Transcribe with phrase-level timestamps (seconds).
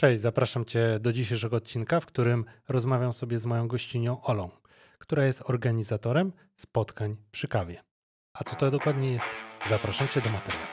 [0.00, 4.50] Cześć, zapraszam Cię do dzisiejszego odcinka, w którym rozmawiam sobie z moją gościnią Olą,
[4.98, 7.82] która jest organizatorem spotkań przy kawie.
[8.32, 9.26] A co to dokładnie jest?
[9.66, 10.66] Zapraszam Cię do materiału.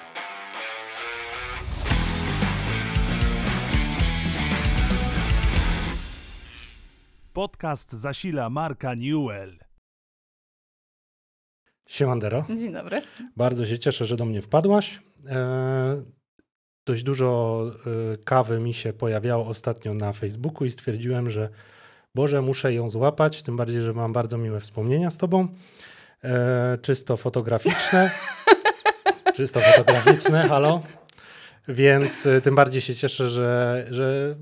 [7.34, 9.60] Podcast zasila marka Newell.
[11.88, 12.46] Siemandero.
[12.50, 13.02] Dzień dobry.
[13.38, 15.02] Bardzo się cieszę, że do mnie wpadłaś.
[15.28, 16.16] E,
[16.86, 17.62] dość dużo
[18.14, 21.50] e, kawy mi się pojawiało ostatnio na Facebooku i stwierdziłem, że
[22.16, 25.48] Boże, muszę ją złapać, tym bardziej, że mam bardzo miłe wspomnienia z Tobą.
[26.24, 28.12] E, czysto fotograficzne.
[29.36, 30.82] czysto fotograficzne, halo.
[31.68, 34.36] Więc y, tym bardziej się cieszę, że, że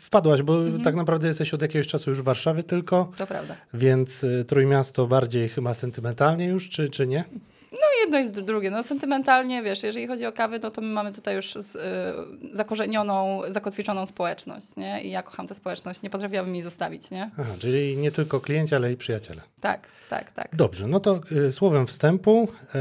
[0.00, 0.82] wpadłaś, bo mhm.
[0.82, 3.12] tak naprawdę jesteś od jakiegoś czasu już w Warszawie tylko.
[3.16, 3.56] To prawda.
[3.74, 7.24] Więc y, Trójmiasto bardziej chyba sentymentalnie już, czy, czy nie?
[7.72, 8.70] No jedno jest drugie.
[8.70, 12.56] No sentymentalnie, wiesz, jeżeli chodzi o kawy, no to my mamy tutaj już z, y,
[12.56, 15.02] zakorzenioną, zakotwiczoną społeczność, nie?
[15.02, 17.30] I ja kocham tę społeczność, nie potrafiłabym jej zostawić, nie?
[17.38, 19.42] Aha, czyli nie tylko klienci, ale i przyjaciele.
[19.60, 20.56] Tak, tak, tak.
[20.56, 22.78] Dobrze, no to y, słowem wstępu y,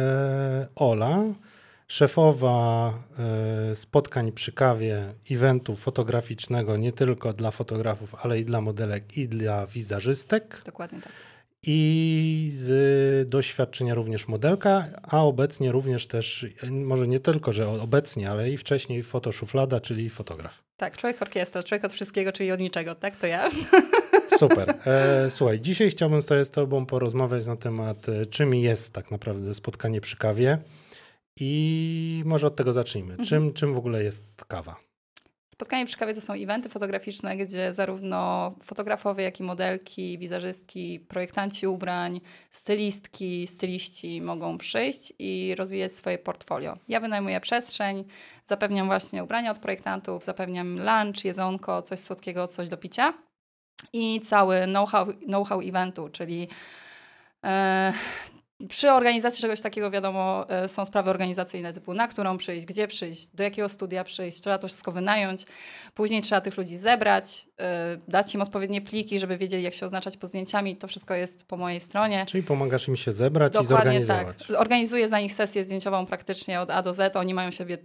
[0.75, 1.23] Ola
[1.89, 2.93] szefowa
[3.71, 9.27] e, spotkań przy kawie, eventu fotograficznego nie tylko dla fotografów, ale i dla modelek i
[9.27, 10.61] dla wizerzystek.
[10.65, 11.11] Dokładnie tak.
[11.63, 18.49] I z doświadczenia również modelka, a obecnie również też, może nie tylko, że obecnie, ale
[18.49, 20.63] i wcześniej fotoszuflada, czyli fotograf.
[20.77, 23.15] Tak, człowiek orkiestra, człowiek od wszystkiego, czyli od niczego, tak?
[23.15, 23.49] To ja.
[24.37, 24.73] Super.
[24.85, 29.53] E, słuchaj, dzisiaj chciałbym sobie z Tobą porozmawiać na temat, e, czym jest tak naprawdę
[29.53, 30.57] spotkanie przy kawie.
[31.39, 33.11] I może od tego zacznijmy.
[33.11, 33.27] Mhm.
[33.29, 34.88] Czym, czym w ogóle jest kawa?
[35.59, 41.67] Spotkanie przy kawie to są eventy fotograficzne, gdzie zarówno fotografowie, jak i modelki, wizerzystki, projektanci
[41.67, 46.77] ubrań, stylistki, styliści mogą przyjść i rozwijać swoje portfolio.
[46.87, 48.03] Ja wynajmuję przestrzeń,
[48.45, 53.13] zapewniam właśnie ubrania od projektantów, zapewniam lunch, jedzonko, coś słodkiego, coś do picia
[53.93, 56.47] i cały know-how know eventu, czyli
[57.43, 57.93] e,
[58.67, 63.27] przy organizacji czegoś takiego, wiadomo, e, są sprawy organizacyjne typu na którą przyjść, gdzie przyjść,
[63.27, 65.45] do jakiego studia przyjść, trzeba to wszystko wynająć.
[65.93, 70.17] Później trzeba tych ludzi zebrać, e, dać im odpowiednie pliki, żeby wiedzieli, jak się oznaczać
[70.17, 70.75] pod zdjęciami.
[70.75, 72.25] To wszystko jest po mojej stronie.
[72.25, 74.47] Czyli pomagasz im się zebrać Dokładnie i zorganizować.
[74.47, 74.59] tak.
[74.59, 77.15] Organizuję za nich sesję zdjęciową praktycznie od A do Z.
[77.15, 77.77] Oni mają sobie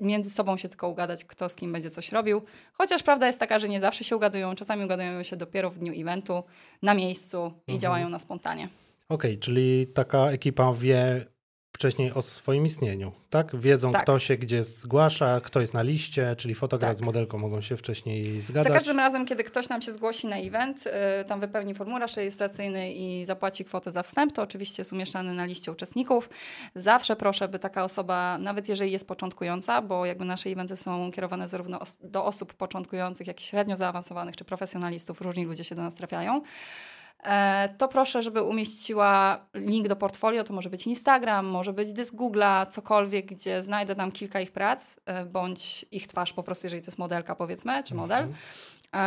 [0.00, 2.42] między sobą się tylko ugadać, kto z kim będzie coś robił.
[2.72, 4.54] Chociaż prawda jest taka, że nie zawsze się ugadują.
[4.54, 6.42] Czasami ugadują się dopiero w dniu eventu,
[6.82, 7.80] na miejscu i mhm.
[7.80, 8.68] działają na spontanie.
[9.08, 11.32] Okej, okay, czyli taka ekipa wie
[11.72, 13.56] wcześniej o swoim istnieniu, tak?
[13.56, 14.02] Wiedzą, tak.
[14.02, 16.98] kto się gdzie zgłasza, kto jest na liście, czyli fotograf tak.
[16.98, 18.68] z modelką mogą się wcześniej zgadać.
[18.68, 20.92] Za każdym razem, kiedy ktoś nam się zgłosi na event, yy,
[21.24, 25.72] tam wypełni formularz rejestracyjny i zapłaci kwotę za wstęp, to oczywiście jest umieszczany na liście
[25.72, 26.30] uczestników.
[26.74, 31.48] Zawsze proszę, by taka osoba, nawet jeżeli jest początkująca, bo jakby nasze eventy są kierowane
[31.48, 35.82] zarówno os do osób początkujących, jak i średnio zaawansowanych, czy profesjonalistów, różni ludzie się do
[35.82, 36.42] nas trafiają,
[37.78, 40.44] to proszę, żeby umieściła link do portfolio.
[40.44, 44.96] To może być Instagram, może być dysk Google'a, cokolwiek, gdzie znajdę tam kilka ich prac,
[45.06, 48.18] e, bądź ich twarz po prostu, jeżeli to jest modelka, powiedzmy, czy model.
[48.18, 48.36] Mhm.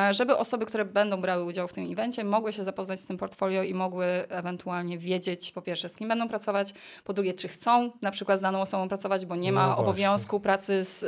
[0.10, 3.18] E, żeby osoby, które będą brały udział w tym evencie, mogły się zapoznać z tym
[3.18, 7.92] portfolio i mogły ewentualnie wiedzieć, po pierwsze, z kim będą pracować, po drugie, czy chcą
[8.02, 11.00] na przykład z daną osobą pracować, bo nie ma no obowiązku pracy z,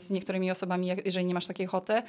[0.00, 2.02] z niektórymi osobami, jeżeli nie masz takiej ochoty.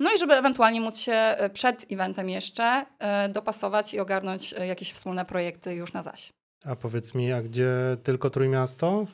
[0.00, 4.66] No i żeby ewentualnie móc się e, przed eventem jeszcze e, dopasować i ogarnąć e,
[4.66, 6.32] jakieś wspólne projekty już na zaś.
[6.64, 7.70] A powiedz mi, a gdzie
[8.02, 9.06] tylko Trójmiasto,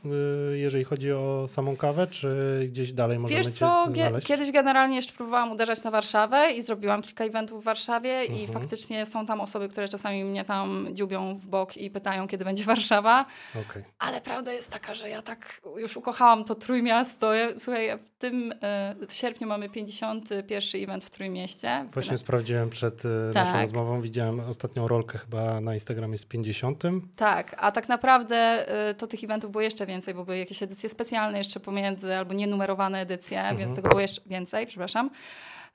[0.53, 3.87] y, jeżeli chodzi o samą kawę, czy gdzieś dalej możemy Wiesz co,
[4.25, 8.41] kiedyś generalnie jeszcze próbowałam uderzać na Warszawę i zrobiłam kilka eventów w Warszawie mhm.
[8.41, 12.45] i faktycznie są tam osoby, które czasami mnie tam dziubią w bok i pytają, kiedy
[12.45, 13.27] będzie Warszawa.
[13.69, 13.85] Okay.
[13.99, 17.31] Ale prawda jest taka, że ja tak już ukochałam to Trójmiasto.
[17.59, 21.87] Słuchaj, w tym y, w sierpniu mamy 51 event w Trójmieście.
[21.93, 23.47] Właśnie sprawdziłem przed y, tak.
[23.47, 26.83] naszą rozmową, widziałem ostatnią rolkę chyba na Instagramie z 50.
[27.17, 30.63] Tak, tak, a tak naprawdę y, to tych eventów było jeszcze więcej, bo były jakieś
[30.63, 33.57] edycje specjalne jeszcze pomiędzy, albo nienumerowane edycje, mhm.
[33.57, 35.11] więc tego było jeszcze więcej, przepraszam.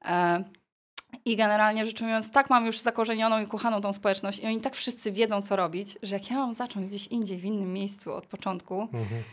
[0.05, 0.43] E,
[1.25, 4.75] I generalnie rzecz ujmując, tak mam już zakorzenioną i kochaną tą społeczność i oni tak
[4.75, 8.27] wszyscy wiedzą, co robić, że jak ja mam zacząć gdzieś indziej, w innym miejscu od
[8.27, 9.23] początku, mhm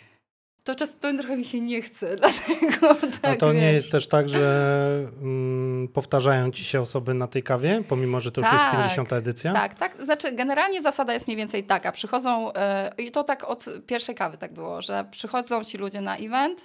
[0.69, 3.63] to często trochę mi się nie chce, dlatego tak, A to wiesz.
[3.63, 8.33] nie jest też tak, że mm, powtarzają ci się osoby na tej kawie, pomimo, że
[8.33, 9.09] to tak, już jest 50.
[9.09, 9.53] Tak, edycja?
[9.53, 10.05] Tak, tak.
[10.05, 11.93] Znaczy generalnie zasada jest mniej więcej taka.
[11.93, 12.53] Przychodzą,
[12.97, 16.61] yy, i to tak od pierwszej kawy tak było, że przychodzą ci ludzie na event,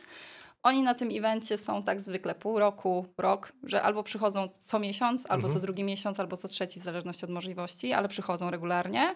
[0.64, 5.26] oni na tym evencie są tak zwykle pół roku, rok, że albo przychodzą co miesiąc,
[5.30, 5.54] albo mhm.
[5.54, 9.16] co drugi miesiąc, albo co trzeci, w zależności od możliwości, ale przychodzą regularnie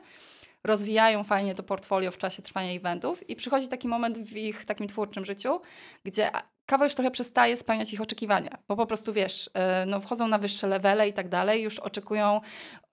[0.63, 4.87] rozwijają fajnie to portfolio w czasie trwania eventów i przychodzi taki moment w ich takim
[4.87, 5.61] twórczym życiu,
[6.03, 6.29] gdzie
[6.67, 10.37] kawa już trochę przestaje spełniać ich oczekiwania, bo po prostu wiesz, e, no wchodzą na
[10.37, 12.41] wyższe levele i tak dalej, już oczekują,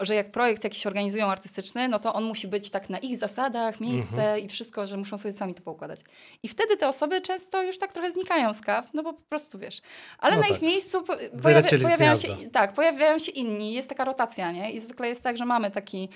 [0.00, 3.80] że jak projekt jakiś organizują artystyczny, no to on musi być tak na ich zasadach,
[3.80, 4.38] miejsce Mhm.
[4.44, 6.00] i wszystko, że muszą sobie sami to poukładać.
[6.42, 9.58] I wtedy te osoby często już tak trochę znikają z kaw, no bo po prostu
[9.58, 9.80] wiesz.
[10.18, 10.56] Ale No na tak.
[10.56, 14.70] ich miejscu po- pojawia, pojawiają się, tak, pojawiają się inni, jest taka rotacja, nie?
[14.72, 16.08] I zwykle jest tak, że mamy taki,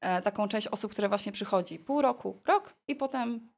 [0.00, 3.49] e, taką część osób, które właśnie przychodzi pół roku, rok i potem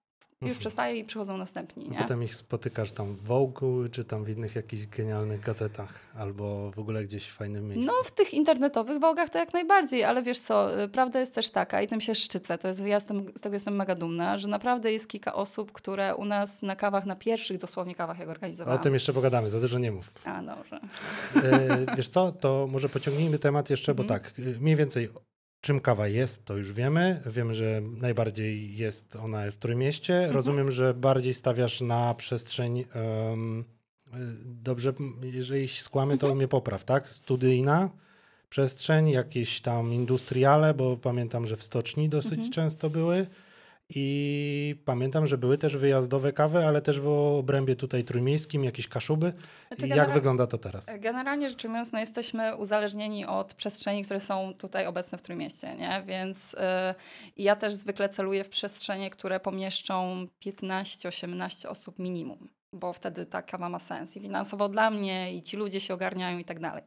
[0.48, 0.60] już Mhm.
[0.60, 1.98] przestaje i przychodzą następni, nie?
[1.98, 6.78] Potem ich spotykasz tam w Vogue, czy tam w innych jakichś genialnych gazetach, albo w
[6.78, 7.86] ogóle gdzieś w fajnym miejscu.
[7.86, 11.50] No, w tych internetowych wogach to jak najbardziej, ale wiesz co, y, prawda jest też
[11.50, 14.48] taka i tym się szczycę, to jest, ja jestem, z tego jestem mega dumna, że
[14.48, 18.30] naprawdę jest kilka osób, które u nas na kawach, na pierwszych dosłownie kawach, jak o
[18.30, 18.82] organizowałam.
[18.82, 20.12] tym jeszcze pogadamy, za dużo nie mów.
[20.24, 20.80] A, dobrze.
[21.36, 24.20] E, wiesz co, to może pociągnijmy temat jeszcze, bo Mhm.
[24.20, 25.08] tak, e, mniej więcej
[25.62, 27.20] czym kawa jest, to już wiemy.
[27.26, 30.14] Wiemy, że najbardziej jest ona w Trójmieście.
[30.16, 30.34] Mhm.
[30.34, 33.36] Rozumiem, że bardziej stawiasz na przestrzeń, e,
[34.44, 34.92] dobrze,
[35.22, 36.30] jeżeli się skłamy, Mhm.
[36.30, 37.08] to mnie popraw, tak?
[37.08, 37.90] Studyjna
[38.50, 42.50] przestrzeń, jakieś tam industriale, bo pamiętam, że w stoczni dosyć Mhm.
[42.52, 43.26] często były.
[43.94, 49.32] I pamiętam, że były też wyjazdowe kawy, ale też w obrębie tutaj trójmiejskim, jakieś kaszuby.
[49.68, 50.86] Znaczy, Jak wygląda to teraz?
[50.98, 56.02] Generalnie rzecz ujmując, no jesteśmy uzależnieni od przestrzeni, które są tutaj obecne w Trójmieście, nie?
[56.06, 56.58] Więc y,
[57.36, 63.68] ja też zwykle celuję w przestrzenie, które pomieszczą 15-18 osób minimum, bo wtedy ta kawa
[63.68, 66.82] ma sens i finansowo dla mnie, i ci ludzie się ogarniają i tak dalej.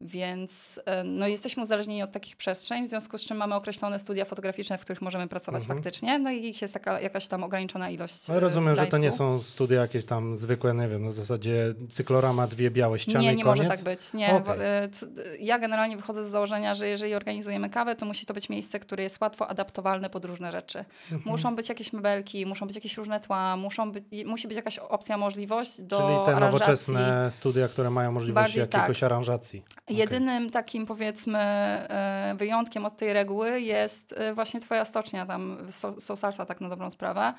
[0.00, 4.24] Więc y, no, jesteśmy uzależnieni od takich przestrzeni, w związku z czym mamy określone studia
[4.24, 5.78] fotograficzne, w których możemy pracować Mhm.
[5.78, 8.28] faktycznie, no i ich jest taka jakaś tam ograniczona ilość.
[8.28, 11.74] No, w rozumiem, że to nie są studia jakieś tam zwykłe, nie wiem, na zasadzie
[11.90, 14.12] cyklorama, dwie białe ściany Nie, nie może tak być.
[14.14, 14.42] Nie, Okej.
[14.44, 14.54] bo,
[14.84, 18.34] y, c- y, ja generalnie wychodzę z założenia, że jeżeli organizujemy kawę, to musi to
[18.34, 20.78] być miejsce, które jest łatwo adaptowalne pod różne rzeczy.
[21.12, 21.22] Mhm.
[21.24, 25.16] Muszą być jakieś mebelki, muszą być jakieś różne tła, muszą być, musi być jakaś opcja,
[25.18, 26.40] możliwość do Czyli te aranżacji.
[26.94, 29.06] nowoczesne studia, które mają możliwość Bardziej jakiegoś tak.
[29.06, 29.62] aranżacji.
[29.90, 35.58] Jedynym takim powiedzmy e, wyjątkiem od tej reguły jest e, właśnie twoja stocznia tam
[35.98, 37.34] Sousarsa tak na dobrą sprawę,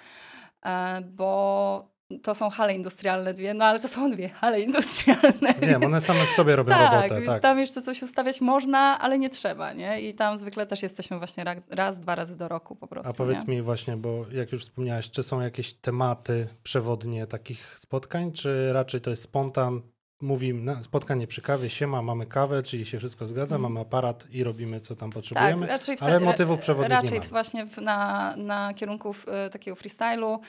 [0.66, 5.54] e, bo to są hale industrialne dwie, no ale to są dwie hale industrialne.
[5.62, 7.16] Wiem, one same w sobie robią tak, robotę.
[7.16, 10.01] więc Tak, tam jeszcze coś ustawiać można, ale nie trzeba, nie?
[10.01, 13.13] I tam zwykle też jesteśmy właśnie ra- raz, dwa razy do roku po prostu, A
[13.13, 13.56] powiedz nie?
[13.56, 19.01] mi właśnie, bo jak już wspomniałeś, czy są jakieś tematy przewodnie takich spotkań, czy raczej
[19.01, 19.81] to jest spontan?
[20.21, 23.62] Mówi na spotkanie przy kawie, siema, mamy kawę, czyli się wszystko zgadza, Mhm.
[23.74, 25.68] mamy aparat i robimy co tam Tak, potrzebujemy.
[25.68, 30.39] raczej ale wtedy- motywów przewodnich Raczej właśnie na, na kierunku e, takiego freestylu.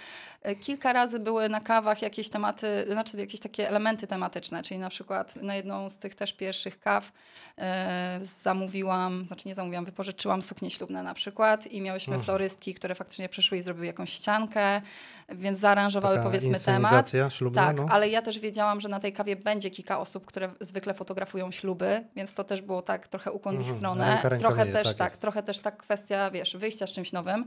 [0.42, 4.88] E, kilka razy były na kawach jakieś tematy, znaczy jakieś takie elementy tematyczne, czyli na
[4.90, 7.12] przykład na jedną z tych też pierwszych kaw
[7.58, 12.24] e, zamówiłam, znaczy nie zamówiłam, wypożyczyłam suknie ślubne na przykład i miałyśmy Mhm.
[12.24, 14.82] florystki, które faktycznie przyszły i zrobiły jakąś ściankę,
[15.28, 17.12] więc zaaranżowały Taka powiedzmy temat.
[17.28, 17.86] ślubna, Tak, no.
[17.90, 22.04] ale ja też wiedziałam, że na tej kawie będzie kilka osób, które zwykle fotografują śluby,
[22.16, 24.20] więc to też było tak trochę ukłon w ich Mhm, stronę.
[24.22, 27.44] ręka trochę też tak tak, trochę też tak kwestia, wiesz, wyjścia z czymś nowym.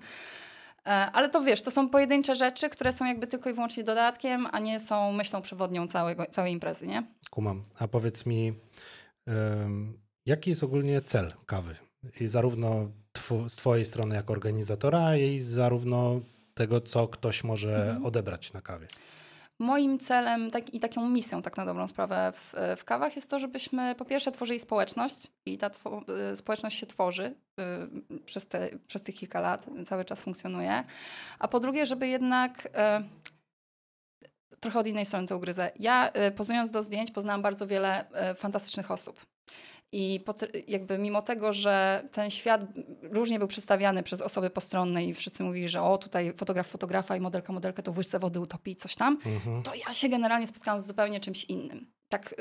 [0.85, 4.47] E, Ale to wiesz, to są pojedyncze rzeczy, które są jakby tylko i wyłącznie dodatkiem,
[4.51, 7.03] a nie są myślą przewodnią całego, całej imprezy, nie?
[7.29, 7.63] Kumam.
[7.79, 8.53] A powiedz mi,
[10.25, 11.75] jaki jest ogólnie cel kawy?
[12.19, 16.19] I zarówno tw- z Twojej strony jako organizatora, i zarówno
[16.53, 18.05] tego, co ktoś może Mhm.
[18.05, 18.87] odebrać na kawie.
[19.59, 23.39] Moim celem tak, i taką misją, tak na dobrą sprawę, w, w kawach jest to,
[23.39, 25.69] żebyśmy po pierwsze tworzyli społeczność i ta
[26.33, 27.35] y, społeczność się tworzy
[28.15, 30.83] y, przez, te, przez tych kilka lat, cały czas funkcjonuje,
[31.39, 32.65] a po drugie, żeby jednak.
[32.65, 33.23] y,
[34.59, 35.71] Trochę od innej strony to ugryzę.
[35.79, 39.25] Ja, y, pozując do zdjęć, poznałam bardzo wiele y, fantastycznych osób.
[39.95, 40.23] I
[40.67, 42.61] jakby mimo tego, że ten świat
[43.01, 47.19] różnie był przedstawiany przez osoby postronne i wszyscy mówili, że o tutaj fotograf fotografa i
[47.19, 49.63] modelka modelkę to w łyżce wody utopii coś tam, Mhm.
[49.63, 51.91] to ja się generalnie spotkałam z zupełnie czymś innym.
[52.09, 52.35] Tak y,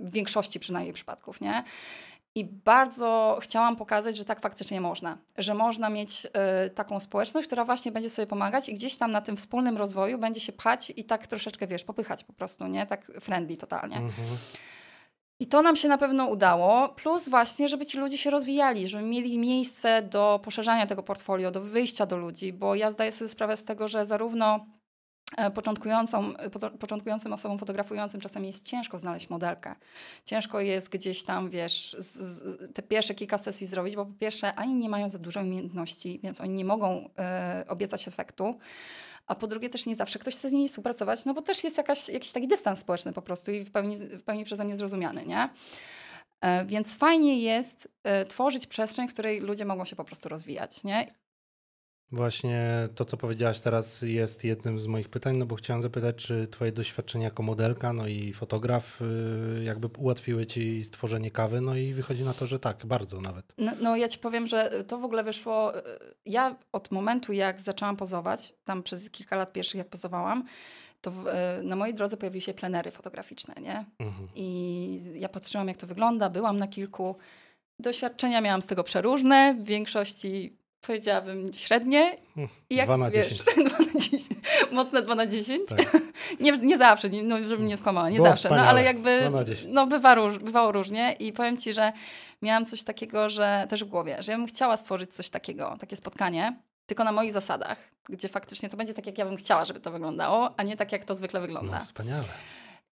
[0.00, 1.64] w większości przynajmniej przypadków, nie?
[2.34, 5.18] I bardzo chciałam pokazać, że tak faktycznie można.
[5.38, 6.26] Że można mieć
[6.66, 10.18] y, taką społeczność, która właśnie będzie sobie pomagać i gdzieś tam na tym wspólnym rozwoju
[10.18, 12.86] będzie się pchać i tak troszeczkę, wiesz, popychać po prostu, nie?
[12.86, 13.96] Tak friendly totalnie.
[13.96, 14.28] Mhm.
[15.40, 19.04] I to nam się na pewno udało, plus właśnie, żeby ci ludzie się rozwijali, żeby
[19.04, 23.56] mieli miejsce do poszerzania tego portfolio, do wyjścia do ludzi, bo ja zdaję sobie sprawę
[23.56, 24.66] z tego, że zarówno
[25.36, 29.74] e, początkującą, e, początkującym osobom fotografującym czasem jest ciężko znaleźć modelkę.
[30.24, 34.54] Ciężko jest gdzieś tam, wiesz, z, z, te pierwsze kilka sesji zrobić, bo po pierwsze
[34.54, 38.58] ani nie mają za dużo umiejętności, więc oni nie mogą e, obiecać efektu.
[39.32, 41.76] A po drugie też nie zawsze ktoś chce z nimi współpracować, no bo też jest
[41.76, 45.26] jakaś, jakiś taki dystans społeczny po prostu i w pełni, w pełni przeze mnie zrozumiany,
[45.26, 45.48] nie?
[46.40, 50.84] E, Więc fajnie jest e, tworzyć przestrzeń, w której ludzie mogą się po prostu rozwijać,
[50.84, 51.14] nie?
[52.12, 56.46] Właśnie to, co powiedziałaś teraz, jest jednym z moich pytań, no bo chciałem zapytać, czy
[56.46, 61.92] Twoje doświadczenia jako modelka, no i fotograf, y, jakby ułatwiły Ci stworzenie kawy, no i
[61.92, 63.54] wychodzi na to, że tak, bardzo nawet.
[63.58, 65.78] No, no ja ci powiem, że to w ogóle wyszło.
[65.78, 65.82] y,
[66.26, 70.44] Ja od momentu, jak zaczęłam pozować, tam przez kilka lat pierwszych, jak pozowałam,
[71.00, 73.84] to w, y, na mojej drodze pojawiły się plenery fotograficzne, nie?
[73.98, 74.28] Mhm.
[74.34, 77.16] I ja patrzyłam, jak to wygląda, byłam na kilku.
[77.78, 82.16] Doświadczenia miałam z tego przeróżne, w większości powiedziałabym średnie.
[82.70, 83.42] I jak, Dwa na wiesz, 10.
[83.68, 84.26] dwa na 10.
[84.72, 85.68] Mocne 2 na 10.
[85.68, 85.78] Tak.
[86.40, 89.30] Nie, nie zawsze, nie, no, żebym nie skłamała, nie Było zawsze, no ale jakby Dwa
[89.30, 89.72] na 10.
[89.74, 91.92] no, bywa róż, bywało różnie i powiem Ci, że
[92.42, 95.96] miałam coś takiego, że też w głowie, że ja bym chciała stworzyć coś takiego, takie
[95.96, 99.80] spotkanie, tylko na moich zasadach, gdzie faktycznie to będzie tak, jak ja bym chciała, żeby
[99.80, 101.78] to wyglądało, a nie tak, jak to zwykle wygląda.
[101.78, 102.24] No wspaniale.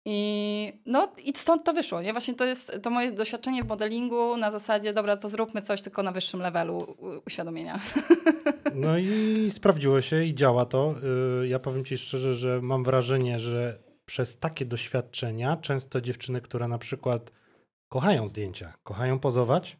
[0.09, 2.01] I, no, I stąd to wyszło.
[2.01, 2.11] Nie?
[2.11, 6.03] Właśnie to jest to moje doświadczenie w modelingu na zasadzie, dobra, to zróbmy coś tylko
[6.03, 6.95] na wyższym levelu
[7.27, 7.79] uświadomienia.
[8.75, 10.95] No i sprawdziło się i działa to.
[11.43, 16.67] Y, Ja powiem Ci szczerze, że mam wrażenie, że przez takie doświadczenia często dziewczyny, które
[16.67, 17.31] na przykład
[17.91, 19.77] kochają zdjęcia, kochają pozować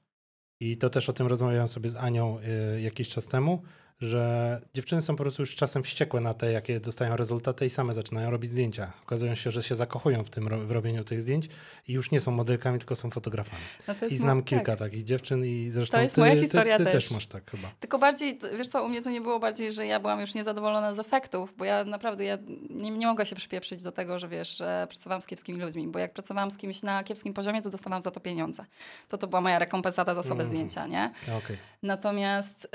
[0.62, 2.40] i to też o tym rozmawiałem sobie z Anią
[2.76, 3.62] y, jakiś czas temu,
[4.02, 7.94] że dziewczyny są po prostu już czasem wściekłe na te, jakie dostają rezultaty i same
[7.94, 8.92] zaczynają robić zdjęcia.
[9.04, 11.50] Okazują się, że się zakochują w tym w robieniu tych zdjęć
[11.88, 13.62] i już nie są modelkami, tylko są fotografami.
[13.88, 14.50] No I znam tak.
[14.50, 16.94] kilka takich dziewczyn i zresztą To jest ty, moja ty, historia ty, też.
[16.94, 17.72] też masz tak chyba.
[17.80, 20.94] Tylko bardziej, wiesz co, u mnie to nie było bardziej, że ja byłam już niezadowolona
[20.94, 22.38] z efektów, bo ja naprawdę ja
[22.70, 26.00] nie, nie mogę się przypieprzyć do tego, że wiesz, że pracowałam z kiepskimi ludźmi, bo
[26.00, 28.66] jak pracowałam z kimś na kiepskim poziomie, to dostawałam za to pieniądze.
[29.08, 30.48] To to była moja rekompensata za słabe Mhm.
[30.58, 31.12] zdjęcia, nie?
[31.38, 31.58] Okej.
[31.84, 32.70] Natomiast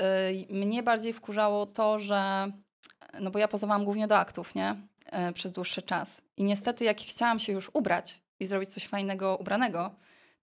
[0.51, 2.51] y, mnie bardziej wkurzało to, że
[3.19, 4.75] no bo ja pozowałam głównie do aktów, nie?
[5.29, 6.21] Y, przez dłuższy czas.
[6.37, 9.91] I niestety, jak chciałam się już ubrać i zrobić coś fajnego ubranego,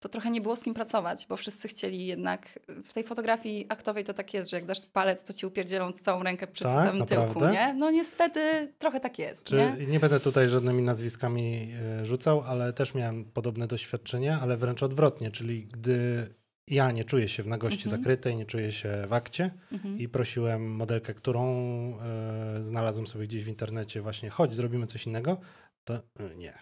[0.00, 2.58] to trochę nie było z kim pracować, bo wszyscy chcieli jednak.
[2.84, 6.22] W tej fotografii aktowej to tak jest, że jak dasz palec, to ci upierdzielą całą
[6.22, 6.86] rękę przy Tak?
[6.86, 7.74] samym tyłku, nie?
[7.74, 9.86] No niestety trochę tak jest, Czy nie?
[9.86, 10.00] nie?
[10.00, 15.66] będę tutaj żadnymi nazwiskami e, rzucał, ale też miałem podobne doświadczenia, ale wręcz odwrotnie, czyli
[15.66, 16.28] gdy
[16.66, 18.00] ja nie czuję się w nagości Mhm.
[18.02, 19.98] zakrytej, nie czuję się w akcie Mhm.
[19.98, 21.44] i prosiłem modelkę, którą
[22.58, 25.36] e, znalazłem sobie gdzieś w internecie, właśnie chodź, zrobimy coś innego,
[25.84, 26.00] to e,
[26.36, 26.58] nie.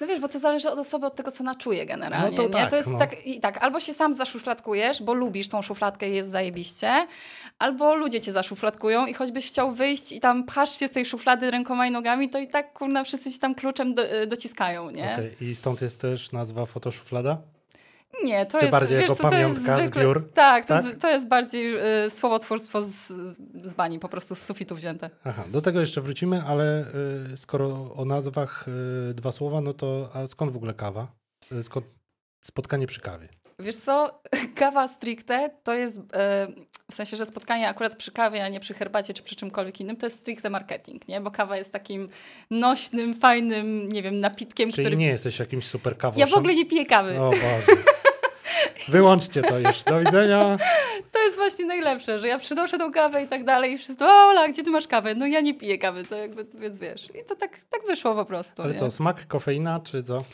[0.00, 2.36] No wiesz, bo to zależy od osoby, od tego, co ona czuje generalnie.
[2.36, 2.98] No to tak, to jest no.
[2.98, 7.06] tak, i tak, albo się sam zaszufladkujesz, bo lubisz tą szufladkę i jest zajebiście,
[7.58, 11.50] albo ludzie cię zaszufladkują i choćbyś chciał wyjść i tam pchasz się z tej szuflady
[11.50, 15.14] rękoma i nogami, to i tak, kurna, wszyscy ci tam kluczem do, y, dociskają, nie?
[15.14, 17.38] Okej, I stąd jest też nazwa fotoszuflada?
[18.24, 20.02] Nie, to Czy jest, bardziej wiesz jako co, pamiątka zwykle...
[20.02, 20.28] biur?
[20.34, 20.84] Tak, to, Tak?
[20.84, 23.06] Jest, to jest bardziej y, słowotwórstwo z,
[23.64, 25.10] z bani, po prostu z sufitu wzięte.
[25.24, 26.86] Aha, do tego jeszcze wrócimy, ale
[27.32, 28.66] y, skoro o nazwach
[29.10, 31.08] y, dwa słowa, no to a skąd w ogóle kawa?
[31.52, 31.86] Y, Skąd
[32.44, 33.28] spotkanie przy kawie?
[33.58, 34.20] Wiesz co,
[34.60, 36.46] kawa stricte to jest, e,
[36.90, 39.96] w sensie, że spotkanie akurat przy kawie, a nie przy herbacie czy przy czymkolwiek innym,
[39.96, 41.20] to jest stricte marketing, nie?
[41.20, 42.08] Bo kawa jest takim
[42.50, 44.96] nośnym, fajnym, nie wiem, napitkiem, Czyli który...
[44.96, 46.28] nie jesteś jakimś super kawoszem?
[46.28, 47.20] Ja w ogóle nie piję kawy.
[47.20, 47.42] O Boże.
[48.88, 49.82] Wyłączcie to już.
[49.82, 50.56] Do widzenia.
[51.12, 54.48] To jest właśnie najlepsze, że ja przynoszę tą kawę i tak dalej i wszyscy, Ola,
[54.48, 55.14] gdzie ty masz kawę?
[55.14, 57.04] No ja nie piję kawy, to jakby, więc wiesz.
[57.04, 58.78] I to tak, tak wyszło po prostu, Ale nie?
[58.78, 60.24] co, smak, kofeina, czy co?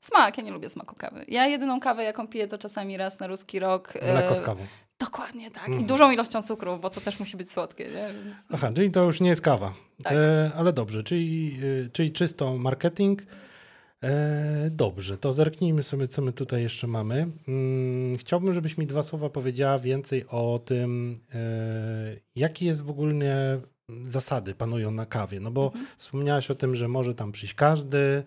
[0.00, 1.24] Smak, ja nie lubię smaku kawy.
[1.28, 3.92] Ja jedyną kawę, jaką piję, to czasami raz na ruski rok.
[4.00, 4.66] e, Mleko z kawą.
[5.00, 5.64] Dokładnie tak.
[5.64, 5.80] Mhm.
[5.80, 7.90] I dużą ilością cukru, bo to też musi być słodkie, nie?
[8.24, 8.36] Więc...
[8.52, 9.74] Aha, czyli to już nie jest kawa.
[10.02, 10.12] Tak.
[10.12, 13.22] E, ale dobrze, czyli, e, czyli czysto marketing.
[14.02, 17.28] E, dobrze, to zerknijmy sobie, co my tutaj jeszcze mamy.
[17.48, 21.38] Mm, chciałbym, żebyś mi dwa słowa powiedziała więcej o tym, e,
[22.36, 23.60] jakie jest w ogóle
[24.06, 25.40] zasady panują na kawie.
[25.40, 25.86] No bo Mhm.
[25.98, 28.24] wspomniałaś o tym, że może tam przyjść każdy.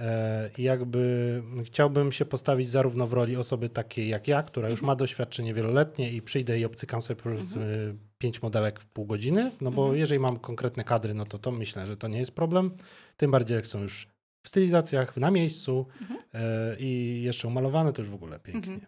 [0.00, 4.78] E, I jakby chciałbym się postawić zarówno w roli osoby takiej jak ja, która już
[4.80, 4.86] Mhm.
[4.86, 9.70] ma doświadczenie wieloletnie i przyjdę i obcykam sobie powiedzmy pięć modelek w pół godziny, no
[9.70, 10.00] bo Mhm.
[10.00, 12.70] jeżeli mam konkretne kadry, no to to myślę, że to nie jest problem.
[13.16, 14.06] Tym bardziej jak są już
[14.42, 16.20] w stylizacjach, na miejscu Mhm.
[16.34, 18.80] e, i jeszcze umalowane, to już w ogóle pięknie.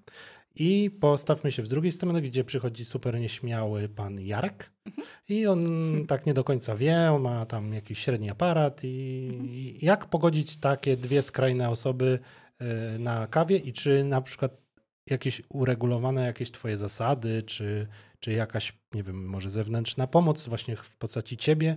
[0.53, 0.69] Mhm.
[0.69, 5.07] I postawmy się w drugiej strony, gdzie przychodzi super nieśmiały pan Jarek Mhm.
[5.29, 5.67] i on
[6.07, 9.51] tak nie do końca wie, on ma tam jakiś średni aparat i, Mhm.
[9.51, 12.19] i jak pogodzić takie dwie skrajne osoby
[12.59, 14.63] e, na kawie i czy na przykład
[15.11, 17.87] jakieś uregulowane jakieś twoje zasady, czy,
[18.21, 21.77] czy jakaś, nie wiem, może zewnętrzna pomoc właśnie w postaci ciebie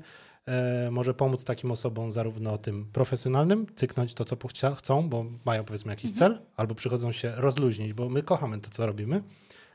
[0.92, 4.38] może pomóc takim osobom zarówno tym profesjonalnym, cyknąć to, co
[4.75, 6.32] chcą, bo mają powiedzmy jakiś Mhm.
[6.34, 9.24] cel, albo przychodzą się rozluźnić, bo my kochamy to, co robimy,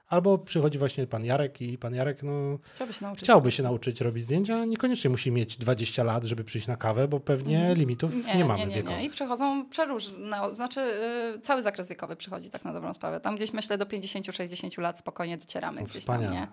[0.09, 3.25] albo przychodzi właśnie pan Jarek i pan Jarek, no Chciałby się nauczyć.
[3.25, 7.21] chciałby się nauczyć robić zdjęcia, niekoniecznie musi mieć 20 lat, żeby przyjść na kawę, bo
[7.21, 7.79] pewnie Mhm.
[7.79, 8.99] limitów nie, mamy nie, nie, wiekowych.
[8.99, 9.05] nie.
[9.05, 10.81] I przychodzą przeróżne, znaczy
[11.37, 13.21] y, cały zakres wiekowy przychodzi tak na dobrą sprawę.
[13.21, 16.41] Tam gdzieś myślę do 50-60 lat spokojnie docieramy No, gdzieś tam, wspaniale.
[16.41, 16.49] nie?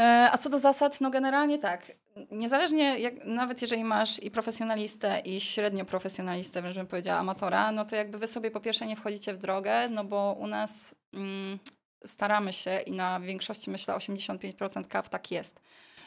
[0.00, 1.92] E, a co do zasad, no generalnie tak.
[2.30, 7.84] Niezależnie, jak, nawet jeżeli masz i profesjonalistę, i średnio profesjonalistę, wręcz bym powiedziała amatora, no
[7.84, 11.58] to jakby wy sobie po pierwsze nie wchodzicie w drogę, no bo u nas mm,
[12.06, 15.60] staramy się i na większości, myślę, 85% kaw tak jest,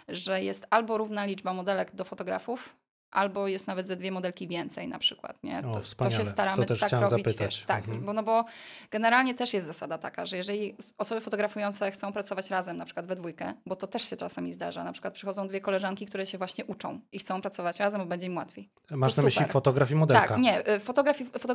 [0.08, 2.76] że jest albo równa liczba modelek do fotografów,
[3.16, 5.60] albo jest nawet ze dwie modelki więcej na przykład, nie?
[5.60, 6.26] O, To, to wspaniale.
[6.26, 7.38] się staramy To też tak robić, zapytać.
[7.38, 8.06] wiesz, tak, Mhm.
[8.06, 8.46] bo, no bo
[8.92, 13.16] generalnie też jest zasada taka, że jeżeli osoby fotografujące chcą pracować razem, na przykład we
[13.16, 16.66] dwójkę, bo to też się czasami zdarza, na przykład przychodzą dwie koleżanki, które się właśnie
[16.66, 18.70] uczą i chcą pracować razem, bo będzie im łatwiej.
[18.92, 20.28] Masz To na myśli fotograf i modelka?
[20.28, 21.04] Tak, nie, y, foto,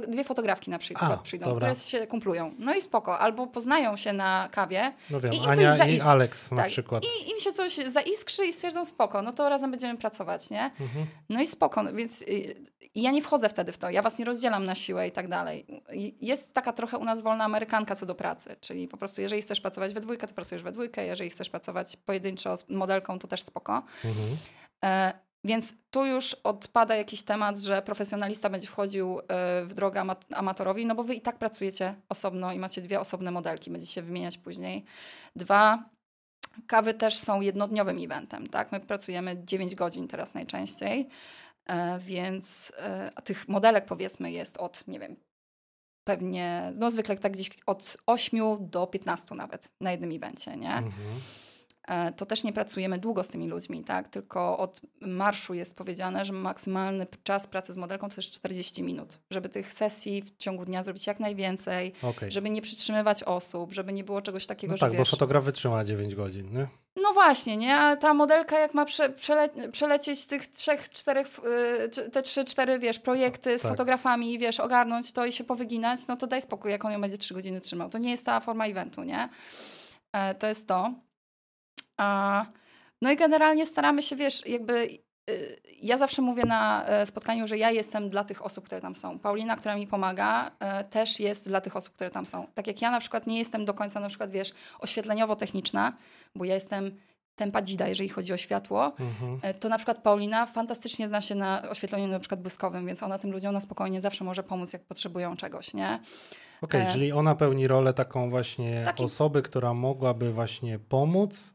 [0.09, 1.69] dwie fotografki na przykład A, przyjdą, dobra.
[1.75, 2.55] które się kumplują.
[2.59, 5.91] No i spoko, albo poznają się na kawie No wiem, I im Ania coś i
[5.91, 7.05] zaist- Alex na tak, przykład.
[7.05, 10.63] i im się coś zaiskrzy i stwierdzą spoko, no to razem będziemy pracować, nie?
[10.81, 11.07] Mhm.
[11.29, 12.55] No i spoko, no więc y,
[12.95, 15.67] ja nie wchodzę wtedy w to, ja was nie rozdzielam na siłę i tak dalej.
[16.21, 19.61] Jest taka trochę u nas wolna amerykanka co do pracy, czyli po prostu jeżeli chcesz
[19.61, 23.43] pracować we dwójkę, to pracujesz we dwójkę, jeżeli chcesz pracować pojedynczo z modelką, to też
[23.43, 23.83] spoko.
[24.05, 24.37] Mhm.
[24.85, 25.13] E,
[25.45, 29.23] więc tu już odpada jakiś temat, że profesjonalista będzie wchodził e,
[29.65, 33.31] w drogę ama- amatorowi, no bo wy i tak pracujecie osobno i macie dwie osobne
[33.31, 34.85] modelki, będziecie się wymieniać później.
[35.37, 35.85] Dwa,
[36.67, 38.73] kawy też są jednodniowym eventem, tak?
[38.73, 41.09] My pracujemy 9 godzin teraz najczęściej,
[41.67, 45.17] e, więc e, tych modelek powiedzmy jest od, nie wiem,
[46.05, 50.75] pewnie, no zwykle tak gdzieś od 8 do 15 nawet na jednym evencie, nie?
[50.75, 51.21] Mhm.
[51.89, 54.09] E, to też nie pracujemy długo z tymi ludźmi, tak?
[54.09, 59.19] Tylko od marszu jest powiedziane, że maksymalny czas pracy z modelką to jest 40 minut,
[59.31, 62.33] żeby tych sesji w ciągu dnia zrobić jak najwięcej, Okej.
[62.33, 65.11] żeby nie przytrzymywać osób, żeby nie było czegoś takiego, No że tak, bo wiesz...
[65.11, 66.67] fotograf wytrzyma 9 godzin, nie?
[67.03, 67.77] No właśnie, nie?
[67.77, 71.27] A ta modelka jak ma prze, przele, przelecieć tych trzech, czterech,
[72.07, 73.71] y, te trzy, cztery, wiesz, projekty z Tak.
[73.71, 77.19] fotografami, wiesz, ogarnąć to i się powyginać, no to daj spokój, jak on ją będzie
[77.19, 77.91] trzy godziny trzymał.
[77.91, 79.29] To nie jest ta forma eventu, nie?
[80.13, 80.93] E, to jest to.
[82.01, 82.47] A,
[83.03, 84.89] no i generalnie staramy się, wiesz, jakby
[85.31, 88.95] y, ja zawsze mówię na e, spotkaniu, że ja jestem dla tych osób, które tam
[88.95, 89.19] są.
[89.19, 92.47] Paulina, która mi pomaga, e, też jest dla tych osób, które tam są.
[92.55, 95.93] Tak jak ja na przykład nie jestem do końca na przykład, wiesz, oświetleniowo-techniczna,
[96.35, 96.97] bo ja jestem
[97.37, 99.39] tempa dzida, jeżeli chodzi o światło, Mhm.
[99.43, 103.19] e, to na przykład Paulina fantastycznie zna się na oświetleniu na przykład błyskowym, więc ona
[103.19, 105.99] tym ludziom na spokojnie zawsze może pomóc, jak potrzebują czegoś, nie?
[106.63, 111.55] Okej, E, czyli ona pełni rolę taką właśnie Taki- osoby, która mogłaby właśnie pomóc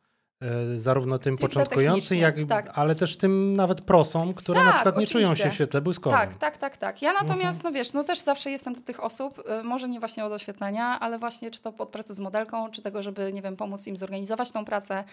[0.76, 2.72] zarówno tym początkującym, jak, tak.
[2.74, 5.52] ale też tym nawet prosom, które na Tak, przykład nie czują się oczywiście.
[5.52, 6.20] w świetle błyskowym.
[6.20, 7.02] Tak, tak, tak, tak.
[7.02, 7.64] Ja natomiast, Mhm.
[7.64, 11.00] no wiesz, no też zawsze jestem do tych osób, y, może nie właśnie od oświetlenia,
[11.00, 13.98] ale właśnie czy to od pracy z modelką, czy tego, żeby, nie wiem, pomóc im
[13.98, 15.04] zorganizować tą pracę,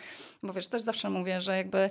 [0.42, 1.90] bo wiesz, też zawsze mówię, że jakby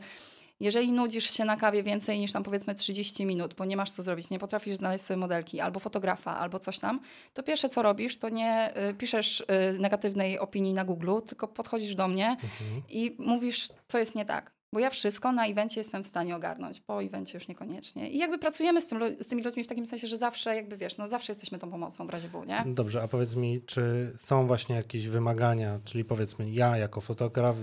[0.61, 4.03] jeżeli nudzisz się na kawie więcej niż tam powiedzmy 30 minut, bo nie masz co
[4.03, 6.99] zrobić, nie potrafisz znaleźć sobie modelki, albo fotografa, albo coś tam,
[7.33, 9.39] to pierwsze co robisz, to nie y, piszesz
[9.75, 12.81] y, negatywnej opinii na Google, tylko podchodzisz do mnie Mhm.
[12.89, 14.60] i mówisz, co jest nie tak.
[14.73, 18.09] Bo ja wszystko na evencie jestem w stanie ogarnąć, po evencie już niekoniecznie.
[18.09, 20.97] I jakby pracujemy z, tym, z tymi ludźmi w takim sensie, że zawsze jakby wiesz,
[20.97, 22.63] no zawsze jesteśmy tą pomocą w razie W, nie?
[22.73, 27.55] Dobrze, a powiedz mi, czy są właśnie jakieś wymagania, czyli powiedzmy ja jako fotograf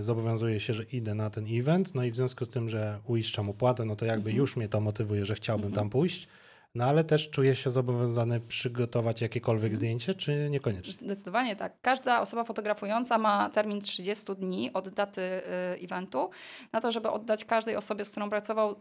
[0.00, 3.50] zobowiązuję się, że idę na ten event, no i w związku z tym, że uiszczam
[3.50, 4.36] opłatę, no to jakby Mhm.
[4.36, 5.74] już mnie to motywuje, że chciałbym Mhm.
[5.84, 6.28] tam pójść,
[6.76, 9.76] no ale też czuję się zobowiązany przygotować jakiekolwiek Mhm.
[9.76, 10.92] zdjęcie, czy niekoniecznie?
[10.92, 11.72] Zdecydowanie tak.
[11.82, 15.42] Każda osoba fotografująca ma termin 30 dni od daty y,
[15.84, 16.30] eventu
[16.72, 18.74] na to, żeby oddać każdej osobie, z którą pracował, y,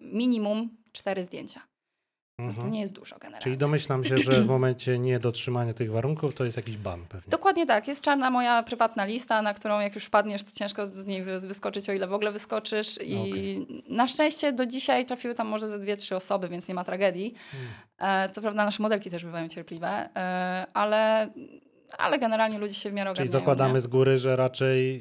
[0.00, 1.60] minimum cztery zdjęcia.
[2.38, 2.70] No, to Mhm.
[2.72, 3.42] nie jest dużo generalnie.
[3.42, 7.30] Czyli domyślam się, że w momencie niedotrzymania tych warunków to jest jakiś ban pewnie.
[7.30, 7.88] Dokładnie tak.
[7.88, 11.40] Jest czarna moja prywatna lista, na którą jak już wpadniesz, to ciężko z niej wy-
[11.40, 12.98] wyskoczyć, o ile w ogóle wyskoczysz.
[13.04, 16.84] I na szczęście do dzisiaj trafiły tam może ze dwie, trzy osoby, więc nie ma
[16.84, 17.34] tragedii.
[17.98, 18.26] Hmm.
[18.28, 21.28] E, co prawda nasze modelki też bywają cierpliwe, e, ale,
[21.98, 23.80] ale generalnie ludzie się w miarę Czyli zakładamy nie?
[23.80, 24.96] z góry, że raczej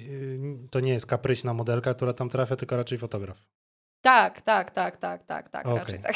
[0.66, 3.38] y, to nie jest kapryśna modelka, która tam trafia, tylko raczej fotograf.
[4.02, 5.80] Tak, tak, tak, tak, tak, tak, Okej.
[5.80, 6.16] raczej tak.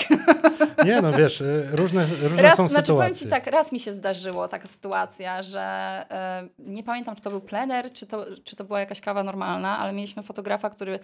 [0.85, 3.25] Nie, no wiesz, y, różne, różne Raz, są znaczy powiem sytuacje.
[3.25, 5.61] ci tak, raz mi się zdarzyło taka sytuacja, że
[6.11, 9.79] e, nie pamiętam, czy to był plener, czy to, czy to była jakaś kawa normalna,
[9.79, 10.99] ale mieliśmy fotografa, który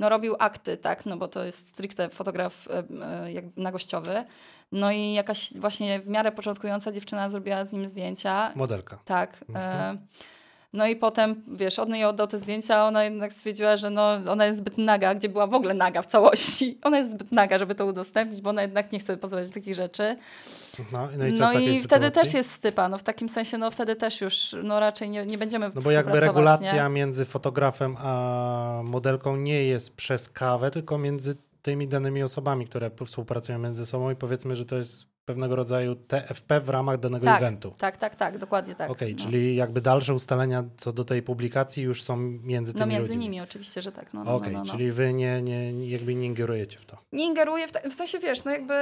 [0.00, 4.24] no, robił akty, tak, no bo to jest stricte fotograf e, jak nagościowy.
[4.72, 8.52] No i jakaś właśnie w miarę początkująca dziewczyna zrobiła z nim zdjęcia.
[8.54, 8.98] Modelka.
[9.04, 9.44] Tak.
[9.48, 9.96] Mhm.
[9.96, 9.98] E,
[10.72, 14.46] no i potem, wiesz, on jej oddał te zdjęcia, ona jednak stwierdziła, że no, ona
[14.46, 16.78] jest zbyt naga, gdzie była w ogóle naga w całości.
[16.84, 20.16] Ona jest zbyt naga, żeby to udostępnić, bo ona jednak nie chce pozwalać takich rzeczy.
[20.92, 22.10] No, no i, No i wtedy sytuacji?
[22.10, 25.38] też jest stypa, no w takim sensie, no wtedy też już, no raczej nie, nie
[25.38, 26.94] będziemy No bo jakby regulacja nie?
[26.94, 33.58] między fotografem a modelką nie jest przez kawę, tylko między tymi danymi osobami, które współpracują
[33.58, 37.72] między sobą i powiedzmy, że to jest pewnego rodzaju TFP w ramach danego Tak, eventu.
[37.78, 38.90] tak, tak, tak, dokładnie tak.
[38.90, 39.24] Okej, no.
[39.24, 43.24] czyli jakby dalsze ustalenia co do tej publikacji już są między No tymi między ludźmi.
[43.24, 44.14] nimi oczywiście, że tak.
[44.14, 44.72] No, no, Okej, no, no, no.
[44.72, 46.96] czyli wy nie, nie, jakby nie ingerujecie w to.
[47.12, 48.74] Nie ingeruję w, w sensie, wiesz, no jakby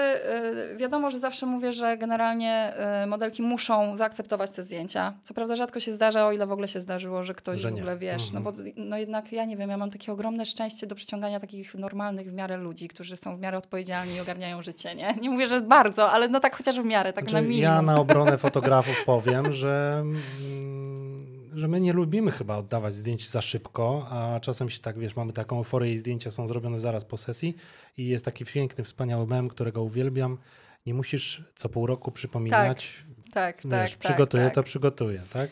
[0.73, 2.73] y, wiadomo, że zawsze mówię, że generalnie
[3.05, 5.13] y, modelki muszą zaakceptować te zdjęcia.
[5.23, 7.75] Co prawda rzadko się zdarza, o ile w ogóle się zdarzyło, że ktoś Że w
[7.75, 8.45] ogóle, wiesz, Mhm.
[8.45, 11.75] no bo no jednak ja nie wiem, ja mam takie ogromne szczęście do przyciągania takich
[11.75, 15.15] normalnych w miarę ludzi, którzy są w miarę odpowiedzialni i ogarniają życie, nie?
[15.23, 17.63] Nie mówię, że bardzo, ale no tak chociaż w miarę, tak na Znaczy, minimum.
[17.75, 23.43] ja na obronę fotografów powiem, że, mm, że my nie lubimy chyba oddawać zdjęć za
[23.43, 27.17] szybko, a czasem się tak, wiesz, mamy taką euforię i zdjęcia są zrobione zaraz po
[27.17, 27.57] sesji
[27.99, 30.39] i jest taki piękny, wspaniały mem, którego uwielbiam.
[30.87, 33.99] Nie musisz co pół roku przypominać, Tak, wiesz, tak, tak.
[33.99, 34.55] przygotuję, tak.
[34.55, 35.51] to przygotuję, tak?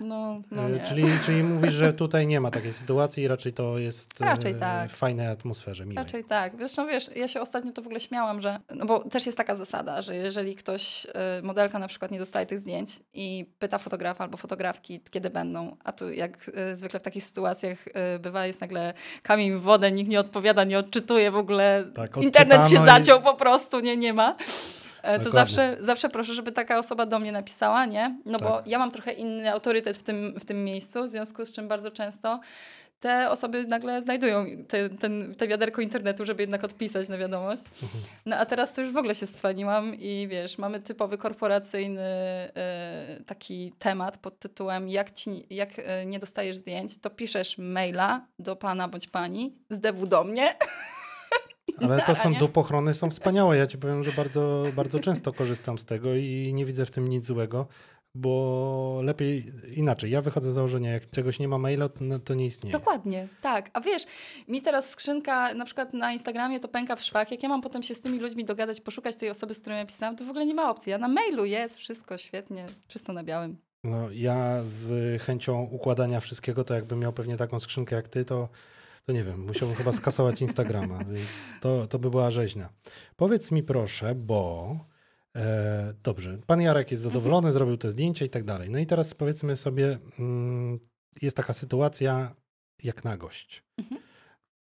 [0.00, 0.80] No, no E, nie.
[0.80, 4.54] czyli, czyli mówisz, że tutaj nie ma takiej sytuacji i raczej to jest e, Raczej
[4.54, 4.90] tak.
[4.90, 6.04] w fajnej atmosferze, miłej.
[6.04, 6.52] Raczej tak.
[6.58, 8.60] Zresztą wiesz, ja się ostatnio to w ogóle śmiałam, że.
[8.74, 12.46] No bo też jest taka zasada, że jeżeli ktoś, y, modelka na przykład nie dostaje
[12.46, 17.24] tych zdjęć i pyta fotografa albo fotografki, kiedy będą, a tu jak zwykle w takich
[17.24, 17.78] sytuacjach
[18.20, 21.84] bywa, jest nagle kamień w wodę, nikt nie odpowiada, nie odczytuje w ogóle.
[21.94, 24.36] Tak, Internet się odczytano i- zaciął po prostu, nie, nie ma.
[25.02, 28.18] E, To zawsze, zawsze proszę, żeby taka osoba do mnie napisała, nie?
[28.24, 28.66] No bo Tak.
[28.66, 31.90] ja mam trochę inny autorytet w tym, w tym miejscu, w związku z czym bardzo
[31.90, 32.40] często
[33.00, 37.62] te osoby nagle znajdują te, ten, te wiaderko internetu, żeby jednak odpisać na wiadomość.
[37.82, 38.02] Mhm.
[38.26, 42.50] No a teraz to już w ogóle się stwaniłam i wiesz, mamy typowy korporacyjny e,
[43.26, 48.56] taki temat pod tytułem jak, ci, jak e, nie dostajesz zdjęć, to piszesz maila do
[48.56, 50.54] pana bądź pani z DW do mnie.
[51.80, 53.56] Ale to są dupochrony, są wspaniałe.
[53.56, 57.08] Ja ci powiem, że bardzo, bardzo często korzystam z tego i nie widzę w tym
[57.08, 57.66] nic złego,
[58.14, 60.10] bo lepiej inaczej.
[60.10, 62.72] Ja wychodzę z założenia, jak czegoś nie ma maila, to, no, to nie istnieje.
[62.72, 63.70] Dokładnie, tak.
[63.72, 64.06] A wiesz,
[64.48, 67.30] mi teraz skrzynka na przykład na Instagramie to pęka w szwach.
[67.30, 69.86] Jak ja mam potem się z tymi ludźmi dogadać, poszukać tej osoby, z którą ja
[69.86, 70.92] pisałam, to w ogóle nie ma opcji.
[70.92, 73.56] A na mailu jest wszystko świetnie, czysto na białym.
[73.84, 78.48] No, ja z chęcią układania wszystkiego, to jakbym miał pewnie taką skrzynkę jak ty, to,
[79.10, 82.68] to nie wiem, musiałbym chyba skasować Instagrama, więc to, to by była rzeźnia.
[83.16, 84.76] Powiedz mi proszę, bo
[85.36, 88.70] e, dobrze, pan Jarek jest zadowolony, zrobił te zdjęcia i tak dalej.
[88.70, 90.78] No i teraz powiedzmy sobie, mm,
[91.22, 92.34] jest taka sytuacja
[92.82, 93.62] jak nagość.
[93.78, 94.00] Mhm.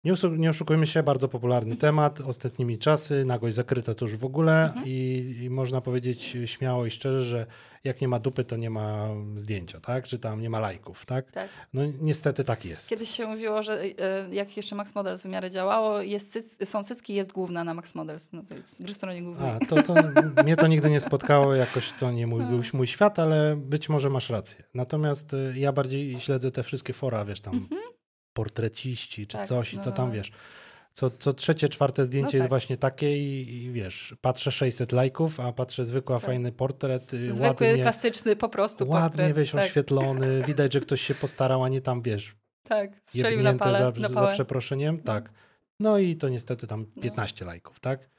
[0.05, 4.63] Nie, nie oszukujmy się, bardzo popularny temat, ostatnimi czasy, nagość zakryta to już w ogóle
[4.65, 4.85] Mhm.
[4.85, 7.45] i, i można powiedzieć śmiało i szczerze, że
[7.83, 10.07] jak nie ma dupy, to nie ma zdjęcia, tak?
[10.07, 11.31] Czy tam nie ma lajków, tak?
[11.31, 11.49] Tak.
[11.73, 12.89] No niestety tak jest.
[12.89, 13.93] Kiedyś się mówiło, że y,
[14.31, 17.95] jak jeszcze Max Models w miarę działało, jest cyc, są cycki, jest główna na Max
[17.95, 18.29] Models.
[18.33, 19.51] No to jest w stronie głównej.
[19.51, 19.93] A, to, to
[20.43, 24.09] mnie to nigdy nie spotkało, jakoś to nie mój, był mój świat, ale być może
[24.09, 24.63] masz rację.
[24.73, 27.67] Natomiast y, ja bardziej śledzę te wszystkie fora, wiesz, tam
[28.35, 30.13] portreciści czy Tak, coś i no, to no, tam, no.
[30.15, 30.31] wiesz,
[30.93, 32.49] co, co trzecie, czwarte zdjęcie No jest tak.
[32.49, 36.25] właśnie takie i, i wiesz, patrzę 600 lajków, a patrzę zwykła, Tak.
[36.25, 39.37] fajny portret, y, Zwykły, ładnie, klasyczny po prostu ładnie portret.
[39.37, 43.53] wiesz, tak, oświetlony, widać, że ktoś się postarał, a nie tam, wiesz, tak, strzelił na,
[43.53, 44.33] pale, za, na za pałę.
[44.33, 45.29] przeproszeniem, tak.
[45.79, 47.01] No i to niestety tam No.
[47.01, 48.09] 15 lajków, tak?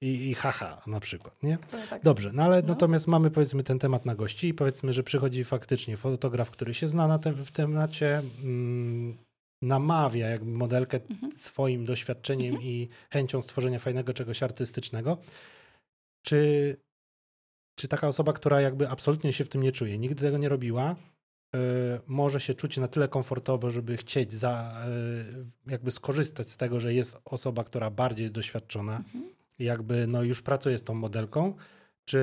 [0.00, 1.58] I, I haha na przykład, nie?
[1.70, 2.02] To tak.
[2.02, 2.68] Dobrze, no ale No.
[2.68, 6.88] natomiast mamy powiedzmy ten temat na gości i powiedzmy, że przychodzi faktycznie fotograf, który się
[6.88, 9.16] zna na tem, w temacie, mm,
[9.62, 11.32] namawia jakby modelkę Mhm.
[11.32, 15.18] swoim doświadczeniem i chęcią stworzenia fajnego czegoś artystycznego.
[16.22, 16.76] Czy,
[17.74, 20.96] czy taka osoba, która jakby absolutnie się w tym nie czuje, nigdy tego nie robiła,
[21.54, 21.58] y,
[22.06, 24.84] może się czuć na tyle komfortowo, żeby chcieć za,
[25.66, 29.24] y, jakby skorzystać z tego, że jest osoba, która bardziej jest doświadczona, Mhm.
[29.58, 31.54] jakby no już pracuje z tą modelką,
[32.04, 32.22] czy,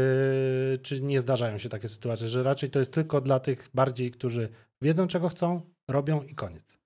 [0.84, 4.50] czy nie zdarzają się takie sytuacje, że raczej to jest tylko dla tych bardziej, którzy
[4.82, 6.77] wiedzą czego chcą, robią i koniec.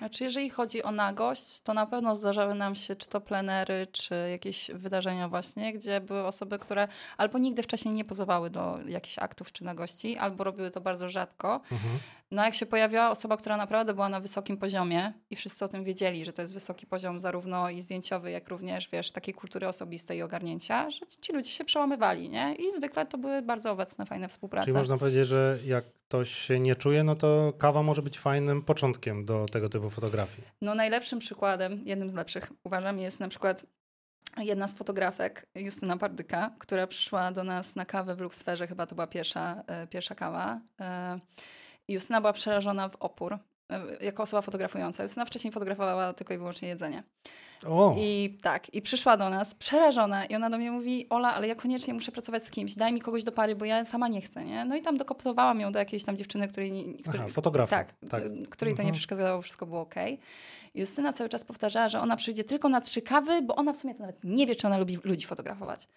[0.00, 4.14] Znaczy, jeżeli chodzi o nagość, to na pewno zdarzały nam się czy to plenery, czy
[4.30, 9.52] jakieś wydarzenia właśnie, gdzie były osoby, które albo nigdy wcześniej nie pozowały do jakichś aktów
[9.52, 11.60] czy nagości, albo robiły to bardzo rzadko.
[11.72, 11.98] Mhm.
[12.30, 15.84] No jak się pojawiła osoba, która naprawdę była na wysokim poziomie i wszyscy o tym
[15.84, 20.18] wiedzieli, że to jest wysoki poziom zarówno i zdjęciowy, jak również, wiesz, takiej kultury osobistej
[20.18, 22.54] i ogarnięcia, że ci ludzie się przełamywali, nie?
[22.54, 24.66] I zwykle to były bardzo obecne, fajne współprace.
[24.66, 28.62] Czyli można powiedzieć, że jak ktoś się nie czuje, no to kawa może być fajnym
[28.62, 30.42] początkiem do tego typu fotografii.
[30.62, 33.66] No najlepszym przykładem, jednym z lepszych uważam, jest na przykład
[34.38, 38.94] jedna z fotografek, Justyna Pardyka, która przyszła do nas na kawę w Luxferze, chyba to
[38.94, 40.60] była pierwsza, e, pierwsza kawa.
[40.80, 41.20] E,
[41.88, 43.38] Justyna była przerażona w opór,
[44.00, 45.02] jako osoba fotografująca.
[45.02, 47.02] Justyna wcześniej fotografowała tylko i wyłącznie jedzenie.
[47.66, 51.48] O, I tak, i przyszła do nas przerażona i ona do mnie mówi, Ola, ale
[51.48, 54.20] ja koniecznie muszę pracować z kimś, daj mi kogoś do pary, bo ja sama nie
[54.20, 54.64] chcę, nie?
[54.64, 56.72] No i tam dokoptowałam ją do jakiejś tam dziewczyny, której...
[56.72, 58.22] nie- Której, Aha, fotografa, Tak, tak.
[58.50, 58.92] której to nie Mhm.
[58.92, 60.20] przeszkadzało, wszystko było okej.
[60.74, 63.76] I Justyna cały czas powtarzała, że ona przyjdzie tylko na trzy kawy, bo ona w
[63.76, 65.88] sumie to nawet nie wie, czy ona lubi ludzi fotografować.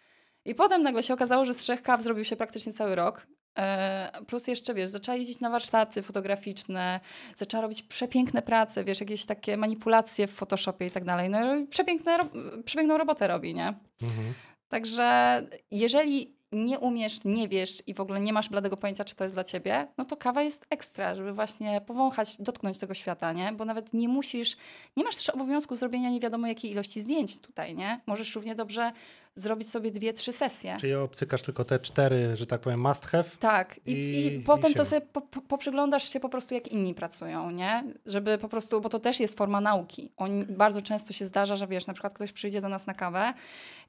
[0.46, 3.28] I potem nagle się okazało, że z trzech kaw zrobił się praktycznie cały rok.
[3.58, 7.00] E, plus jeszcze, wiesz, zaczęła jeździć na warsztaty fotograficzne,
[7.36, 11.30] zaczęła robić przepiękne prace, wiesz, jakieś takie manipulacje w Photoshopie i tak dalej.
[11.30, 12.20] No i przepiękne,
[12.66, 13.74] przepiękną robotę robi, nie?
[14.02, 14.34] Mhm.
[14.68, 19.24] Także jeżeli nie umiesz, nie wiesz i w ogóle nie masz bladego pojęcia, czy to
[19.24, 23.52] jest dla ciebie, no to kawa jest ekstra, żeby właśnie powąchać, dotknąć tego świata, nie?
[23.52, 24.58] Bo nawet nie musisz,
[24.98, 28.02] nie masz też obowiązku zrobienia nie wiadomo jakiej ilości zdjęć tutaj, nie?
[28.06, 28.92] Możesz równie dobrze
[29.36, 30.78] zrobić sobie dwie, trzy sesje.
[30.80, 33.30] Czyli obcykasz tylko te cztery, że tak powiem, must have.
[33.40, 33.80] Tak.
[33.86, 36.94] I, i, i potem i to sobie po, po, poprzyglądasz się po prostu, jak inni
[36.94, 37.84] pracują, nie?
[38.06, 40.12] Żeby po prostu, bo to też jest forma nauki.
[40.18, 43.34] Oni, bardzo często się zdarza, że wiesz, na przykład ktoś przyjdzie do nas na kawę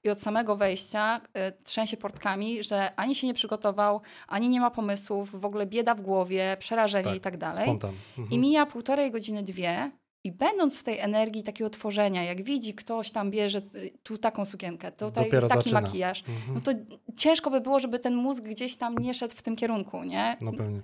[0.04, 4.70] i od samego wejścia y, trzęsie portkami, że ani się nie przygotował, ani nie ma
[4.70, 7.64] pomysłów, w ogóle bieda w głowie, przerażenie tak, i tak dalej.
[7.64, 7.94] Spontan.
[8.18, 8.30] Mhm.
[8.30, 9.90] I mija półtorej godziny, dwie,
[10.24, 13.60] i będąc w tej energii takiego tworzenia, jak widzi ktoś tam bierze
[14.02, 15.80] tu taką sukienkę, tutaj Dopiero jest taki zaczyna.
[15.80, 16.54] makijaż, mhm.
[16.54, 16.72] no to
[17.16, 20.36] ciężko by było, żeby ten mózg gdzieś tam nie szedł w tym kierunku, nie?
[20.42, 20.82] No pewnie.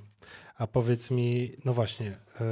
[0.56, 2.46] A powiedz mi, no właśnie, yy,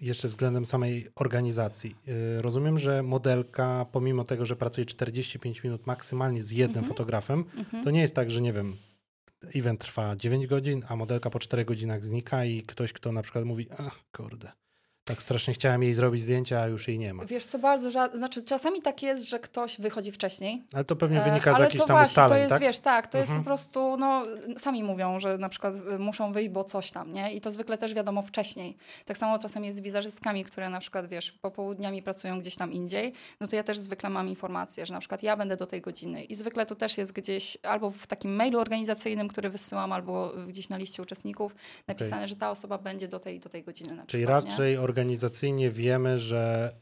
[0.00, 1.96] jeszcze względem samej organizacji.
[2.06, 6.88] Yy, rozumiem, że modelka, pomimo tego, że pracuje 45 minut maksymalnie z jednym mhm.
[6.88, 7.84] fotografem, mhm.
[7.84, 8.76] to nie jest tak, że nie wiem,
[9.54, 13.44] event trwa 9 godzin, a modelka po 4 godzinach znika i ktoś, kto na przykład
[13.44, 14.52] mówi, ach, kurde,
[15.08, 17.24] tak strasznie chciałem jej zrobić zdjęcia, a już jej nie ma.
[17.24, 20.62] Wiesz co, bardzo rzadko, znaczy czasami tak jest, że ktoś wychodzi wcześniej.
[20.74, 22.62] Ale to pewnie wynika z jakichś tam właśnie, ustaleń, to jest, tak?
[22.62, 23.22] wiesz, tak, to mhm.
[23.22, 24.24] jest po prostu, no
[24.58, 27.32] sami mówią, że na przykład y, muszą wyjść, bo coś tam, nie?
[27.32, 28.76] I to zwykle też wiadomo wcześniej.
[29.04, 33.12] Tak samo czasem jest z wizerzystkami, które na przykład, wiesz, popołudniami pracują gdzieś tam indziej,
[33.40, 36.24] no to ja też zwykle mam informację, że na przykład ja będę do tej godziny
[36.24, 40.68] i zwykle to też jest gdzieś albo w takim mailu organizacyjnym, który wysyłam, albo gdzieś
[40.68, 41.54] na liście uczestników
[41.86, 42.28] napisane, okay.
[42.28, 44.80] że ta osoba będzie do tej, do tej godziny na Czyli przykład, raczej nie?
[44.98, 46.72] Organizacyjnie wiemy, że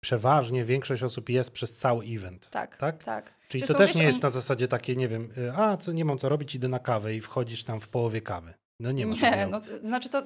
[0.00, 2.48] przeważnie większość osób jest przez cały event.
[2.50, 3.04] Tak, tak.
[3.04, 3.34] tak.
[3.48, 6.04] Czyli to, to też nie jest na zasadzie takie, nie wiem, y, a co, nie
[6.04, 8.54] mam co robić, idę na kawę i wchodzisz tam w połowie kawy.
[8.80, 9.14] No nie ma.
[9.14, 10.22] Nie, no, znaczy to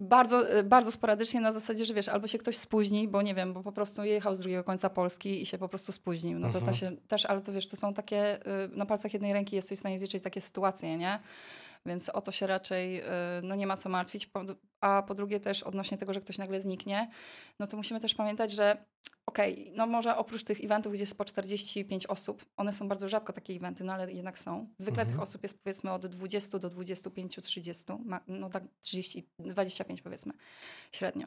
[0.00, 3.52] bardzo, y, bardzo sporadycznie na zasadzie, że wiesz, albo się ktoś spóźni, bo nie wiem,
[3.52, 6.38] bo po prostu jechał z drugiego końca Polski i się po prostu spóźnił.
[6.38, 6.66] No to, mhm.
[6.66, 9.78] to się też, ale to wiesz, to są takie, y, na palcach jednej ręki jesteś
[9.78, 11.18] w stanie zliczyć takie sytuacje, nie?
[11.86, 13.02] Więc o to się raczej
[13.42, 14.30] no, nie ma co martwić.
[14.80, 17.10] A po drugie też odnośnie tego, że ktoś nagle zniknie,
[17.60, 18.84] no to musimy też pamiętać, że
[19.26, 23.08] okej, okay, no może oprócz tych eventów, gdzie jest po 45 osób, one są bardzo
[23.08, 24.74] rzadko takie eventy, no ale jednak są.
[24.78, 25.08] Zwykle mhm.
[25.08, 27.84] tych osób jest powiedzmy od 20 do 25, 30,
[28.28, 30.32] no tak 30, 25 powiedzmy
[30.92, 31.26] średnio.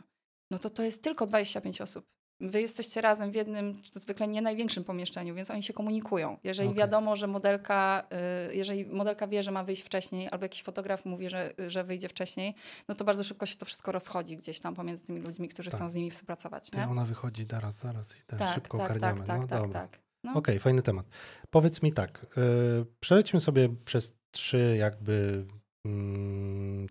[0.51, 2.05] No to to jest tylko 25 osób.
[2.41, 6.37] Wy jesteście razem w jednym, zwykle nie największym pomieszczeniu, więc oni się komunikują.
[6.43, 6.79] Jeżeli okay.
[6.79, 8.03] wiadomo, że modelka,
[8.49, 12.09] y, jeżeli modelka wie, że ma wyjść wcześniej, albo jakiś fotograf mówi, że, że wyjdzie
[12.09, 12.55] wcześniej,
[12.87, 15.79] no to bardzo szybko się to wszystko rozchodzi gdzieś tam pomiędzy tymi ludźmi, którzy tak.
[15.79, 16.71] chcą z nimi współpracować.
[16.73, 16.87] Nie?
[16.87, 19.27] ona wychodzi zaraz, zaraz i tak, tak szybko tak, ogarniamy.
[19.27, 20.01] Tak, tak, no, tak, tak.
[20.23, 20.31] No.
[20.31, 21.05] Okej, okay, fajny temat.
[21.49, 25.45] Powiedz mi tak, yy, przelećmy sobie przez trzy jakby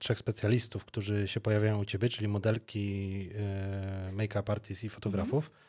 [0.00, 5.44] trzech specjalistów, którzy się pojawiają u ciebie, czyli modelki, e, make-up artist i fotografów.
[5.44, 5.64] Mhm.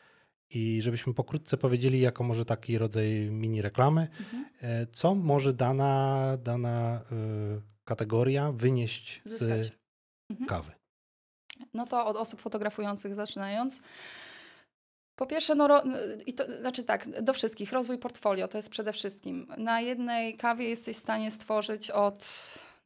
[0.50, 4.44] I żebyśmy pokrótce powiedzieli, jako może taki rodzaj mini reklamy, mhm.
[4.62, 9.64] E, co może dana, dana e, kategoria wynieść Zyskać.
[9.64, 9.72] z
[10.30, 10.48] mhm.
[10.48, 10.72] kawy.
[11.74, 13.80] No to od osób fotografujących zaczynając.
[15.16, 15.82] Po pierwsze, no, ro,
[16.26, 19.46] i to, znaczy tak, do wszystkich, rozwój portfolio to jest przede wszystkim.
[19.58, 22.24] Na jednej kawie jesteś w stanie stworzyć od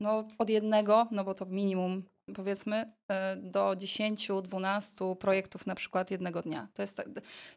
[0.01, 2.03] no, od jednego, no bo to minimum
[2.35, 6.69] powiedzmy e, do 10-12 projektów na przykład jednego dnia.
[6.75, 7.03] To jest,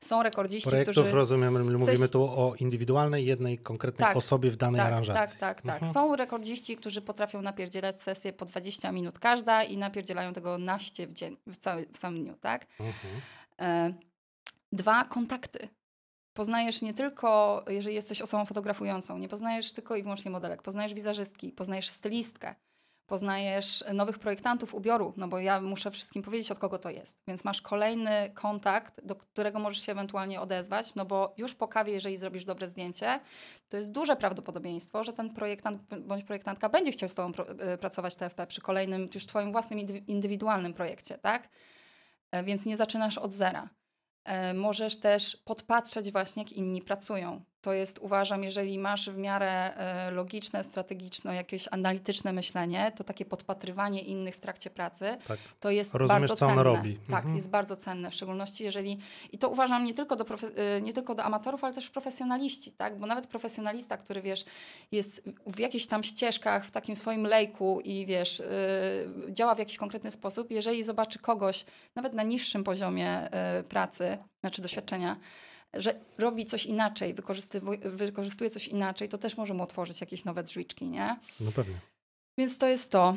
[0.01, 1.11] są rekordziści, Projektów, którzy...
[1.11, 5.39] rozumiem, mówimy tu o indywidualnej, jednej konkretnej tak, osobie w danej tak, aranżacji.
[5.39, 5.75] Tak, tak, tak.
[5.75, 5.93] Mhm.
[5.93, 11.13] Są rekordziści, którzy potrafią napierdzielać sesję po 20 minut każda i napierdzielają tego naście w
[11.13, 12.67] dzień, w, cały, w samym dniu, tak?
[12.79, 13.21] Mhm.
[13.61, 13.93] E,
[14.71, 15.67] dwa, kontakty
[16.39, 21.51] poznajesz nie tylko, jeżeli jesteś osobą fotografującą, nie poznajesz tylko i wyłącznie modelek, poznajesz wizerzystki,
[21.51, 22.55] poznajesz stylistkę,
[23.07, 27.17] poznajesz nowych projektantów ubioru, no bo ja muszę wszystkim powiedzieć, od kogo to jest.
[27.27, 31.93] Więc masz kolejny kontakt, do którego możesz się ewentualnie odezwać, no bo już po kawie,
[31.93, 33.19] jeżeli zrobisz dobre zdjęcie,
[33.69, 37.31] to jest duże prawdopodobieństwo, że ten projektant bądź projektantka będzie chciał z tobą
[37.73, 41.49] y, pracować TFP przy kolejnym, już twoim własnym indywidualnym projekcie, tak?
[42.31, 43.69] E, więc nie zaczynasz od zera.
[44.23, 47.45] E, możesz też podpatrzeć właśnie, jak inni pracują.
[47.61, 53.25] To jest, uważam, jeżeli masz w miarę e, logiczne, strategiczne, jakieś analityczne myślenie, to takie
[53.25, 55.39] podpatrywanie innych w trakcie pracy, tak.
[55.59, 56.63] to jest Rozumiesz, bardzo co cenne.
[56.63, 56.99] robi.
[57.09, 57.35] Tak, mhm.
[57.35, 58.99] jest bardzo cenne, w szczególności jeżeli,
[59.31, 62.97] i to uważam nie tylko, do e, nie tylko do amatorów, ale też profesjonaliści, tak?
[62.97, 64.45] bo nawet profesjonalista, który wiesz,
[64.91, 68.39] jest w jakichś tam ścieżkach, w takim swoim lejku i wiesz,
[69.25, 74.17] yy, działa w jakiś konkretny sposób, jeżeli zobaczy kogoś, nawet na niższym poziomie yy, pracy,
[74.41, 75.15] znaczy doświadczenia,
[75.73, 77.15] że robi coś inaczej,
[77.83, 81.17] wykorzystuje coś inaczej, to też może mu otworzyć jakieś nowe drzwiczki, nie?
[81.39, 81.75] No pewnie.
[82.37, 83.15] Więc to jest to.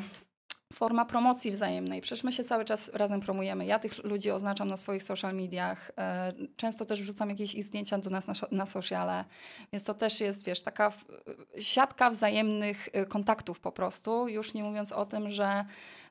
[0.73, 2.01] Forma promocji wzajemnej.
[2.01, 3.65] Przecież my się cały czas razem promujemy.
[3.65, 5.91] Ja tych ludzi oznaczam na swoich social mediach.
[5.97, 9.25] e, Często też wrzucam jakieś ich zdjęcia do nas na, na sociale.
[9.73, 10.91] Więc to też jest, wiesz, taka
[11.59, 14.27] siatka wzajemnych e, kontaktów po prostu.
[14.27, 15.65] Już nie mówiąc o tym, że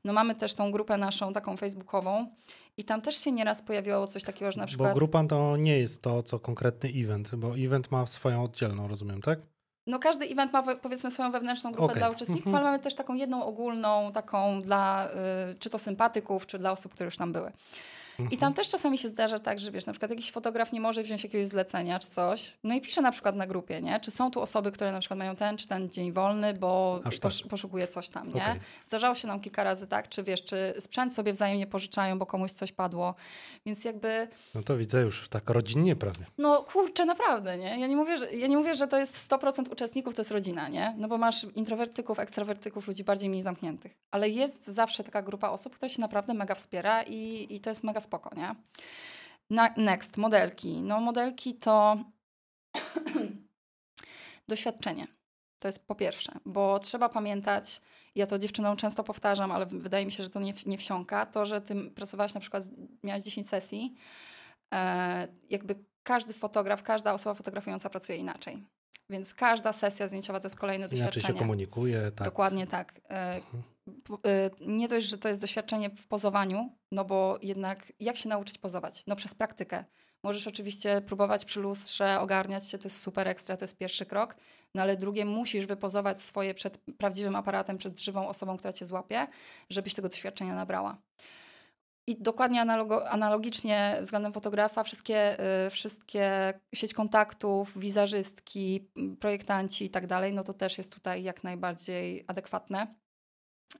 [0.04, 2.26] no mamy też tą grupę naszą taką facebookową
[2.76, 4.94] i tam też się nieraz pojawiło coś takiego, że na Bo przykład...
[4.94, 9.38] grupa to nie jest to, co konkretny event, bo event ma swoją oddzielną, rozumiem, tak?
[9.86, 11.98] No każdy event ma powiedzmy swoją wewnętrzną grupę Okej.
[11.98, 12.56] dla uczestników, Mhm.
[12.56, 15.08] ale mamy też taką jedną ogólną, taką dla
[15.50, 17.52] y, czy to sympatyków, czy dla osób, które już tam były.
[18.22, 18.40] I Mhm.
[18.40, 21.24] tam też czasami się zdarza tak, że wiesz, na przykład jakiś fotograf nie może wziąć
[21.24, 24.00] jakiegoś zlecenia czy coś, no i pisze na przykład na grupie, nie?
[24.00, 27.18] Czy są tu osoby, które na przykład mają ten czy ten dzień wolny, bo posz,
[27.18, 27.32] tak.
[27.50, 28.42] poszukuje coś tam, nie?
[28.42, 28.60] Okej.
[28.86, 32.52] Zdarzało się nam kilka razy tak, czy wiesz, czy sprzęt sobie wzajemnie pożyczają, bo komuś
[32.52, 33.14] coś padło,
[33.66, 36.24] więc jakby No to widzę już tak rodzinnie prawie.
[36.38, 37.80] no kurczę, naprawdę, nie?
[37.80, 40.68] Ja nie mówię, że, ja nie mówię, że to jest 100% uczestników, to jest rodzina,
[40.68, 40.94] nie?
[40.98, 43.96] No bo masz introwertyków, ekstrawertyków, ludzi bardziej mniej zamkniętych.
[44.10, 47.84] Ale jest zawsze taka grupa osób, która się naprawdę mega wspiera i, i to jest
[47.84, 48.54] mega spoko, nie?
[49.76, 50.82] Next, modelki.
[50.82, 51.96] No modelki to
[54.48, 55.06] doświadczenie.
[55.58, 57.80] To jest po pierwsze, bo trzeba pamiętać,
[58.14, 61.46] ja to dziewczynom często powtarzam, ale wydaje mi się, że to nie, nie wsiąka, to,
[61.46, 62.64] że ty pracowałaś na przykład,
[63.02, 63.94] miałaś 10 sesji,
[64.74, 68.62] e, jakby każdy fotograf, każda osoba fotografująca pracuje inaczej.
[69.10, 71.38] Więc każda sesja zdjęciowa to jest kolejne Inaczej się doświadczenie.
[71.38, 72.24] komunikuje, tak.
[72.28, 73.00] Dokładnie tak.
[73.10, 73.62] E, Mhm.
[74.26, 78.58] E, Nie dość, że to jest doświadczenie w pozowaniu, no bo jednak jak się nauczyć
[78.58, 79.02] pozować?
[79.06, 79.84] No przez praktykę.
[80.24, 84.36] Możesz oczywiście próbować przy lustrze, ogarniać się, to jest super ekstra, to jest pierwszy krok,
[84.74, 89.26] no ale drugie, musisz wypozować swoje przed prawdziwym aparatem, przed żywą osobą, która cię złapie,
[89.70, 90.98] żebyś tego doświadczenia nabrała.
[92.06, 92.60] I dokładnie
[93.10, 98.88] analogicznie względem fotografa, wszystkie, y, wszystkie sieć kontaktów, wizerzystki,
[99.20, 103.01] projektanci i tak dalej, no to też jest tutaj jak najbardziej adekwatne.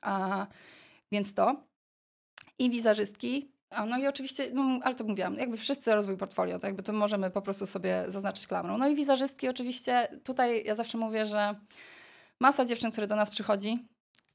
[0.01, 0.47] A,
[1.13, 1.65] więc to.
[2.59, 3.53] I wizerzystki.
[3.71, 6.93] A, no i oczywiście, no, ale to mówiłam, jakby wszyscy rozwój portfolio, to jakby to
[6.93, 8.79] możemy po prostu sobie zaznaczyć klamrą.
[8.79, 11.55] No i wizerzystki oczywiście, tutaj ja zawsze mówię, że
[12.41, 13.89] masa dziewczyn, które do nas przychodzi,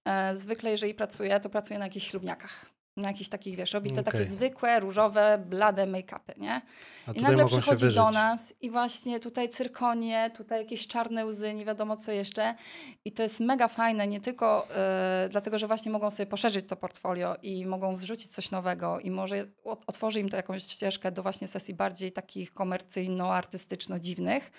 [0.06, 2.77] e, zwykle jeżeli pracuje, to pracuje na jakichś ślubniakach.
[2.98, 4.30] Na jakichś takich, wiesz, robi te takie Okej.
[4.32, 6.62] zwykłe, różowe, blade make-upy, nie?
[7.14, 11.96] I nagle przychodzi do nas i właśnie tutaj cyrkonie, tutaj jakieś czarne łzy, nie wiadomo
[11.98, 12.56] co jeszcze.
[13.06, 16.76] I to jest mega fajne, nie tylko e, dlatego, że właśnie mogą sobie poszerzyć to
[16.76, 21.24] portfolio i mogą wrzucić coś nowego i może ot- otworzy im to jakąś ścieżkę do
[21.24, 24.52] właśnie sesji bardziej takich komercyjno-artystyczno-dziwnych.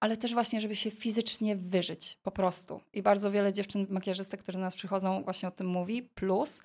[0.00, 2.80] Ale też właśnie, żeby się fizycznie wyżyć, po prostu.
[2.92, 6.02] I bardzo wiele dziewczyn makijażystek, które do nas przychodzą, właśnie o tym mówi.
[6.02, 6.62] Plus,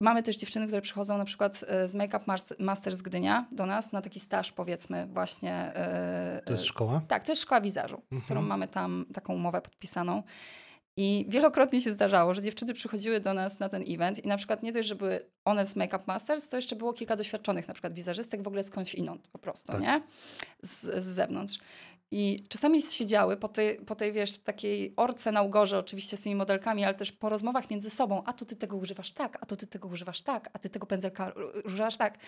[0.00, 3.66] Mamy też dziewczyny, które przychodzą na przykład e, z Makeup Mas- Master z Gdynia do
[3.66, 5.52] nas na taki staż, powiedzmy, właśnie.
[5.54, 7.02] e, To jest e, szkoła?
[7.08, 8.22] tak, to jest szkoła wizażu, z Mhm.
[8.24, 10.22] którą mamy tam taką umowę podpisaną.
[11.00, 14.62] I wielokrotnie się zdarzało, że dziewczyny przychodziły do nas na ten event i na przykład
[14.62, 17.92] nie dość, że były one z Makeup Masters, to jeszcze było kilka doświadczonych na przykład
[17.94, 19.80] wizerzystek w ogóle skądś inąd po prostu, Tak.
[19.80, 20.02] nie?
[20.62, 21.58] Z, z zewnątrz.
[22.10, 26.34] I czasami siedziały po tej, po tej, wiesz, takiej orce na ugorze oczywiście z tymi
[26.34, 28.22] modelkami, ale też po rozmowach między sobą.
[28.26, 30.86] A to ty tego używasz tak, a to ty tego używasz tak, a ty tego
[30.86, 31.32] pędzelka
[31.64, 32.18] używasz tak.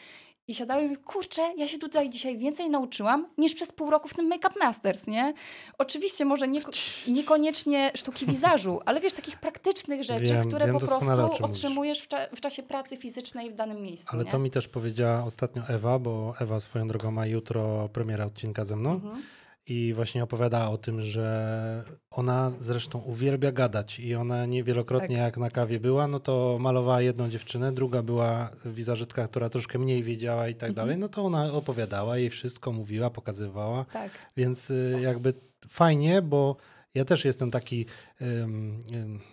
[0.49, 4.09] I siadały i mówię, kurczę, ja się tutaj dzisiaj więcej nauczyłam niż przez pół roku
[4.09, 5.35] w tym Make Up Masters, nie?
[5.79, 6.73] Oczywiście może nieko
[7.09, 12.09] niekoniecznie sztuki wizażu, ale wiesz, takich praktycznych rzeczy, Wiem, które wiem po prostu otrzymujesz w,
[12.09, 14.31] cza w czasie pracy fizycznej w danym miejscu, Ale nie?
[14.31, 18.77] to mi też powiedziała ostatnio Ewa, bo Ewa swoją drogą ma jutro premierę odcinka ze
[18.77, 18.93] mną.
[18.93, 19.23] Mhm.
[19.71, 25.25] I właśnie opowiadała o tym, że ona zresztą uwielbia gadać i ona niewielokrotnie Tak.
[25.25, 30.03] jak na kawie była, no to malowała jedną dziewczynę, druga była wizerzystka, która troszkę mniej
[30.03, 30.75] wiedziała i tak Mhm.
[30.87, 34.11] dalej, no to ona opowiadała jej wszystko, mówiła, pokazywała, Tak.
[34.37, 35.35] więc y, jakby
[35.69, 36.57] fajnie, bo
[36.95, 37.87] ja też jestem taki,
[38.23, 38.81] ym,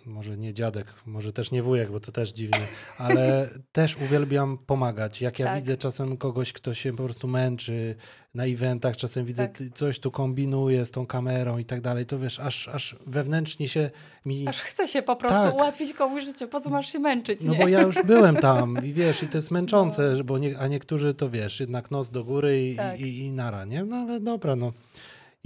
[0.06, 2.60] może nie dziadek, może też nie wujek, bo to też dziwnie,
[2.98, 5.20] ale też uwielbiam pomagać.
[5.20, 5.60] Jak ja Tak.
[5.60, 7.94] widzę czasem kogoś, kto się po prostu męczy
[8.34, 9.58] na eventach, czasem widzę Tak.
[9.74, 13.90] coś tu kombinuje z tą kamerą i tak dalej, to wiesz, aż, aż wewnętrznie się
[14.24, 14.48] mi...
[14.48, 15.54] Aż chce się po prostu Tak.
[15.54, 17.58] ułatwić komuś życie, po co masz się męczyć, No nie?
[17.58, 20.24] bo ja już byłem tam i wiesz, i to jest męczące, No.
[20.24, 23.00] bo nie, a niektórzy to wiesz, jednak nos do góry i, Tak.
[23.00, 23.84] i, i nara, nie?
[23.84, 24.72] No ale dobra, no.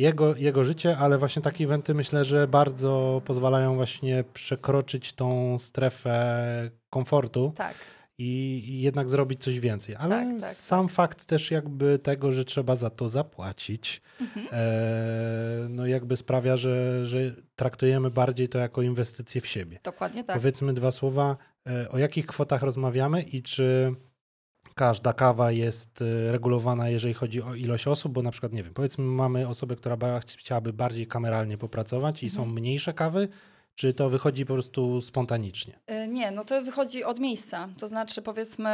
[0.03, 6.71] Jego, jego życie, ale właśnie takie eventy myślę, że bardzo pozwalają właśnie przekroczyć tą strefę
[6.91, 7.75] komfortu Tak,
[8.19, 9.97] i, i jednak zrobić coś więcej.
[9.97, 14.47] Ale Tak, tak, sam fakt też jakby tego, że trzeba za to zapłacić, Mhm.
[14.53, 17.19] e, no jakby sprawia, że, że
[17.57, 19.79] traktujemy bardziej to jako inwestycję w siebie.
[19.85, 20.37] dokładnie tak.
[20.37, 21.37] Powiedzmy dwa słowa,
[21.67, 23.95] e, o jakich kwotach rozmawiamy i czy
[24.75, 28.75] każda kawa jest y, regulowana, jeżeli chodzi o ilość osób, bo na przykład, nie wiem,
[28.75, 32.59] powiedzmy mamy osobę, która chciałaby bardziej kameralnie popracować i są Mhm.
[32.61, 33.29] mniejsze kawy,
[33.75, 35.79] czy to wychodzi po prostu spontanicznie?
[36.05, 37.69] Y, Nie, no to wychodzi od miejsca.
[37.79, 38.71] To znaczy, powiedzmy,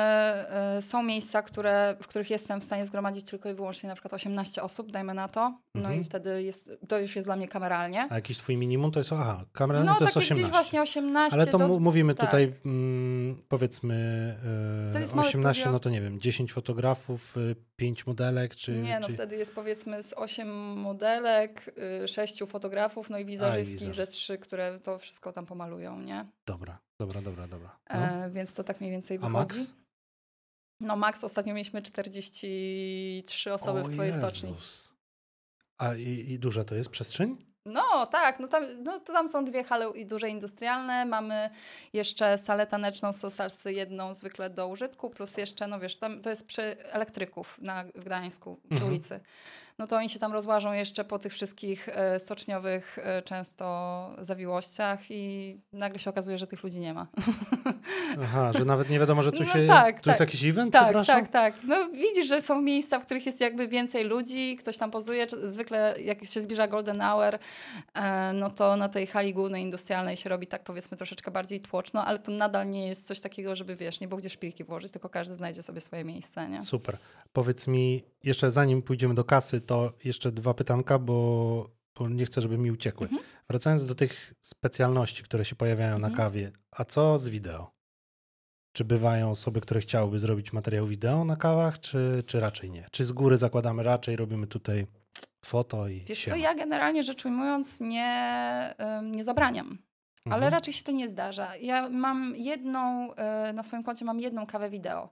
[0.79, 4.13] y, są miejsca, które, w których jestem w stanie zgromadzić tylko i wyłącznie na przykład
[4.15, 5.59] 18 osób, dajmy na to.
[5.75, 6.01] No Mhm.
[6.01, 8.07] i wtedy jest, to już jest dla mnie kameralnie.
[8.11, 10.35] A jakiś twój minimum to jest, aha, kameralnie No to jest takie 18.
[10.43, 11.81] gdzieś właśnie 18 Ale to do...
[11.81, 12.27] mówimy tak.
[12.27, 13.95] tutaj, mm, powiedzmy,
[14.85, 15.73] Wtedy e, jest małe 18, studio.
[15.73, 17.35] no to nie wiem, 10 fotografów,
[17.77, 18.73] 5 modelek, czy...
[18.73, 19.13] Nie, no czy...
[19.13, 21.75] wtedy jest powiedzmy z 8 modelek,
[22.07, 24.17] 6 fotografów, no i wizerzystki ze wizerzystki.
[24.19, 26.27] 3, które to wszystko tam pomalują, nie?
[26.47, 27.79] Dobra, dobra, dobra, dobra.
[27.91, 27.97] No.
[27.97, 29.59] E, więc to tak mniej więcej A wychodzi.
[29.59, 29.75] Max?
[30.81, 34.49] No max ostatnio mieliśmy 43 osoby w O twojej stoczni.
[34.51, 34.95] Jezus.
[35.79, 37.49] A i, i duża to jest przestrzeń?
[37.65, 41.05] No tak, no tam, no, to tam są dwie hale i duże industrialne.
[41.07, 41.51] Mamy
[41.93, 46.31] jeszcze salę taneczną z salsy jedną zwykle do użytku, plus jeszcze, no wiesz, tam to
[46.31, 46.63] jest przy
[46.93, 48.91] elektryków na, w Gdańsku, przy Mhm.
[48.93, 49.21] ulicy.
[49.79, 55.11] No to oni się tam rozłażą jeszcze po tych wszystkich e, stoczniowych e, często zawiłościach
[55.11, 57.07] i nagle się okazuje, że tych ludzi nie ma.
[58.23, 59.67] Aha, że nawet nie wiadomo, że tu No się...
[59.67, 60.29] tak, tu jest tak.
[60.29, 61.27] jakiś event, Tak, przepraszam?
[61.27, 61.55] tak, tak.
[61.65, 65.27] No widzisz, że są miejsca, w których jest jakby więcej ludzi, ktoś tam pozuje.
[65.43, 67.39] Zwykle jak się zbliża Golden Hour,
[67.95, 72.05] e, no to na tej hali głównej industrialnej się robi tak powiedzmy troszeczkę bardziej tłoczno,
[72.05, 75.09] ale to nadal nie jest coś takiego, żeby wiesz, nie było gdzie szpilki włożyć, tylko
[75.09, 76.63] każdy znajdzie sobie swoje miejsce, nie?
[76.63, 76.97] Super.
[77.33, 82.41] Powiedz mi, jeszcze zanim pójdziemy do kasy, to jeszcze dwa pytanka, bo, bo nie chcę,
[82.41, 83.07] żeby mi uciekły.
[83.07, 83.23] Mhm.
[83.51, 86.13] Wracając do tych specjalności, które się pojawiają Mhm.
[86.13, 87.71] na kawie, a co z wideo?
[88.73, 92.87] Czy bywają osoby, które chciałyby zrobić materiał wideo na kawach, czy, czy raczej nie?
[92.93, 94.87] Czy z góry zakładamy raczej, robimy tutaj
[95.45, 96.37] foto i Wiesz siema?
[96.37, 99.79] co, ja generalnie rzecz ujmując nie, nie zabraniam.
[100.25, 100.53] Ale Mhm.
[100.53, 101.57] raczej się to nie zdarza.
[101.57, 105.09] Ja mam jedną, e, na swoim koncie mam jedną kawę wideo,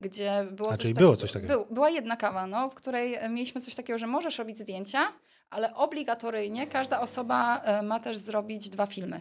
[0.00, 1.00] gdzie było A, coś takiego.
[1.00, 1.52] było coś takiego.
[1.54, 5.12] Był, była jedna kawa, no, w której e, mieliśmy coś takiego, że możesz robić zdjęcia,
[5.50, 9.20] ale obligatoryjnie każda osoba e, ma też zrobić dwa filmy.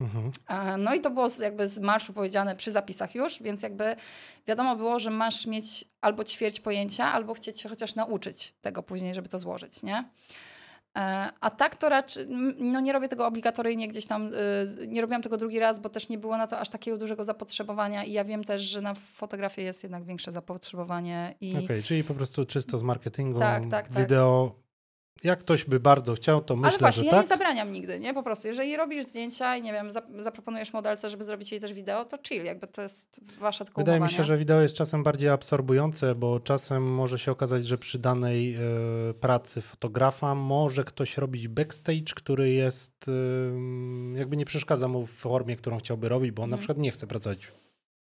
[0.00, 0.30] Mhm.
[0.48, 3.96] E, No i to było jakby z marszu powiedziane przy zapisach już, więc jakby
[4.46, 9.14] wiadomo było, że masz mieć albo ćwierć pojęcia, albo chcieć się chociaż nauczyć tego później,
[9.14, 10.04] żeby to złożyć, nie?
[10.98, 12.26] E, A tak to raczej,
[12.58, 14.30] no nie robię tego obligatoryjnie gdzieś tam,
[14.82, 17.24] y, nie robiłam tego drugi raz, bo też nie było na to aż takiego dużego
[17.24, 22.04] zapotrzebowania i ja wiem też, że na fotografię jest jednak większe zapotrzebowanie i Okej, czyli
[22.04, 23.98] po prostu czysto z marketingu, Tak, tak, tak.
[23.98, 24.63] wideo.
[25.24, 27.20] Jak ktoś by bardzo chciał, to myślę, Ale właśnie, że ja tak.
[27.20, 28.14] nie zabraniam nigdy, nie?
[28.14, 31.72] Po prostu, jeżeli robisz zdjęcia i nie wiem, zap- zaproponujesz modelce, żeby zrobić jej też
[31.72, 34.24] wideo, to chill, jakby to jest wasza tylko Wydaje mi się, nie?
[34.24, 38.60] że wideo jest czasem bardziej absorbujące, bo czasem może się okazać, że przy danej e,
[39.20, 43.06] pracy fotografa może ktoś robić backstage, który jest
[44.14, 46.58] e, jakby nie przeszkadza mu w formie, którą chciałby robić, bo on na Mhm.
[46.60, 47.38] przykład nie chce pracować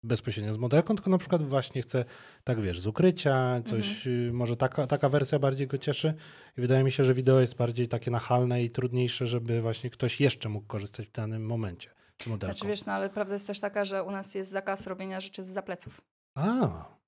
[0.03, 2.05] bezpośrednio z modelką, tylko na przykład właśnie chce,
[2.45, 4.29] tak wiesz, z ukrycia, coś, Mhm.
[4.29, 6.15] y, może taka, taka wersja bardziej go cieszy.
[6.59, 10.21] I wydaje mi się, że wideo jest bardziej takie nachalne i trudniejsze, żeby właśnie ktoś
[10.21, 11.91] jeszcze mógł korzystać w danym momencie
[12.23, 12.57] z modelką.
[12.57, 15.43] Znaczy wiesz, no ale prawda jest też taka, że u nas jest zakaz robienia rzeczy
[15.43, 16.01] z zapleców.
[16.35, 16.45] A,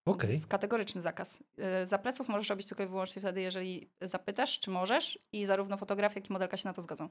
[0.05, 0.31] To okej.
[0.31, 1.45] jest kategoryczny zakaz.
[1.83, 6.15] Y, Zapleców możesz robić tylko i wyłącznie wtedy, jeżeli zapytasz, czy możesz i zarówno fotograf,
[6.17, 7.09] jak i modelka się na to zgodzą.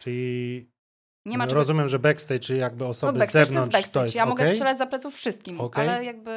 [0.00, 0.68] Czyli
[1.26, 1.56] Nie ma czegoś...
[1.56, 3.92] rozumiem, że backstage, jakby No osoby z backstage to jest zewnątrz backstage.
[4.00, 4.52] to jest ja mogę okej?
[4.54, 5.88] strzelać za pleców wszystkim, Okej.
[5.88, 6.30] ale jakby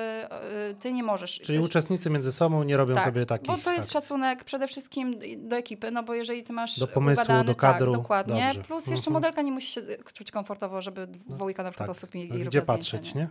[0.72, 1.32] y, ty nie możesz.
[1.40, 3.48] Czyli Jesteś- uczestnicy między sobą nie robią tak, sobie takich...
[3.48, 3.94] Bo to jest tak.
[4.04, 7.92] szacunek przede wszystkim do ekipy, no bo jeżeli ty masz Do pomysłu, ugadany, do kadru.
[7.92, 8.46] Tak, dokładnie.
[8.54, 8.62] Dobrze.
[8.68, 9.14] Plus jeszcze Mhm.
[9.14, 9.82] modelka nie musi się
[10.14, 11.96] czuć komfortowo, żeby dwójka na przykład tak.
[11.98, 13.28] osób mieli No, jej Gdzie robiła patrzeć, zdjęcia, nie?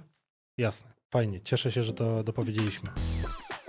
[0.58, 1.40] Jasne, fajnie.
[1.40, 2.90] Cieszę się, że to dopowiedzieliśmy.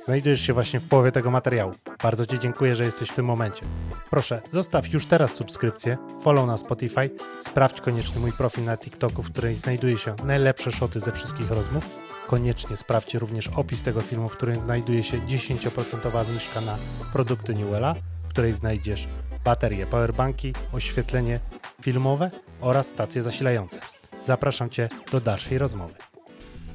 [0.03, 1.71] Znajdujesz się właśnie w połowie tego materiału.
[2.03, 3.65] Bardzo Ci dziękuję, że jesteś w tym momencie.
[4.09, 9.31] Proszę, zostaw już teraz subskrypcję, follow na Spotify, sprawdź koniecznie mój profil na TikToku, w
[9.31, 11.99] której znajduje się najlepsze szoty ze wszystkich rozmów.
[12.27, 16.77] Koniecznie sprawdźcie również opis tego filmu, w którym znajduje się 10% zniżka na
[17.13, 19.07] produkty Newella, w której znajdziesz
[19.43, 21.39] baterie, powerbanki, oświetlenie
[21.81, 22.31] filmowe
[22.61, 23.79] oraz stacje zasilające.
[24.23, 25.93] Zapraszam Cię do dalszej rozmowy.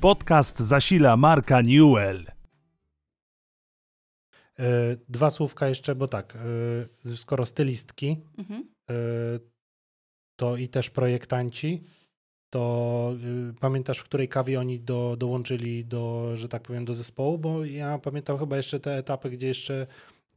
[0.01, 2.38] Podcast zasila marka Newell.
[4.59, 6.37] E, Dwa słówka jeszcze, bo tak,
[7.07, 8.69] e, skoro stylistki, Mhm.
[8.91, 8.95] e,
[10.37, 11.83] to i też projektanci,
[12.51, 13.13] to
[13.61, 17.39] pamiętasz, w której kawie oni do, dołączyli do, że tak powiem, do zespołu?
[17.39, 19.87] Bo ja pamiętam chyba jeszcze te etapy, gdzie jeszcze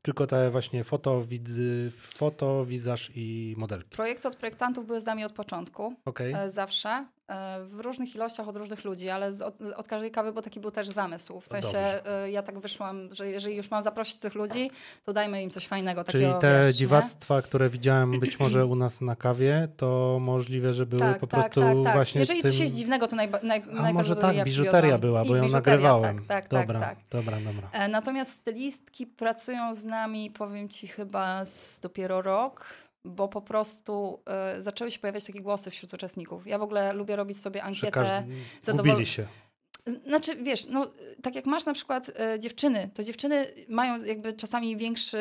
[0.02, 1.50] tylko te właśnie foto, wid,
[1.98, 3.90] foto wizaż i modelki.
[3.90, 7.08] Projekty od projektantów były z nami od początku, e, zawsze.
[7.32, 10.60] E, w różnych ilościach od różnych ludzi, ale z, od, od, każdej kawy, bo taki
[10.60, 11.40] był też zamysł.
[11.40, 12.32] W sensie Dobrze.
[12.32, 14.72] ja tak wyszłam, że jeżeli już mam zaprosić tych ludzi,
[15.06, 16.04] to dajmy im coś fajnego.
[16.04, 17.42] Czyli takiego, te wiesz, dziwactwa, nie?
[17.42, 21.40] które widziałem być może u nas na kawie, to możliwe, że były tak, po tak,
[21.40, 21.96] prostu tak, tak.
[21.96, 22.52] właśnie Jeżeli tym...
[22.52, 26.18] coś jest dziwnego, to najba, naj, A może tak, biżuteria była, bo ją nagrywałem.
[26.18, 27.06] Tak, tak, dobra, tak, tak.
[27.10, 27.70] dobra, dobra.
[27.72, 32.66] E, natomiast stylistki pracują z nami, powiem Ci, chyba z dopiero rok
[33.06, 34.24] bo po prostu
[34.58, 36.48] y, zaczęły się pojawiać takie głosy wśród uczestników.
[36.48, 38.24] Ja w ogóle lubię robić sobie ankietę.
[38.62, 39.06] Zadowol...
[39.06, 39.28] się.
[40.06, 40.92] Znaczy, wiesz, no,
[41.24, 45.18] tak jak masz na przykład y, dziewczyny, to dziewczyny mają jakby czasami większy,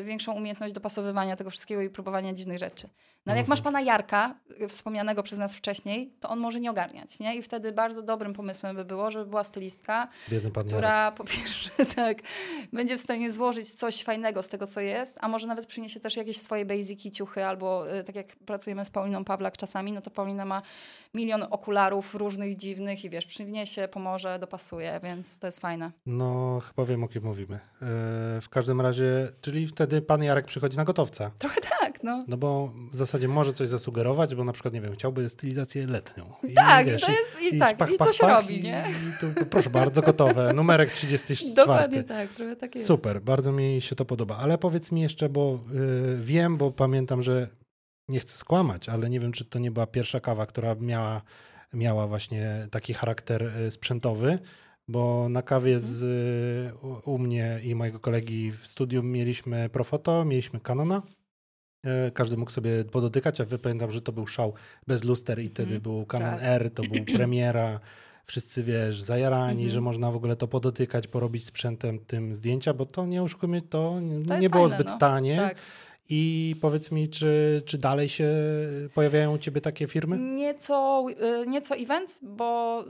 [0.00, 2.88] y, większą umiejętność dopasowywania tego wszystkiego i próbowania dziwnych rzeczy.
[3.26, 6.70] No ale jak masz pana Jarka, y, wspomnianego przez nas wcześniej, to on może nie
[6.70, 7.36] ogarniać, nie?
[7.36, 10.08] I wtedy bardzo dobrym pomysłem by było, żeby była stylistka,
[10.66, 11.14] która Jarek.
[11.14, 12.18] po pierwsze tak,
[12.72, 16.16] będzie w stanie złożyć coś fajnego z tego, co jest, a może nawet przyniesie też
[16.16, 20.10] jakieś swoje basiki, ciuchy, albo y, tak jak pracujemy z Pauliną Pawlak czasami, no to
[20.10, 20.62] Paulina ma
[21.14, 25.92] milion okularów różnych, dziwnych i wiesz, przyniesie, pomoże, dopasuje, więc to jest fajne.
[26.06, 27.54] No, chyba wiem, o kim mówimy.
[27.54, 27.88] Yy,
[28.40, 31.30] w każdym razie, czyli wtedy pan Jarek przychodzi na gotowca.
[31.38, 32.24] Trochę tak, no.
[32.28, 36.32] No bo w zasadzie może coś zasugerować, bo na przykład, nie wiem, chciałby stylizację letnią.
[36.42, 38.62] I, tak, wiesz, i to jest, i, i tak, pach, i to się pach, robi,
[38.62, 38.86] nie?
[38.90, 40.52] I, tu, proszę bardzo, gotowe.
[40.52, 41.54] Numerek 34.
[41.54, 42.86] Dokładnie tak, trochę tak jest.
[42.86, 44.36] Super, bardzo mi się to podoba.
[44.36, 47.48] Ale powiedz mi jeszcze, bo yy, wiem, bo pamiętam, że
[48.08, 51.22] nie chcę skłamać, ale nie wiem, czy to nie była pierwsza kawa, która miała,
[51.72, 54.38] miała właśnie taki charakter y, sprzętowy,
[54.88, 60.60] bo na kawie z, y, u mnie i mojego kolegi w studiu mieliśmy Profoto, mieliśmy
[60.60, 61.02] Canona.
[62.08, 64.54] Y, każdy mógł sobie podotykać, a pamiętam, że to był szał
[64.86, 66.40] bez luster i wtedy mm, był Canon tak.
[66.42, 67.80] R, to był premiera.
[68.26, 69.72] Wszyscy wiesz, zajarani, mm -hmm.
[69.72, 74.00] że można w ogóle to podotykać, porobić sprzętem tym zdjęcia, bo to nie oszukujmy, to,
[74.28, 74.98] to nie było fajne, zbyt no.
[74.98, 75.36] tanie.
[75.36, 75.56] Tak.
[76.08, 78.28] I powiedz mi, czy, czy dalej się
[78.94, 80.18] pojawiają u Ciebie takie firmy?
[80.18, 81.06] Nieco,
[81.42, 82.84] y, nieco event, bo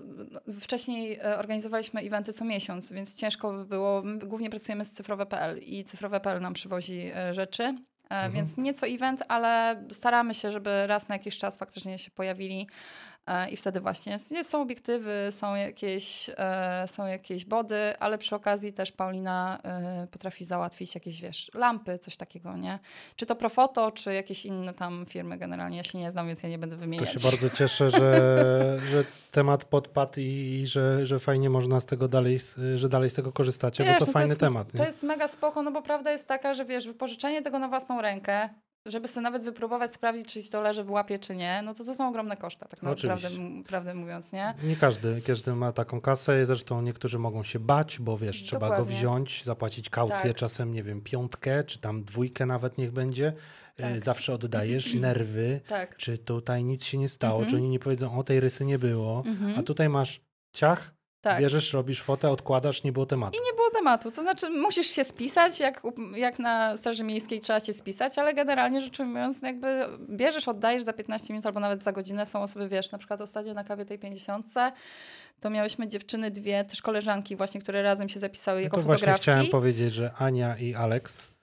[0.60, 4.02] wcześniej y, organizowaliśmy eventy co miesiąc, więc ciężko by było.
[4.02, 7.74] My głównie pracujemy z cyfrowe.pl i cyfrowe.pl nam przywozi y, rzeczy.
[8.16, 8.32] Mhm.
[8.32, 12.68] Więc nieco event, ale staramy się, żeby raz na jakiś czas faktycznie się pojawili
[13.50, 18.92] i wtedy właśnie są obiektywy, są jakieś, e, są jakieś body, ale przy okazji też
[18.92, 22.78] Paulina e, potrafi załatwić jakieś, wiesz, lampy, coś takiego, nie?
[23.16, 26.48] Czy to Profoto, czy jakieś inne tam firmy generalnie, ja się nie znam, więc ja
[26.48, 27.12] nie będę wymieniać.
[27.12, 27.98] To się bardzo cieszę, że,
[28.90, 32.38] że temat podpadł i, i że, że fajnie można z tego dalej,
[32.74, 34.74] że dalej z tego korzystacie, wiesz, bo to no fajny jest, temat.
[34.74, 34.78] Nie?
[34.78, 38.02] To jest mega spoko, no bo prawda jest taka, że wiesz, wypożyczenie tego na własną
[38.02, 38.48] rękę,
[38.86, 41.94] żeby sobie nawet wypróbować, sprawdzić, czy to leży w łapie, czy nie, no to to
[41.94, 43.28] są ogromne koszta, tak naprawdę
[43.66, 44.54] prawdę mówiąc, nie?
[44.62, 48.94] Nie każdy, każdy ma taką kasę, zresztą niektórzy mogą się bać, bo wiesz, trzeba Dokładnie.
[48.94, 50.36] go wziąć, zapłacić kaucję, tak.
[50.36, 53.32] czasem, nie wiem, piątkę, czy tam dwójkę nawet niech będzie,
[53.76, 54.00] e, tak.
[54.00, 55.96] zawsze oddajesz nerwy, tak.
[55.96, 57.50] czy tutaj nic się nie stało, mhm.
[57.50, 59.58] czy oni nie powiedzą, o tej rysy nie było, mhm.
[59.58, 60.20] a tutaj masz
[60.52, 60.93] ciach,
[61.24, 61.40] tak.
[61.40, 63.38] Bierzesz, robisz fotę, odkładasz, nie było tematu.
[63.38, 64.10] I nie było tematu.
[64.10, 65.82] To znaczy, musisz się spisać, jak,
[66.14, 70.92] jak na Straży Miejskiej trzeba się spisać, ale generalnie rzecz ujmując, jakby bierzesz, oddajesz za
[70.92, 72.26] 15 minut albo nawet za godzinę.
[72.26, 74.46] Są osoby, wiesz, na przykład ostatnio na kawie tej 50
[75.40, 79.24] to miałyśmy dziewczyny dwie, też koleżanki właśnie, które razem się zapisały no jako to fotografki.
[79.24, 81.33] Właśnie chciałem powiedzieć, że Ania i Alex e,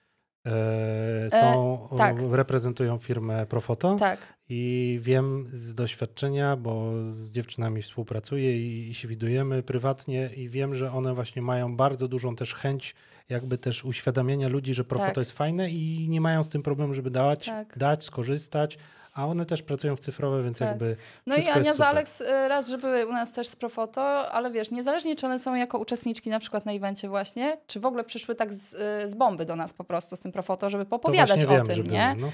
[1.30, 2.16] są, e, tak.
[2.30, 3.96] reprezentują firmę Profoto.
[3.96, 4.18] Tak.
[4.48, 10.74] I wiem z doświadczenia, bo z dziewczynami współpracuję i, i się widujemy prywatnie i wiem,
[10.74, 12.94] że one właśnie mają bardzo dużą też chęć
[13.28, 15.16] jakby też uświadamiania ludzi, że Profoto tak.
[15.16, 17.78] jest fajne i nie mają z tym problemu, żeby dać, tak.
[17.78, 18.78] dać skorzystać,
[19.14, 20.68] a one też pracują w cyfrowe, więc tak.
[20.68, 20.96] jakby.
[21.26, 24.70] No i Ania Alex y, raz, że były u nas też z Profoto, ale wiesz,
[24.70, 28.34] niezależnie czy one są jako uczestniczki na przykład na evencie właśnie, czy w ogóle przyszły
[28.34, 31.48] tak z, y, z bomby do nas po prostu z tym Profoto, żeby popowiadać o
[31.48, 32.14] wiem, tym, nie?
[32.16, 32.32] Były, no.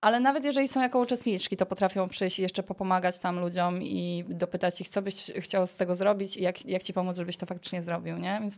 [0.00, 4.24] Ale nawet jeżeli są jako uczestniczki, to potrafią przyjść i jeszcze popomagać tam ludziom i
[4.28, 7.46] dopytać ich, co byś chciał z tego zrobić i jak, jak ci pomóc, żebyś to
[7.46, 8.38] faktycznie zrobił, nie?
[8.40, 8.56] Więc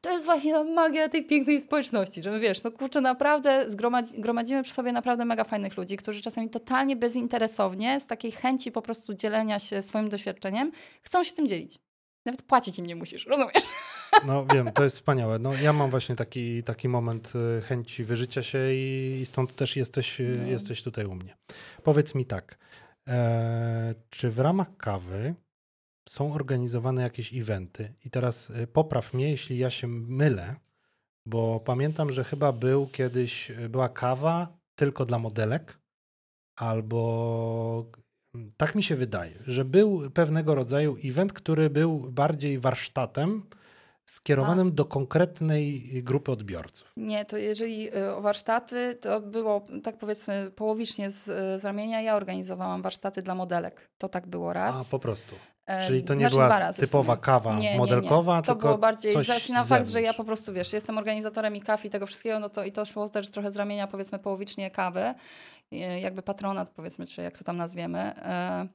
[0.00, 4.62] to jest właśnie ta magia tej pięknej społeczności, że wiesz, no kurczę, naprawdę zgromadzi, gromadzimy
[4.62, 9.14] przy sobie naprawdę mega fajnych ludzi, którzy czasami totalnie bezinteresownie, z takiej chęci po prostu
[9.14, 10.72] dzielenia się swoim doświadczeniem,
[11.02, 11.89] chcą się tym dzielić.
[12.26, 13.62] Nawet płacić im nie musisz, rozumiesz?
[14.26, 15.38] No wiem, to jest wspaniałe.
[15.38, 20.20] No, ja mam właśnie taki, taki moment y, chęci wyżycia się i stąd też jesteś,
[20.20, 20.48] y, no.
[20.48, 21.36] jesteś tutaj u mnie.
[21.82, 22.58] Powiedz mi tak,
[23.08, 25.34] e, czy w ramach kawy
[26.08, 27.94] są organizowane jakieś eventy?
[28.04, 30.56] I teraz y, popraw mnie, jeśli ja się mylę,
[31.26, 35.78] bo pamiętam, że chyba był kiedyś, była kawa tylko dla modelek,
[36.56, 37.90] albo
[38.56, 43.42] tak mi się wydaje, że był pewnego rodzaju event, który był bardziej warsztatem,
[44.10, 46.92] skierowanym do konkretnej grupy odbiorców.
[46.96, 51.24] Nie, to jeżeli y, o warsztaty, to było tak powiedzmy połowicznie z,
[51.60, 52.00] z ramienia.
[52.00, 53.90] Ja organizowałam warsztaty dla modelek.
[53.98, 54.88] To tak było raz.
[54.88, 55.34] A po prostu.
[55.70, 57.78] E, Czyli to nie znaczy była typowa kawa Nie, nie, nie.
[57.78, 60.98] modelkowa, To tylko było bardziej coś z na fakt, że ja po prostu, wiesz, jestem
[60.98, 63.86] organizatorem i kaw i tego wszystkiego, no to i to szło też trochę z ramienia,
[63.86, 65.00] powiedzmy, połowicznie kawy,
[65.72, 67.98] e, jakby patronat, powiedzmy, czy jak to tam nazwiemy.
[67.98, 68.68] E,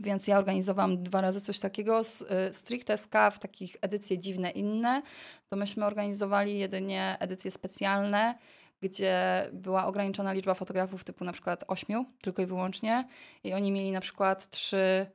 [0.00, 2.04] Więc ja organizowałam dwa razy coś takiego.
[2.04, 5.02] Z, y, stricte z kaw, takich edycje dziwne, inne,
[5.48, 8.34] to myśmy organizowali jedynie edycje specjalne,
[8.80, 9.14] gdzie
[9.52, 13.08] była ograniczona liczba fotografów, typu na przykład ośmiu, tylko i wyłącznie.
[13.44, 15.06] I oni mieli na przykład trzy, e,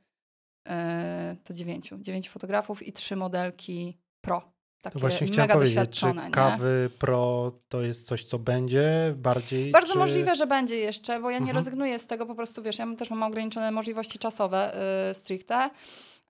[1.44, 4.52] to dziewięciu, dziewięciu fotografów i trzy modelki pro.
[4.82, 6.24] Takie To właśnie chciałem mega powiedzieć, czy doświadczone.
[6.24, 6.30] nie?
[6.30, 9.70] kawy pro to jest coś, co będzie bardziej?
[9.70, 9.98] Bardzo czy...
[9.98, 11.56] możliwe, że będzie jeszcze, bo ja nie Mhm.
[11.56, 14.74] rezygnuję z tego po prostu, wiesz, ja też mam ograniczone możliwości czasowe
[15.10, 15.70] y, stricte, e,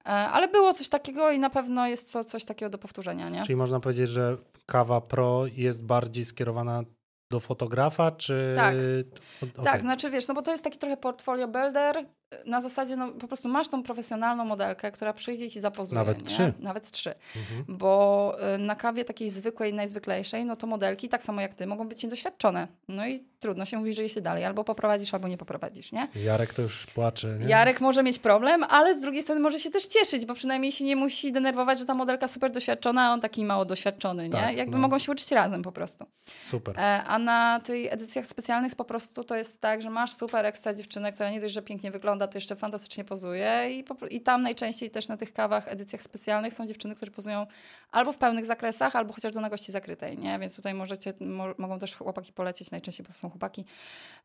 [0.08, 3.42] ale było coś takiego i na pewno jest to coś takiego do powtórzenia, nie?
[3.42, 6.82] Czyli można powiedzieć, że kawa pro jest bardziej skierowana
[7.30, 8.52] do fotografa, czy...
[8.56, 8.74] Tak.
[9.58, 12.04] O- Tak, znaczy wiesz, no bo to jest taki trochę portfolio builder.
[12.46, 15.98] Na zasadzie, no po prostu masz tą profesjonalną modelkę, która przyjdzie i ci zapozuje.
[15.98, 16.24] Nawet nie?
[16.24, 16.52] trzy.
[16.58, 17.14] Nawet trzy.
[17.36, 17.78] Mhm.
[17.78, 21.88] Bo y, na kawie takiej zwykłej, najzwyklejszej, no to modelki, tak samo jak ty, mogą
[21.88, 22.68] być niedoświadczone.
[22.88, 24.44] No i trudno się mówi, że się dalej.
[24.44, 26.08] Albo poprowadzisz, albo nie poprowadzisz, nie?
[26.14, 27.46] Jarek to już płacze, nie?
[27.46, 30.84] Jarek może mieć problem, ale z drugiej strony może się też cieszyć, bo przynajmniej się
[30.84, 34.30] nie musi denerwować, że ta modelka super doświadczona, a on taki mało doświadczony, nie?
[34.30, 34.78] Tak, Jakby no.
[34.78, 36.06] mogą się uczyć razem po prostu.
[36.50, 36.78] Super.
[36.78, 40.74] E, a na tej edycjach specjalnych po prostu to jest tak, że masz super ekstra
[40.74, 44.90] dziewczynę, która nie dość, że pięknie wygląda, to jeszcze fantastycznie pozuje i, i tam najczęściej
[44.90, 47.46] też na tych kawach, edycjach specjalnych są dziewczyny, które pozują
[47.90, 50.38] albo w pełnych zakresach, albo chociaż do nagości zakrytej, nie?
[50.38, 53.64] Więc tutaj możecie, mo, mogą też chłopaki polecieć, najczęściej bo to są chłopaki,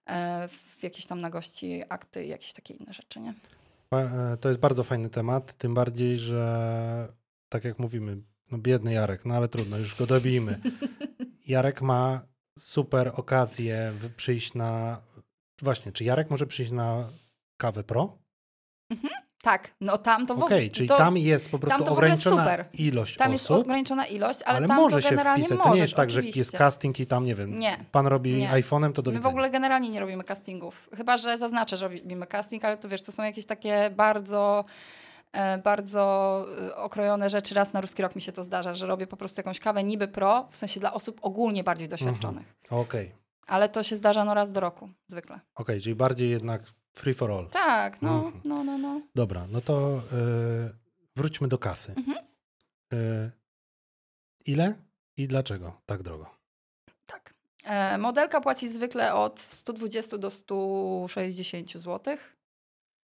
[0.08, 3.34] e, w jakieś tam nagości, akty i jakieś takie inne rzeczy, nie?
[3.90, 4.02] Fa-
[4.34, 7.14] e, To jest bardzo fajny temat, tym bardziej, że
[7.50, 8.18] tak jak mówimy,
[8.52, 10.60] no biedny Jarek, no ale trudno, już go dobijmy.
[11.48, 12.22] Jarek ma
[12.60, 15.02] super okazję przyjść na...
[15.62, 17.10] Właśnie, czy Jarek może przyjść na
[17.58, 18.18] kawę pro?
[19.42, 20.72] Tak, no tam to w Okej, ogóle...
[20.72, 24.58] czyli to, tam jest po prostu ogóle ograniczona ilość tam jest osób, ograniczona ilość, ale,
[24.58, 25.58] ale tam może to się generalnie wpisać.
[25.58, 26.40] możesz, to nie jest tak, że oczywiście.
[26.40, 27.78] jest casting i tam, nie wiem, Nie.
[27.92, 28.50] pan robi Nie.
[28.50, 30.90] iPhone'em, to do My w ogóle generalnie nie robimy castingów.
[30.98, 34.66] Chyba, że zaznaczę, że robimy casting, ale to wiesz, to są jakieś takie bardzo,
[35.32, 37.56] e, bardzo e, okrojone rzeczy.
[37.56, 40.08] Raz na ruski rok mi się to zdarza, że robię po prostu jakąś kawę niby
[40.08, 42.56] pro, w sensie dla osób ogólnie bardziej doświadczonych.
[42.70, 43.12] Okej,
[43.48, 45.40] Ale to się zdarza no raz do roku, zwykle.
[45.56, 46.62] okej, czyli bardziej jednak
[46.98, 47.50] free for all.
[47.50, 48.42] Tak, no, Mhm.
[48.46, 49.02] no, no, no.
[49.16, 50.74] Dobra, no to y,
[51.16, 51.94] wróćmy do kasy.
[51.98, 52.18] Mhm.
[52.94, 53.32] Y,
[54.46, 54.76] ile
[55.18, 56.36] i dlaczego tak drogo?
[57.06, 57.34] Tak.
[57.66, 62.18] E, modelka płaci zwykle od 120 do 160 zł.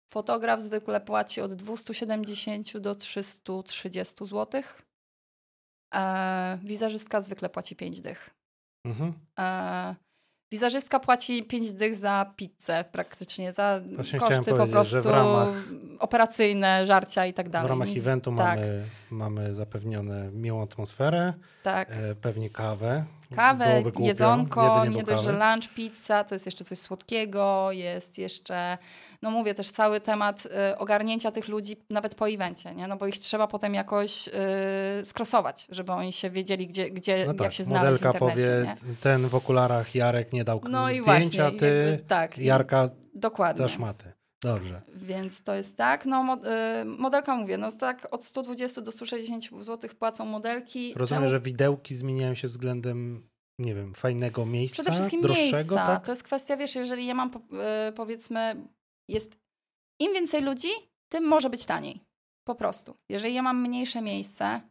[0.10, 4.62] Fotograf zwykle płaci od 270 do 330 zł.
[5.96, 8.30] E, wizerzystka zwykle płaci 5 dych.
[8.86, 9.14] Mhm.
[9.40, 9.96] E,
[10.60, 14.98] wizerzystka płaci 5 dych za pizzę praktycznie, za Właśnie koszty po prostu
[16.00, 17.68] operacyjne, żarcia i tak dalej.
[17.68, 21.34] w ramach Nic- eventu tak, mamy, mamy zapewnione miłą atmosferę,
[21.64, 21.92] tak.
[21.92, 23.06] e, pewnie kawę.
[23.36, 28.78] Kawę, jedzonko, nie, dość, że lunch, pizza, to jest jeszcze coś słodkiego, jest jeszcze,
[29.22, 32.88] no mówię też cały temat y, ogarnięcia tych ludzi nawet po evencie, nie?
[32.88, 34.32] no bo ich trzeba potem jakoś y,
[35.06, 38.36] skrosować, żeby oni się wiedzieli, gdzie, gdzie No jak tak, się znaleźć w internecie.
[38.36, 38.48] powie,
[38.90, 38.96] nie?
[38.96, 41.12] ten w okularach Jarek nie dał No i zdjęcia,
[41.52, 43.68] właśnie, ty jakby tak, i- Jarka Dokładnie.
[43.68, 44.15] za szmaty.
[44.46, 44.82] Dobrze.
[44.96, 46.06] Więc to jest tak.
[46.06, 46.38] No,
[46.82, 50.94] y, modelka mówię, no tak od 120 do 160 zł płacą modelki.
[50.96, 51.32] Rozumiem, Czemu?
[51.32, 53.30] że widełki zmieniają się względem,
[53.60, 55.86] nie wiem, fajnego miejsca, Przede wszystkim droższego, miejsca.
[55.88, 56.06] tak?
[56.06, 57.32] To jest kwestia, wiesz, jeżeli ja mam
[57.90, 58.68] y, powiedzmy,
[59.10, 59.38] jest
[60.00, 60.70] im więcej ludzi,
[61.12, 62.02] tym może być taniej.
[62.48, 62.96] Po prostu.
[63.10, 64.62] Jeżeli ja mam mniejsze miejsce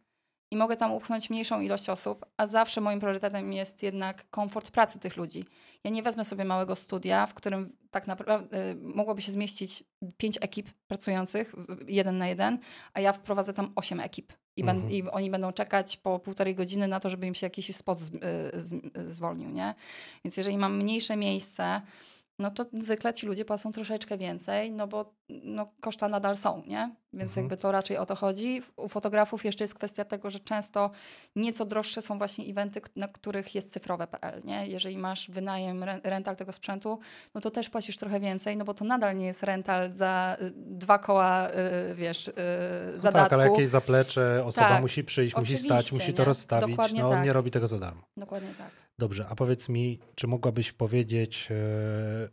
[0.54, 4.98] i mogę tam upchnąć mniejszą ilość osób, a zawsze moim priorytetem jest jednak komfort pracy
[4.98, 5.44] tych ludzi.
[5.84, 9.84] Ja nie wezmę sobie małego studia, w którym tak naprawdę y, mogłoby się zmieścić
[10.16, 11.54] pięć ekip pracujących,
[11.88, 12.58] jeden na jeden,
[12.92, 14.32] a ja wprowadzę tam osiem ekip.
[14.56, 14.92] I, ben, Mhm.
[14.92, 18.14] I oni będą czekać po półtorej godziny na to, żeby im się jakiś spot z,
[18.14, 18.20] y,
[18.60, 19.74] z, y, zwolnił, nie?
[20.24, 21.80] Więc jeżeli mam mniejsze miejsce,
[22.38, 26.90] no to zwykle ci ludzie płacą troszeczkę więcej, no bo no, koszta nadal są, nie?
[27.12, 27.44] Więc Mhm.
[27.44, 28.62] jakby to raczej o to chodzi.
[28.76, 30.90] U fotografów jeszcze jest kwestia tego, że często
[31.36, 34.66] nieco droższe są właśnie eventy, na których jest cyfrowe.pl, nie?
[34.66, 36.98] Jeżeli masz wynajem, re- rental tego sprzętu,
[37.34, 40.52] no to też płacisz trochę więcej, no bo to nadal nie jest rental za y,
[40.56, 41.48] dwa koła,
[41.90, 42.32] y, wiesz, y,
[42.94, 43.30] No zadatku.
[43.30, 46.26] tak, ale jakieś zaplecze, osoba Tak, musi przyjść, musi stać, musi to nie?
[46.26, 46.70] rozstawić.
[46.70, 47.24] Dokładnie no on tak.
[47.24, 48.02] nie robi tego za darmo.
[48.16, 48.83] Dokładnie tak.
[48.98, 52.28] Dobrze, a powiedz mi, czy mogłabyś powiedzieć, e,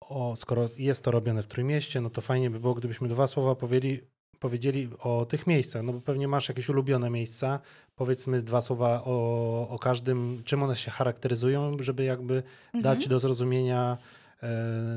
[0.00, 3.54] o, skoro jest to robione w Trójmieście, no to fajnie by było, gdybyśmy dwa słowa
[3.54, 4.00] powiedzieli,
[4.38, 7.60] powiedzieli o tych miejscach, no bo pewnie masz jakieś ulubione miejsca.
[7.94, 12.42] Powiedzmy dwa słowa o, o każdym, czym one się charakteryzują, żeby jakby
[12.74, 12.82] Mhm.
[12.82, 13.98] dać do zrozumienia
[14.42, 14.48] e,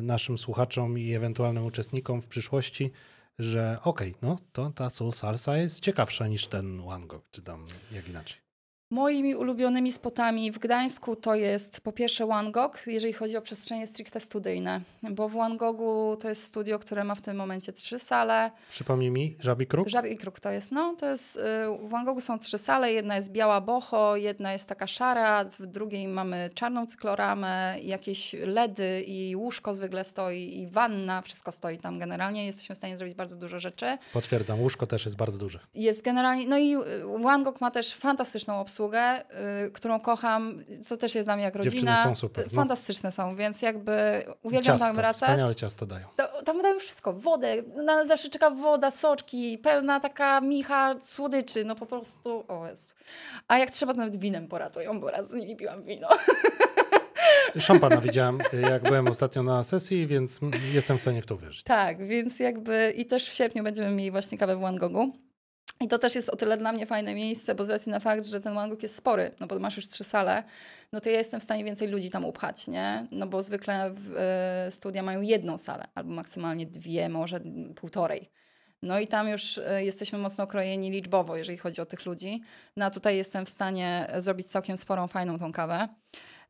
[0.01, 2.91] naszym słuchaczom i ewentualnym uczestnikom w przyszłości,
[3.39, 8.46] że okej, no to ta Salsa jest ciekawsza niż ten Go, czy tam jak inaczej.
[8.89, 14.19] Moimi ulubionymi spotami w Gdańsku to jest po pierwsze Wangog, jeżeli chodzi o przestrzenie stricte
[14.19, 18.51] studyjne, bo w Wangogu to jest studio, które ma w tym momencie trzy sale.
[18.69, 19.89] Przypomnij mi, Żabi Kruk?
[19.89, 21.39] Żabi Kruk to jest, no, to jest, y,
[21.81, 26.07] w Wangogu są trzy sale, jedna jest biała boho, jedna jest taka szara, w drugiej
[26.07, 32.45] mamy czarną cykloramę, jakieś LEDy i łóżko zwykle stoi i wanna, wszystko stoi tam generalnie,
[32.45, 33.97] jesteśmy w stanie zrobić bardzo dużo rzeczy.
[34.13, 35.59] Potwierdzam, łóżko też jest bardzo duże.
[35.75, 36.79] Jest generalnie, no i y,
[37.23, 38.76] Wangog ma też fantastyczną obsługę,
[39.65, 41.73] y, którą kocham, co też jest dla mnie jak rodzina.
[41.73, 42.55] Dziewczyny są super, no.
[42.55, 45.30] Fantastyczne są, więc jakby uwielbiam tam Ciasto, wracać.
[45.30, 46.07] wspaniałe ciasto dają.
[46.15, 47.55] To, tam dają wszystko, wodę,
[47.86, 52.93] na, zawsze czeka woda, soczki, pełna taka micha słodyczy, no po prostu, o Jezu.
[53.47, 56.07] A jak trzeba, to nawet winem poratują, bo raz z nimi piłam wino.
[57.59, 58.38] Szampana widziałem,
[58.71, 60.39] jak byłem ostatnio na sesji, więc
[60.73, 61.63] jestem w stanie w to uwierzyć.
[61.63, 65.11] Tak, więc jakby i też w sierpniu będziemy mieli właśnie kawę w Wangogu.
[65.82, 68.25] I to też jest o tyle dla mnie fajne miejsce, bo z racji na fakt,
[68.25, 70.43] że ten Wangog jest spory, no bo masz już trzy sale,
[70.91, 73.07] no to ja jestem w stanie więcej ludzi tam upchać, nie?
[73.11, 77.39] No bo zwykle w, e, studia mają jedną salę, albo maksymalnie dwie, może
[77.75, 78.30] półtorej.
[78.82, 82.41] No i tam już e, jesteśmy mocno okrojeni liczbowo, jeżeli chodzi o tych ludzi.
[82.78, 85.88] No a tutaj jestem w stanie zrobić całkiem sporą, fajną tą kawę.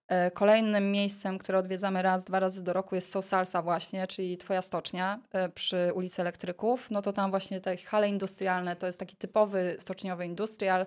[0.07, 4.37] E, Kolejnym miejscem, które odwiedzamy raz, dwa razy do roku jest So Salsa właśnie, czyli
[4.37, 6.91] twoja stocznia e, przy ulicy Elektryków.
[6.91, 10.85] No to tam właśnie te hale industrialne, to jest taki typowy stoczniowy industrial.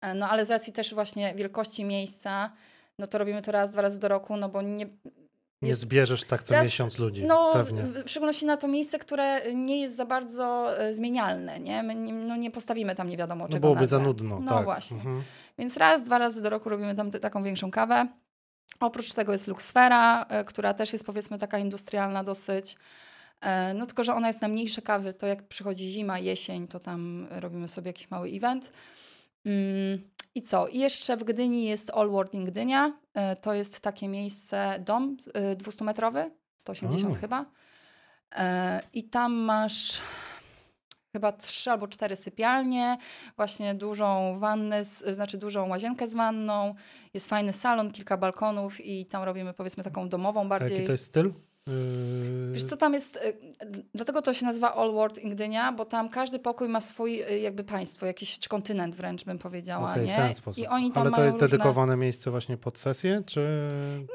[0.00, 2.52] E, No ale z racji też właśnie wielkości miejsca,
[2.98, 4.86] no to robimy to raz, dwa razy do roku, no bo nie...
[5.62, 7.82] Nie zbierzesz tak co miesiąc ludzi, No, pewnie.
[7.82, 11.82] w szczególności na to miejsce, które nie jest za bardzo zmienialne, nie?
[11.82, 13.96] My nie, no nie postawimy tam nie wiadomo No czego byłoby nazwę.
[13.98, 14.64] za nudno, No tak.
[14.64, 14.96] właśnie.
[14.96, 15.22] Mhm.
[15.58, 18.06] Więc raz, dwa razy do roku robimy tam taką większą kawę.
[18.80, 22.76] Oprócz tego jest Luxfera, e, która też jest powiedzmy taka industrialna dosyć.
[23.40, 26.80] E, No tylko, że ona jest na mniejsze kawy, to jak przychodzi zima, jesień, to
[26.80, 28.72] tam robimy sobie jakiś mały event.
[29.46, 30.68] Mm, I co?
[30.68, 32.92] I jeszcze w Gdyni jest All World in Gdynia.
[33.14, 37.20] E, To jest takie miejsce, dom e, 200-metrowy, 180 O.
[37.20, 37.44] chyba.
[38.92, 40.00] I tam masz
[41.14, 42.96] chyba trzy albo cztery sypialnie,
[43.36, 46.74] właśnie dużą wannę, znaczy dużą łazienkę z wanną,
[47.14, 50.72] jest fajny salon, kilka balkonów i tam robimy powiedzmy taką domową A bardziej.
[50.74, 51.32] jaki to jest styl?
[52.52, 56.08] Wiesz co, tam jest, y, dlatego to się nazywa All World in Gdynia, bo tam
[56.08, 60.12] każdy pokój ma swój y, jakby państwo, jakiś czy kontynent wręcz bym powiedziała, okej, nie?
[60.12, 60.64] w ten sposób.
[60.64, 61.48] I oni tam Ale to jest różne...
[61.48, 63.68] dedykowane miejsce właśnie pod sesję, czy...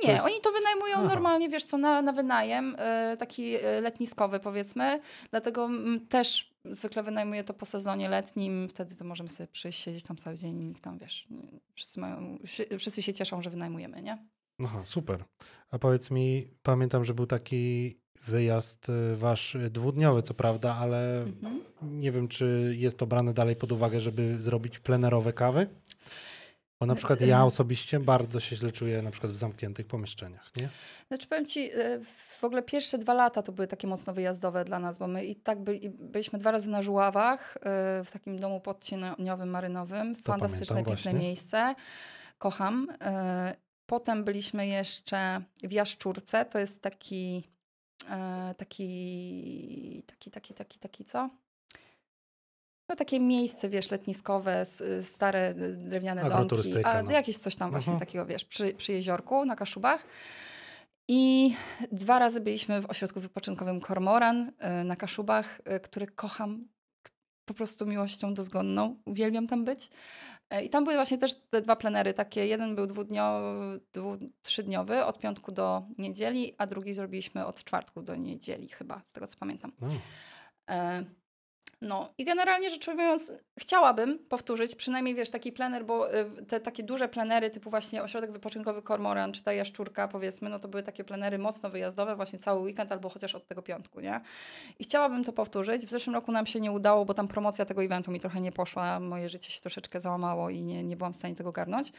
[0.03, 0.25] Nie, jest...
[0.25, 1.07] oni to wynajmują Aha.
[1.07, 2.75] normalnie, wiesz co, na, na wynajem,
[3.13, 4.99] y, taki letniskowy powiedzmy,
[5.31, 5.69] dlatego
[6.09, 10.35] też zwykle wynajmuję to po sezonie letnim, wtedy to możemy sobie przyjść, siedzieć tam cały
[10.35, 11.27] dzień i nikt tam, wiesz,
[11.75, 14.17] wszyscy, mają, wszy- wszyscy się cieszą, że wynajmujemy, nie?
[14.63, 15.23] Aha, super.
[15.71, 17.95] A powiedz mi, pamiętam, że był taki
[18.27, 21.59] wyjazd y, wasz dwudniowy, co prawda, ale Mhm.
[21.99, 25.67] nie wiem, czy jest to brane dalej pod uwagę, żeby zrobić plenerowe kawy?
[26.79, 30.51] Bo na przykład y- ja osobiście bardzo się źle czuję na przykład w zamkniętych pomieszczeniach,
[30.61, 30.69] nie?
[31.07, 32.01] Znaczy powiem Ci, y,
[32.39, 35.35] w ogóle pierwsze dwa lata to były takie mocno wyjazdowe dla nas, bo my i
[35.35, 37.57] tak byli, byliśmy dwa razy na Żuławach,
[38.05, 40.15] w takim domu podcieniowym, marynowym.
[40.15, 41.75] Fantastyczne, pamiętam piękne miejsce.
[42.37, 42.87] Kocham.
[43.89, 47.43] Potem byliśmy jeszcze w Jaszczurce, to jest taki,
[48.01, 51.29] y, taki, taki, taki, taki, taki, co?
[52.89, 54.65] No takie miejsce, wiesz, letniskowe,
[55.01, 57.11] stare drewniane domki, a no.
[57.11, 57.99] jakieś coś tam właśnie Mhm.
[57.99, 60.03] takiego, wiesz, przy, przy jeziorku na Kaszubach.
[61.07, 61.55] I
[61.91, 66.67] dwa razy byliśmy w ośrodku wypoczynkowym Kormoran y, na Kaszubach, y, który kocham
[67.49, 68.95] po prostu miłością dozgonną.
[69.05, 69.89] Uwielbiam tam być.
[70.53, 72.47] Y, I tam były właśnie też te dwa plenery takie.
[72.47, 78.15] Jeden był dwudniowy, dwu, trzydniowy, od piątku do niedzieli, a drugi zrobiliśmy od czwartku do
[78.15, 79.71] niedzieli chyba, z tego co pamiętam.
[79.81, 79.87] No.
[81.81, 86.83] No i generalnie rzecz ujmując, chciałabym powtórzyć przynajmniej, wiesz, taki plener, bo y, te takie
[86.83, 91.03] duże plenery typu właśnie ośrodek wypoczynkowy Kormoran czy ta Jaszczurka powiedzmy, no to były takie
[91.03, 94.21] plenery mocno wyjazdowe właśnie cały weekend albo chociaż od tego piątku, nie?
[94.79, 95.85] I chciałabym to powtórzyć.
[95.85, 98.51] W zeszłym roku nam się nie udało, bo tam promocja tego eventu mi trochę nie
[98.51, 101.91] poszła, moje życie się troszeczkę załamało i nie, nie byłam w stanie tego garnąć.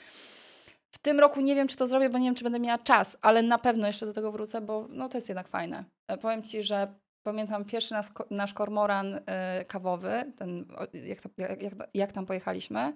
[0.91, 3.17] W tym roku nie wiem, czy to zrobię, bo nie wiem, czy będę miała czas,
[3.23, 5.85] ale na pewno jeszcze do tego wrócę, bo no, to jest jednak fajne.
[6.09, 11.75] E, Powiem Ci, że pamiętam pierwszy nas, nasz kormoran e, kawowy, ten, jak, jak, jak,
[11.95, 12.93] jak tam pojechaliśmy,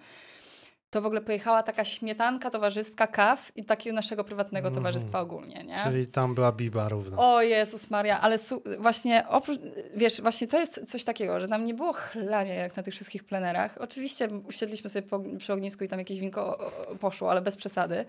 [0.91, 4.85] to w ogóle pojechała taka śmietanka towarzystka kaw i takiego naszego prywatnego Mhm.
[4.85, 5.79] towarzystwa ogólnie, nie?
[5.85, 7.35] Czyli tam była Biba równo.
[7.35, 8.37] O Jezus Maria, ale
[8.79, 9.59] właśnie oprócz,
[9.97, 13.25] wiesz, właśnie to jest coś takiego, że tam nie było chlania jak na tych wszystkich
[13.25, 13.79] plenerach.
[13.81, 18.05] Oczywiście usiedliśmy sobie po, przy ognisku i tam jakieś winko poszło, ale bez przesady.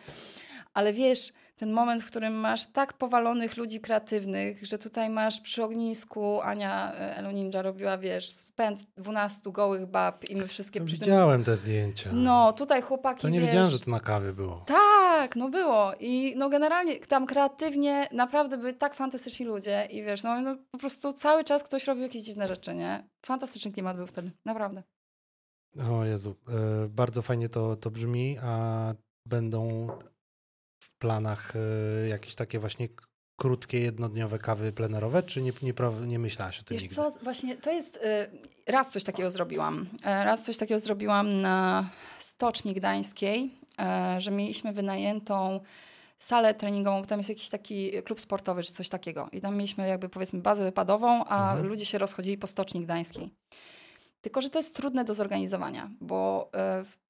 [0.76, 5.64] Ale wiesz, ten moment, w którym masz tak powalonych ludzi kreatywnych, że tutaj masz przy
[5.64, 10.98] ognisku, Ania e, Elo Ninja robiła, wiesz, spęd 12 gołych bab i my wszystkie przy
[10.98, 11.06] tym...
[11.06, 12.10] Widziałem te zdjęcia.
[12.14, 13.50] No, tutaj chłopaki, To nie wiesz...
[13.50, 14.64] wiedziałem, że to na kawie było.
[14.68, 15.94] Tak, no było.
[16.00, 20.78] I no generalnie tam kreatywnie naprawdę byli tak fantastyczni ludzie i wiesz, no, no po
[20.78, 23.08] prostu cały czas ktoś robił jakieś dziwne rzeczy, nie?
[23.26, 24.84] Fantastyczny klimat był wtedy, naprawdę.
[25.92, 28.94] O Jezu, e, bardzo fajnie to, to brzmi, a
[29.26, 29.88] będą
[30.96, 32.88] w planach e, jakieś takie właśnie
[33.40, 35.74] krótkie, jednodniowe kawy plenerowe, czy nie, nie,
[36.08, 36.96] nie myślałaś o tym Wiesz nigdy?
[36.96, 39.86] co, właśnie to jest, y, raz coś takiego zrobiłam.
[40.04, 41.90] E, Raz coś takiego zrobiłam na
[42.20, 45.60] Stoczni Gdańskiej, e, że mieliśmy wynajętą
[46.20, 49.30] salę treningową, bo tam jest jakiś taki klub sportowy czy coś takiego.
[49.32, 51.68] I tam mieliśmy jakby powiedzmy bazę wypadową, a Mhm.
[51.68, 53.30] ludzie się rozchodzili po Stoczni Gdańskiej.
[54.22, 57.05] Tylko, że to jest trudne do zorganizowania, bo, e, w-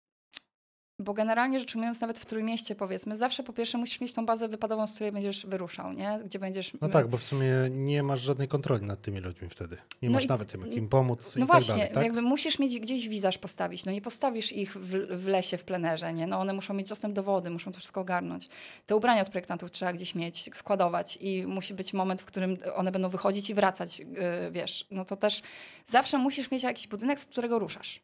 [1.00, 4.48] bo generalnie rzecz ujmując, nawet w Trójmieście powiedzmy, zawsze po pierwsze musisz mieć tą bazę
[4.48, 6.20] wypadową, z której będziesz wyruszał, nie?
[6.26, 6.72] Gdzie będziesz...
[6.82, 9.78] No tak, bo w sumie nie masz żadnej kontroli nad tymi ludźmi wtedy.
[10.02, 12.04] Nie No masz i- nawet tym, im pomóc No właśnie, tak dalej, tak?
[12.04, 13.86] jakby musisz mieć gdzieś wizerz postawić.
[13.86, 16.28] No nie postawisz ich w, w lesie, w plenerze, nie?
[16.28, 18.48] No one muszą mieć dostęp do wody, muszą to wszystko ogarnąć.
[18.86, 22.92] Te ubrania od projektantów trzeba gdzieś mieć, składować i musi być moment, w którym one
[22.92, 24.06] będą wychodzić i wracać, yy,
[24.52, 24.88] wiesz.
[24.92, 25.42] No to też
[25.86, 28.00] zawsze musisz mieć jakiś budynek, z którego ruszasz.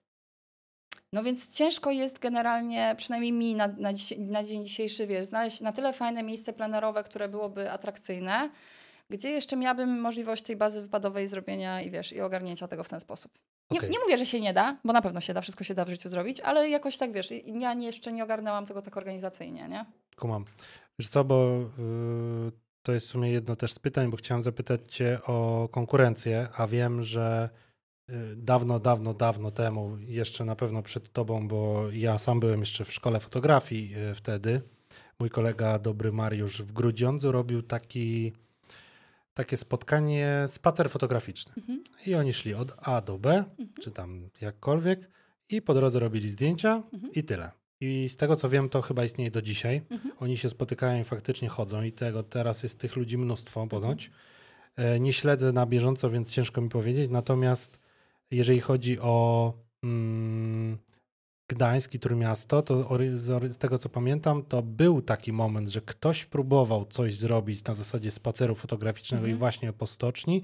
[1.14, 5.72] No więc ciężko jest generalnie, przynajmniej mi na, na, na dzień dzisiejszy, wiesz, znaleźć na
[5.72, 8.50] tyle fajne miejsce plenerowe, które byłoby atrakcyjne,
[9.10, 13.00] gdzie jeszcze miałabym możliwość tej bazy wypadowej zrobienia i wiesz, i ogarnięcia tego w ten
[13.00, 13.32] sposób.
[13.72, 13.90] Nie, Okej.
[13.90, 15.90] nie mówię, że się nie da, bo na pewno się da, wszystko się da w
[15.90, 19.86] życiu zrobić, ale jakoś tak, wiesz, ja nie, jeszcze nie ogarnęłam tego tak organizacyjnie, nie?
[20.18, 20.46] Kumam.
[21.00, 21.62] Wiesz co, bo
[22.48, 22.52] y,
[22.84, 26.68] to jest w sumie jedno też z pytań, bo chciałem zapytać cię o konkurencję, a
[26.68, 27.50] wiem, że
[28.36, 32.94] dawno, dawno, dawno temu, jeszcze na pewno przed tobą, bo ja sam byłem jeszcze w
[32.94, 34.62] szkole fotografii y, wtedy,
[35.20, 38.34] mój kolega dobry Mariusz w Grudziądzu robił taki,
[39.34, 41.54] takie spotkanie, spacer fotograficzny.
[41.58, 41.84] Mhm.
[42.06, 43.44] I oni szli od A do B,
[43.82, 45.10] czy tam jakkolwiek,
[45.50, 47.14] i po drodze robili zdjęcia Mhm.
[47.14, 47.52] i tyle.
[47.80, 49.82] I z tego co wiem, to chyba istnieje do dzisiaj.
[49.90, 50.12] Mhm.
[50.20, 54.12] Oni się spotykają i faktycznie chodzą, i tego teraz jest tych ludzi mnóstwo ponoć.
[54.78, 54.96] Mhm.
[54.96, 57.10] E, Nie śledzę na bieżąco, więc ciężko mi powiedzieć.
[57.10, 57.81] Natomiast
[58.32, 59.54] jeżeli chodzi o
[59.84, 60.78] mm,
[61.50, 66.86] Gdańsk i Trójmiasto, to z, tego co pamiętam, to był taki moment, że ktoś próbował
[66.86, 69.40] coś zrobić na zasadzie spaceru fotograficznego i Mhm.
[69.40, 70.44] właśnie po stoczni,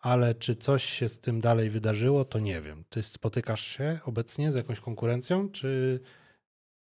[0.00, 2.84] ale czy coś się z tym dalej wydarzyło, to nie wiem.
[2.90, 6.00] Ty spotykasz się obecnie z jakąś konkurencją, czy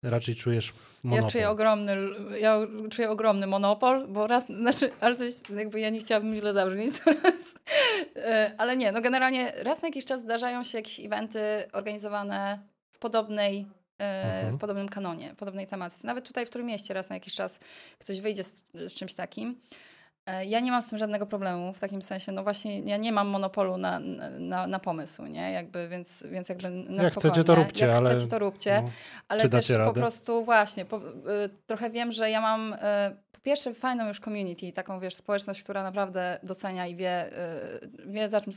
[0.02, 0.72] raczej czujesz
[1.02, 1.24] monopol?
[1.24, 1.96] Ja czuję ogromny,
[2.40, 2.58] ja
[2.90, 7.34] czuję ogromny monopol, bo raz, znaczy, ale jest, jakby ja nie chciałabym źle zabrzmieć teraz.
[8.16, 11.40] E, Ale nie, no generalnie raz na jakiś czas zdarzają się jakieś eventy
[11.72, 12.58] organizowane
[12.90, 13.66] w podobnej,
[13.98, 14.54] e, Mhm.
[14.56, 16.06] w podobnym kanonie, w podobnej tematyce.
[16.06, 17.60] Nawet tutaj w Trójmieście raz na jakiś czas
[17.98, 19.60] ktoś wyjdzie z, z czymś takim.
[20.30, 23.12] E, Ja nie mam z tym żadnego problemu, w takim sensie, no właśnie, ja nie
[23.12, 23.98] mam monopolu na,
[24.38, 25.52] na, na pomysł, nie?
[25.52, 27.32] Jakby, więc, więc jakby na Jak spokojnie.
[27.34, 28.82] chcecie, to róbcie, Jak ale- chcecie, to róbcie.
[28.82, 28.90] No.
[29.28, 29.92] Ale też po radę?
[30.00, 31.02] prostu właśnie, po, y,
[31.66, 32.76] trochę wiem, że ja mam y,
[33.32, 37.26] po pierwsze fajną już community, taką wiesz, społeczność, która naprawdę docenia i wie,
[37.82, 38.52] y, wie za czym,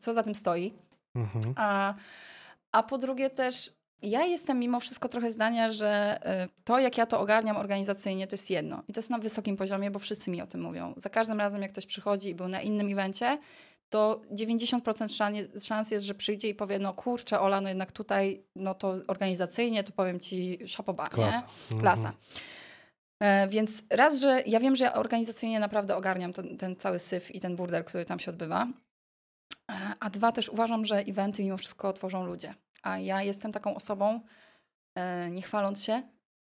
[0.00, 0.74] co za tym stoi.
[1.14, 1.54] Mhm.
[1.56, 1.94] A,
[2.72, 3.70] a po drugie też
[4.02, 8.34] ja jestem mimo wszystko trochę zdania, że y, to jak ja to ogarniam organizacyjnie to
[8.34, 8.82] jest jedno.
[8.88, 10.94] I to jest na wysokim poziomie, bo wszyscy mi o tym mówią.
[10.96, 13.38] Za każdym razem jak ktoś przychodzi i był na innym evencie,
[13.88, 18.74] to 90% szans jest, że przyjdzie i powie, no kurczę Ola, no jednak tutaj, no
[18.74, 21.42] to organizacyjnie, to powiem ci szapoba, nie?
[21.80, 22.08] Klasa.
[22.08, 22.14] Mhm.
[23.22, 27.34] E, więc raz, że ja wiem, że ja organizacyjnie naprawdę ogarniam ten, ten cały syf
[27.34, 28.66] i ten burdel, który tam się odbywa.
[29.70, 32.54] E, A dwa, też uważam, że eventy mimo wszystko tworzą ludzie.
[32.84, 34.20] A ja jestem taką osobą,
[34.98, 36.02] e, nie chwaląc się,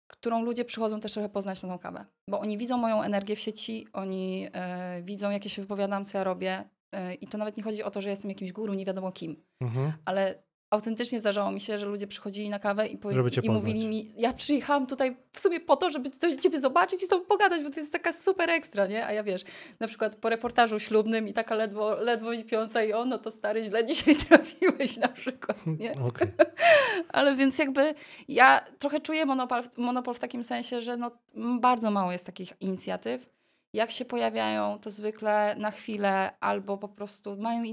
[0.08, 2.06] którą ludzie przychodzą też trochę poznać na tą kawę.
[2.30, 6.18] Bo oni widzą moją energię w sieci, oni e, widzą, jak ja się wypowiadam, co
[6.18, 6.70] ja robię.
[6.96, 9.44] E, I to nawet nie chodzi o to, że jestem jakimś guru, nie wiadomo kim
[9.62, 9.94] Mhm.
[10.06, 13.00] ale autentycznie zdarzało mi się, że ludzie przychodzili na kawę i,
[13.32, 17.04] cię i mówili mi, ja przyjechałam tutaj w sumie po to, żeby to, ciebie zobaczyć
[17.04, 19.06] i z tobą pogadać, bo to jest taka super ekstra, nie?
[19.06, 19.44] A ja wiesz,
[19.80, 23.64] na przykład po reportażu ślubnym i taka ledwo, ledwo śpiąca i o, no to stary,
[23.64, 25.94] źle dzisiaj trafiłeś na przykład, nie?
[25.94, 26.28] Okej.
[27.10, 27.94] Ale więc jakby
[28.28, 31.12] ja trochę czuję monopol, monopol w takim sensie, że no,
[31.60, 33.30] bardzo mało jest takich inicjatyw.
[33.74, 37.64] Jak się pojawiają, to zwykle na chwilę albo po prostu mają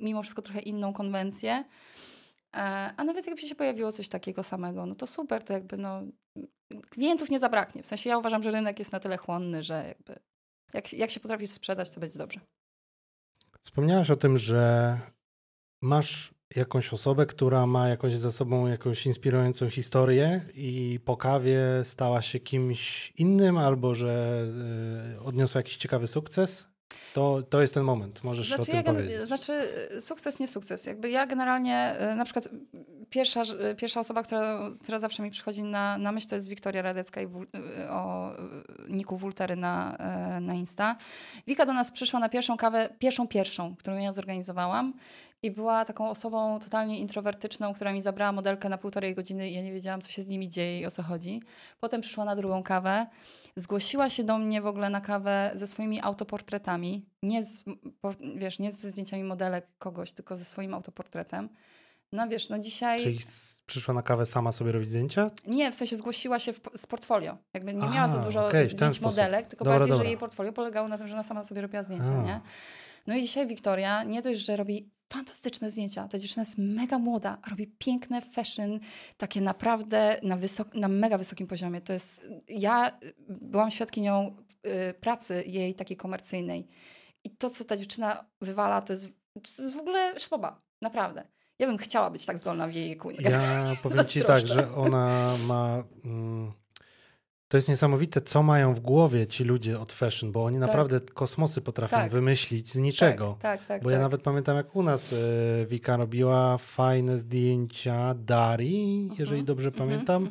[0.00, 1.64] mimo wszystko trochę inną konwencję.
[2.54, 6.02] E, a nawet jakby się pojawiło coś takiego samego, no to super, to jakby no,
[6.90, 7.82] klientów nie zabraknie.
[7.82, 10.20] W sensie ja uważam, że rynek jest na tyle chłonny, że jakby
[10.74, 12.40] jak, jak się potrafi sprzedać, to będzie dobrze.
[13.64, 14.98] Wspomniałaś o tym, że
[15.82, 22.22] masz jakąś osobę, która ma jakąś za sobą jakąś inspirującą historię i po kawie stała
[22.22, 24.44] się kimś innym albo że
[25.16, 26.73] y, odniosła jakiś ciekawy sukces?
[27.14, 29.20] To, to jest ten moment, możesz znaczy, o tym ja, powiedzieć.
[29.20, 29.68] Znaczy
[30.00, 30.86] sukces, nie sukces.
[30.86, 32.48] Jakby ja generalnie, y, na przykład
[33.10, 33.42] pierwsza,
[33.76, 37.24] pierwsza osoba, która, która zawsze mi przychodzi na, na myśl, to jest Wiktoria Radecka i
[37.24, 38.30] y, o
[38.88, 39.96] Niku Wultery na,
[40.40, 40.96] na Insta.
[41.46, 44.92] Wika do nas przyszła na pierwszą kawę, pierwszą pierwszą, którą ja zorganizowałam
[45.44, 49.62] i była taką osobą totalnie introwertyczną, która mi zabrała modelkę na półtorej godziny i ja
[49.62, 51.42] nie wiedziałam, co się z nimi dzieje i o co chodzi.
[51.80, 53.06] Potem przyszła na drugą kawę.
[53.56, 57.06] Zgłosiła się do mnie w ogóle na kawę ze swoimi autoportretami.
[57.22, 57.64] Nie, z,
[58.36, 61.48] wiesz, nie ze zdjęciami modelek kogoś, tylko ze swoim autoportretem.
[62.12, 63.00] No wiesz, no dzisiaj...
[63.00, 63.18] Czyli
[63.66, 65.30] przyszła na kawę sama sobie robić zdjęcia?
[65.46, 67.36] Nie, w sensie zgłosiła się w, z portfolio.
[67.54, 70.04] Jakby nie miała za dużo okay, zdjęć modelek, tylko dobra, bardziej, dobra.
[70.04, 72.22] że jej portfolio polegało na tym, że ona sama sobie robiła zdjęcia, A.
[72.22, 72.40] nie?
[73.06, 76.08] No i dzisiaj Wiktoria nie dość, że robi fantastyczne zdjęcia.
[76.08, 78.80] Ta dziewczyna jest mega młoda, robi piękne fashion,
[79.16, 81.80] takie naprawdę na, wysok- na mega wysokim poziomie.
[81.80, 82.98] To jest, ja
[83.28, 84.36] byłam świadkinią
[84.66, 86.68] y, pracy jej takiej komercyjnej
[87.24, 91.26] i to, co ta dziewczyna wywala, to jest, to jest w ogóle szpoba, naprawdę.
[91.58, 93.10] Ja bym chciała być tak zdolna w jej wieku.
[93.10, 95.84] Ja powiem ci tak, że ona ma...
[96.04, 96.63] Mm
[97.54, 100.66] to jest niesamowite, co mają w głowie ci ludzie od fashion, bo oni tak.
[100.66, 102.10] naprawdę kosmosy potrafią tak.
[102.10, 103.36] wymyślić z niczego.
[103.42, 104.02] Tak, tak, tak bo ja tak.
[104.02, 109.88] nawet pamiętam, jak u nas y, Wika robiła fajne zdjęcia Dari, jeżeli dobrze uh mhm,
[109.88, 110.30] pamiętam.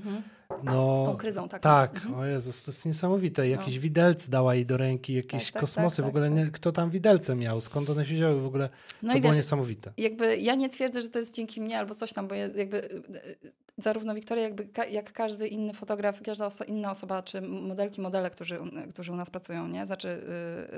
[0.63, 1.63] No, z tą kryzą taką.
[1.63, 2.15] Tak, mhm.
[2.15, 3.49] o Jezus, to jest niesamowite.
[3.49, 3.81] Jakieś no.
[3.81, 5.97] widelce dała jej do ręki, jakieś tak, tak, kosmosy.
[5.97, 8.69] Tak, w ogóle nie, kto tam widelce miał, skąd one się wzięły w ogóle.
[9.01, 9.93] No to było wiesz, niesamowite.
[9.97, 13.03] Jakby ja nie twierdzę, że to jest dzięki mnie albo coś tam, bo jakby
[13.77, 18.59] zarówno Wiktoria, jakby jak każdy inny fotograf, każda oso inna osoba, czy modelki, modele, którzy,
[18.89, 19.85] którzy u nas pracują, nie?
[19.85, 20.23] Znaczy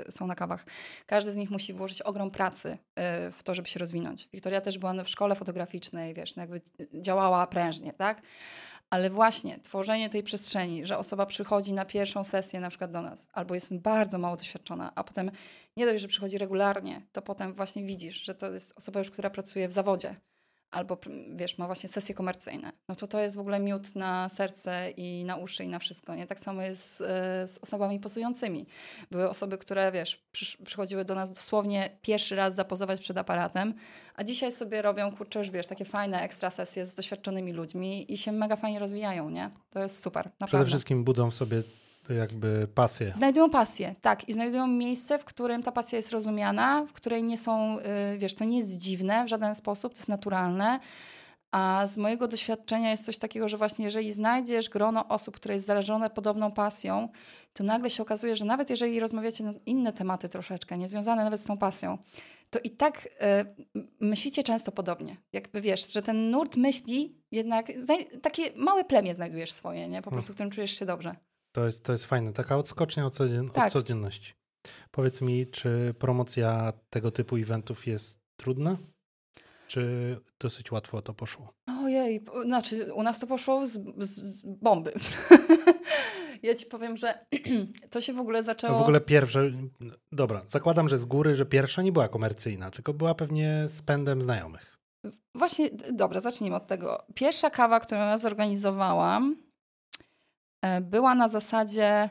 [0.06, 0.64] yy, są na kawach.
[1.06, 4.28] Każdy z nich musi włożyć ogrom pracy yy, w to, żeby się rozwinąć.
[4.32, 6.60] Wiktoria też była w szkole fotograficznej, wiesz, no jakby
[6.94, 8.22] działała prężnie, tak?
[8.90, 13.28] Ale właśnie tworzenie tej przestrzeni, że osoba przychodzi na pierwszą sesję na przykład do nas,
[13.32, 15.30] albo jest bardzo mało doświadczona, a potem
[15.76, 19.30] nie dość, że przychodzi regularnie, to potem właśnie widzisz, że to jest osoba już, która
[19.30, 20.16] pracuje w zawodzie
[20.70, 20.98] albo
[21.36, 25.24] wiesz, ma właśnie sesje komercyjne, no to to jest w ogóle miód na serce i
[25.24, 26.14] na uszy i na wszystko.
[26.14, 26.26] Nie?
[26.26, 28.66] Tak samo jest z, z osobami posującymi.
[29.10, 33.74] Były osoby, które wiesz, przysz, przychodziły do nas dosłownie pierwszy raz zapozować przed aparatem,
[34.14, 38.18] a dzisiaj sobie robią, kurczę, już wiesz, takie fajne ekstra sesje z doświadczonymi ludźmi i
[38.18, 39.50] się mega fajnie rozwijają, nie?
[39.70, 40.46] To jest super, naprawdę.
[40.46, 41.62] Przede wszystkim budzą w sobie
[42.14, 43.12] jakby pasję.
[43.14, 44.28] Znajdują pasję, tak.
[44.28, 48.34] I znajdują miejsce, w którym ta pasja jest rozumiana, w której nie są, y, wiesz,
[48.34, 50.80] to nie jest dziwne w żaden sposób, to jest naturalne.
[51.52, 55.66] A z mojego doświadczenia jest coś takiego, że właśnie jeżeli znajdziesz grono osób, które jest
[55.66, 57.08] zarażone podobną pasją,
[57.52, 61.44] to nagle się okazuje, że nawet jeżeli rozmawiacie na inne tematy troszeczkę, niezwiązane nawet z
[61.44, 61.98] tą pasją,
[62.50, 63.06] to i tak
[63.76, 65.16] y, myślicie często podobnie.
[65.32, 67.66] Jakby wiesz, że ten nurt myśli jednak,
[68.22, 70.02] takie małe plemię znajdujesz swoje, nie?
[70.02, 70.12] Po hmm.
[70.12, 71.16] prostu, w którym czujesz się dobrze.
[71.56, 73.66] To jest, to jest fajne, taka odskocznia od, codzien tak.
[73.66, 74.34] od codzienności.
[74.90, 78.76] Powiedz mi, czy promocja tego typu eventów jest trudna?
[79.68, 81.52] Czy dosyć łatwo to poszło?
[81.68, 84.92] Ojej, znaczy u nas to poszło z, z, z bomby.
[86.42, 87.26] ja ci powiem, że
[87.90, 88.78] to się w ogóle zaczęło...
[88.78, 89.52] W ogóle pierwsze,
[90.12, 94.22] dobra, zakładam, że z góry, że pierwsza nie była komercyjna, tylko była pewnie z pędem
[94.22, 94.78] znajomych.
[95.34, 97.04] Właśnie, dobra, zacznijmy od tego.
[97.14, 99.45] Pierwsza kawa, którą ja zorganizowałam,
[100.80, 102.10] była na zasadzie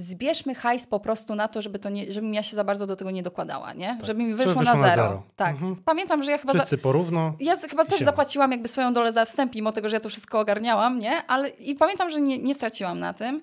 [0.00, 2.96] zbierzmy hajs po prostu na to, żeby to nie, żebym ja się za bardzo do
[2.96, 3.86] tego nie dokładała, nie?
[3.86, 4.06] Tak.
[4.06, 4.86] Żeby mi wyszło, wyszło na, zero.
[4.86, 5.22] na, zero.
[5.36, 5.50] Tak.
[5.50, 5.76] Mhm.
[5.76, 6.52] Pamiętam, że ja chyba...
[6.52, 6.82] Wszyscy za...
[6.82, 7.34] porówno.
[7.40, 10.40] Ja chyba też zapłaciłam jakby swoją dolę za wstęp, mimo tego, że ja to wszystko
[10.40, 11.26] ogarniałam, nie?
[11.26, 13.42] Ale i pamiętam, że nie, nie straciłam na tym.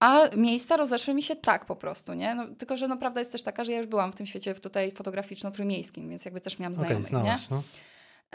[0.00, 2.34] A miejsca rozeszły mi się tak po prostu, nie?
[2.34, 4.54] No, tylko, że no, prawda jest też taka, że ja już byłam w tym świecie
[4.54, 7.56] tutaj fotograficzno-trójmiejskim, więc jakby też miałam znajomych, okay, znałaś, nie?
[7.56, 7.62] No.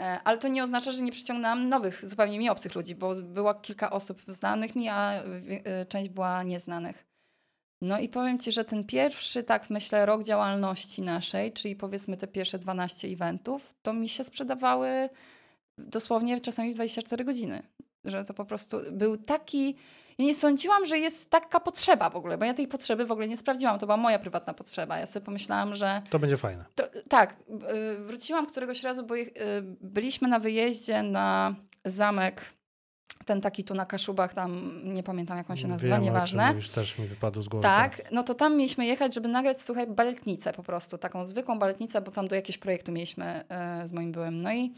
[0.00, 3.54] E, ale to nie oznacza, że nie przyciągnęłam nowych, zupełnie mi obcych ludzi, bo było
[3.54, 7.12] kilka osób znanych mi, a e, część była nieznanych.
[7.82, 12.26] No i powiem Ci, że ten pierwszy, tak myślę, rok działalności naszej, czyli powiedzmy te
[12.26, 15.08] pierwsze 12 eventów, to mi się sprzedawały
[15.78, 17.62] dosłownie czasami 24 godziny.
[18.04, 19.76] Że to po prostu był taki
[20.18, 23.28] ja nie sądziłam, że jest taka potrzeba w ogóle, bo ja tej potrzeby w ogóle
[23.28, 23.78] nie sprawdziłam.
[23.78, 24.98] To była moja prywatna potrzeba.
[24.98, 26.02] Ja sobie pomyślałam, że.
[26.10, 26.64] To będzie fajne.
[26.74, 27.36] To, tak.
[27.96, 29.32] Y, wróciłam któregoś razu, bo y,
[29.80, 31.54] byliśmy na wyjeździe na
[31.84, 32.52] zamek
[33.24, 36.48] ten taki tu na Kaszubach, tam nie pamiętam jak on się nazywa, Wiem, nieważne.
[36.48, 37.62] Mówisz, też mi wypadł z głowy.
[37.62, 38.12] Tak, teraz.
[38.12, 42.10] no to tam mieliśmy jechać, żeby nagrać, słuchaj, baletnicę po prostu, taką zwykłą baletnicę, bo
[42.10, 43.44] tam do jakiegoś projektu mieliśmy
[43.84, 44.42] y, z moim byłym.
[44.42, 44.72] No i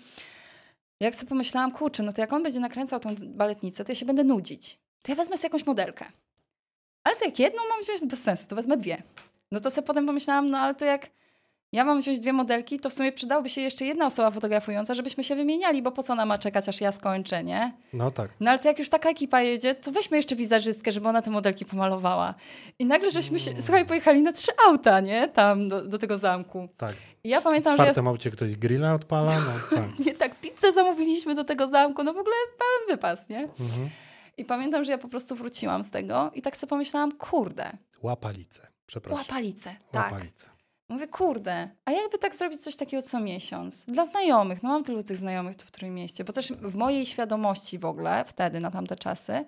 [1.01, 4.07] Jak sobie pomyślałam, kurczę, no to jak on będzie nakręcał tą baletnicę, to ja się
[4.07, 4.84] będę nudzić.
[5.05, 6.05] To ja wezmę sobie jakąś modelkę.
[7.05, 9.03] Ale to jak jedną mam wziąć, bez sensu, to wezmę dwie.
[9.53, 11.11] No to sobie potem pomyślałam, no ale to jak
[11.73, 15.25] ja mam wziąć dwie modelki, to w sumie przydałoby się jeszcze jedna osoba fotografująca, żebyśmy
[15.25, 17.73] się wymieniali, bo po co ona ma czekać, aż ja skończę, nie?
[17.93, 18.31] No tak.
[18.41, 21.31] No ale to jak już taka ekipa jedzie, to weźmy jeszcze wizerzystkę, żeby ona te
[21.31, 22.35] modelki pomalowała.
[22.79, 25.29] I nagle żeśmy się, słuchaj, pojechali na trzy auta, nie?
[25.29, 26.69] Tam do, do tego zamku.
[26.77, 26.95] Tak.
[27.25, 30.07] I ja W pamiętam, że ja czwartym aucie ktoś grilla odpala, no tak.
[30.07, 33.41] nie tak, pizzę zamówiliśmy do tego zamku, no w ogóle pełen wypas, nie?
[33.41, 33.91] Mhm.
[34.37, 38.67] I pamiętam, że ja po prostu wróciłam z tego i tak sobie pomyślałam, kurde, Łapalice,
[38.87, 39.19] przepraszam.
[39.19, 40.13] łapalice, tak.
[40.13, 40.49] Łapalice.
[40.89, 43.85] Mówię, kurde, a jakby tak zrobić coś takiego co miesiąc?
[43.85, 47.79] Dla znajomych, no mam tylu tych znajomych tu w Trójmieście, bo też w mojej świadomości
[47.79, 49.45] w ogóle, wtedy, na tamte czasy,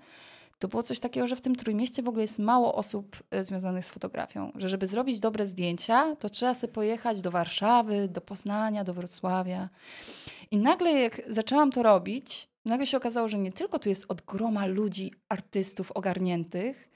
[0.58, 3.84] to było coś takiego, że w tym Trójmieście w ogóle jest mało osób y, związanych
[3.84, 4.52] z fotografią.
[4.54, 9.68] Że żeby zrobić dobre zdjęcia, to trzeba sobie pojechać do Warszawy, do Poznania, do Wrocławia.
[10.50, 14.22] I nagle jak zaczęłam to robić, nagle się okazało, że nie tylko tu jest od
[14.22, 16.88] groma ludzi, artystów ogarniętych,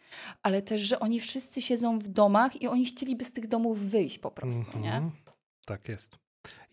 [0.42, 4.18] ale też, że oni wszyscy siedzą w domach i oni chcieliby z tych domów wyjść
[4.18, 4.92] po prostu, nie?
[4.92, 5.10] Mhm.
[5.64, 6.18] Tak jest.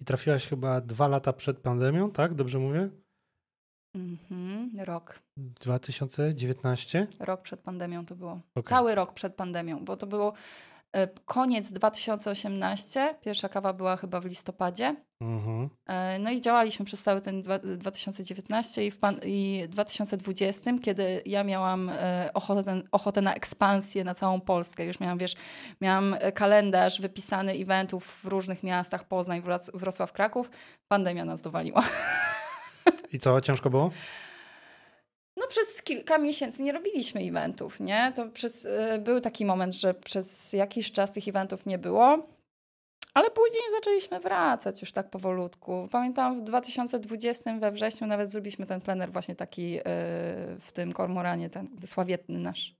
[0.01, 2.33] I trafiłaś chyba dwa lata przed pandemią, tak?
[2.33, 2.89] Dobrze mówię?
[3.95, 5.19] Mhm, rok.
[5.37, 7.07] 2019?
[7.19, 8.39] Rok przed pandemią to było.
[8.55, 8.69] Okej.
[8.69, 10.33] Cały rok przed pandemią, bo to było
[11.25, 13.15] koniec 2018.
[13.21, 14.95] Pierwsza kawa była chyba w listopadzie.
[15.21, 15.69] Mhm.
[15.87, 21.21] E, No i działaliśmy przez cały ten dwa- 2019 i w pan, i 2020, kiedy
[21.25, 24.85] ja miałam e, ochotę, ochotę na ekspansję na całą Polskę.
[24.85, 25.33] Już miałam, wiesz,
[25.81, 30.49] miałam e, kalendarz wypisany eventów w różnych miastach, Poznań, Wroc- Wrocław, Kraków.
[30.87, 31.83] Pandemia nas dowaliła.
[33.13, 33.91] I co, ciężko było?
[35.37, 38.13] No przez kilka miesięcy nie robiliśmy eventów, nie?
[38.15, 42.27] To przez, y, był taki moment, że przez jakiś czas tych eventów nie było,
[43.13, 45.87] ale później zaczęliśmy wracać już tak powolutku.
[45.91, 49.83] Pamiętam w 2020 we wrześniu nawet zrobiliśmy ten plener właśnie taki y,
[50.59, 52.75] w tym kormoranie, ten sławietny nasz.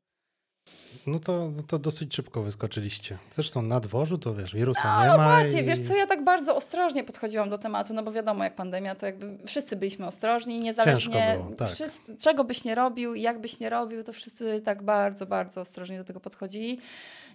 [1.08, 3.18] No to, no to dosyć szybko wyskoczyliście.
[3.32, 5.36] Zresztą na dworzu to wiesz, wirusa nie No ma.
[5.36, 5.66] właśnie, i...
[5.66, 9.06] wiesz co, ja tak bardzo ostrożnie podchodziłam do tematu, no bo wiadomo, jak pandemia, to
[9.06, 11.70] jakby wszyscy byliśmy ostrożni, niezależnie było, tak.
[11.70, 15.62] wszyscy, czego byś nie robił i jak byś nie robił, to wszyscy tak bardzo, bardzo
[15.62, 16.80] ostrożnie do tego podchodzili.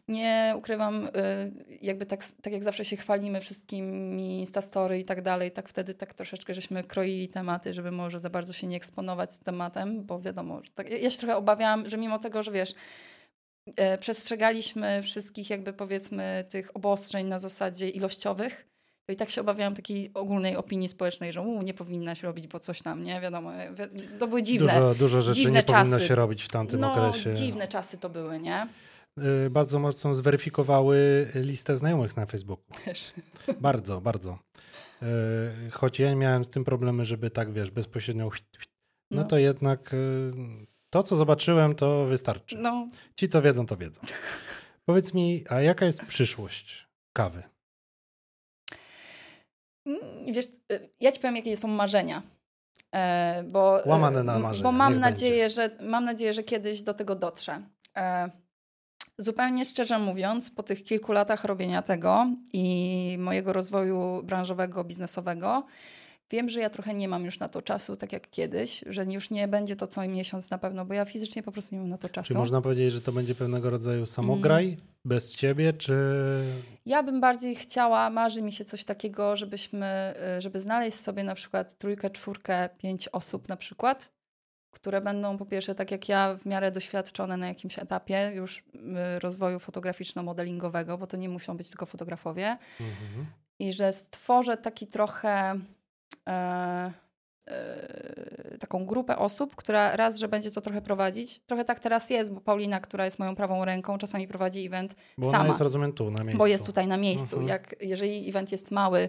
[0.08, 1.10] Nie ukrywam, y,
[1.82, 6.14] jakby tak, tak jak zawsze się chwalimy wszystkimi Instastory i tak dalej, tak wtedy tak
[6.14, 10.60] troszeczkę żeśmy kroili tematy, żeby może za bardzo się nie eksponować z tematem, bo wiadomo,
[10.74, 12.74] tak, ja się trochę obawiałam, że mimo tego, że wiesz,
[14.00, 18.66] przestrzegaliśmy wszystkich jakby powiedzmy tych obostrzeń na zasadzie ilościowych,
[19.06, 22.60] to i tak się obawiałam takiej ogólnej opinii społecznej, że u, nie powinnaś robić, bo
[22.60, 23.20] coś tam, nie?
[23.20, 23.74] Wiadomo, e,
[24.18, 24.72] to były dziwne.
[24.72, 26.08] Dużo, dużo rzeczy dziwne nie powinno czasy.
[26.08, 27.34] się robić w tamtym no, okresie.
[27.34, 28.66] dziwne czasy to były, nie?
[29.46, 32.64] Y, Bardzo mocno zweryfikowały listę znajomych na Facebooku.
[32.84, 33.12] Też.
[33.60, 34.38] Bardzo, bardzo.
[35.72, 38.30] Choć ja miałem z tym problemy, żeby tak, wiesz, bezpośrednio...
[39.10, 39.24] No, No.
[39.28, 39.94] to jednak
[40.92, 42.56] to, co zobaczyłem, to wystarczy.
[42.58, 44.00] No, Ci, co wiedzą, to wiedzą.
[44.86, 47.42] Powiedz mi, a jaka jest przyszłość kawy?
[49.86, 52.22] Mm, Wiesz, y, ja ci powiem, jakie są marzenia.
[52.94, 56.82] E, bo, Łamane na m- marzenia, Bo mam niech nadzieję, że, mam nadzieję, że kiedyś
[56.82, 57.62] do tego dotrze.
[57.96, 58.30] E,
[59.18, 65.66] zupełnie szczerze mówiąc, po tych kilku latach robienia tego i mojego rozwoju branżowego, biznesowego,
[66.32, 69.30] wiem, że ja trochę nie mam już na to czasu, tak jak kiedyś, że już
[69.30, 71.98] nie będzie to co miesiąc na pewno, bo ja fizycznie po prostu nie mam na
[71.98, 72.28] to czasu.
[72.28, 74.76] Czy można powiedzieć, że to będzie pewnego rodzaju samograj Mm.
[75.04, 75.94] bez ciebie, czy...
[76.86, 81.34] Ja bym bardziej chciała, marzy mi się coś takiego, żebyśmy, y, żeby znaleźć sobie na
[81.34, 84.12] przykład trójkę, czwórkę, pięć osób na przykład,
[84.70, 88.62] które będą po pierwsze, tak jak ja, w miarę doświadczone na jakimś etapie już y,
[89.18, 93.26] rozwoju fotograficzno-modelingowego, bo to nie muszą być tylko fotografowie, Mhm.
[93.58, 95.54] i że stworzę taki trochę
[96.28, 96.92] e,
[97.48, 101.40] e, taką grupę osób, która raz, że będzie to trochę prowadzić.
[101.46, 105.30] Trochę tak teraz jest, bo Paulina, która jest moją prawą ręką, czasami prowadzi event Bo
[105.30, 106.38] sama ona jest, rozumiem, tu, na miejscu.
[106.38, 107.36] bo jest tutaj na miejscu.
[107.36, 107.48] Mhm.
[107.48, 109.08] Jak, jeżeli event jest mały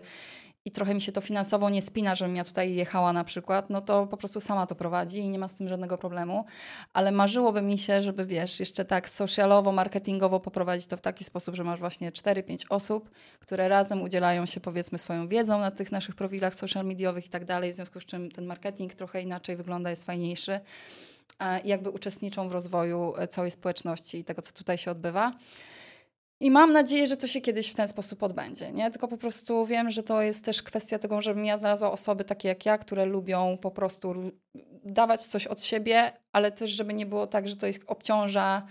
[0.65, 3.81] i trochę mi się to finansowo nie spina, żebym ja tutaj jechała na przykład, no
[3.81, 6.45] to po prostu sama to prowadzi i nie ma z tym żadnego problemu.
[6.93, 11.55] Ale marzyłoby mi się, żeby wiesz, jeszcze tak socialowo, marketingowo poprowadzić to w taki sposób,
[11.55, 13.09] że masz właśnie 4-5 osób,
[13.39, 17.45] które razem udzielają się powiedzmy swoją wiedzą na tych naszych profilach social mediowych i tak
[17.45, 20.59] dalej, w związku z czym ten marketing trochę inaczej wygląda, jest fajniejszy.
[21.63, 25.33] I jakby uczestniczą w rozwoju e, całej społeczności i tego, co tutaj się odbywa.
[26.43, 28.71] I mam nadzieję, że to się kiedyś w ten sposób odbędzie.
[28.71, 28.91] Nie?
[28.91, 32.47] Tylko po prostu wiem, że to jest też kwestia tego, żebym ja znalazła osoby takie
[32.47, 34.13] jak ja, które lubią po prostu
[34.85, 38.65] dawać coś od siebie, ale też, żeby nie było tak, że to jest obciąża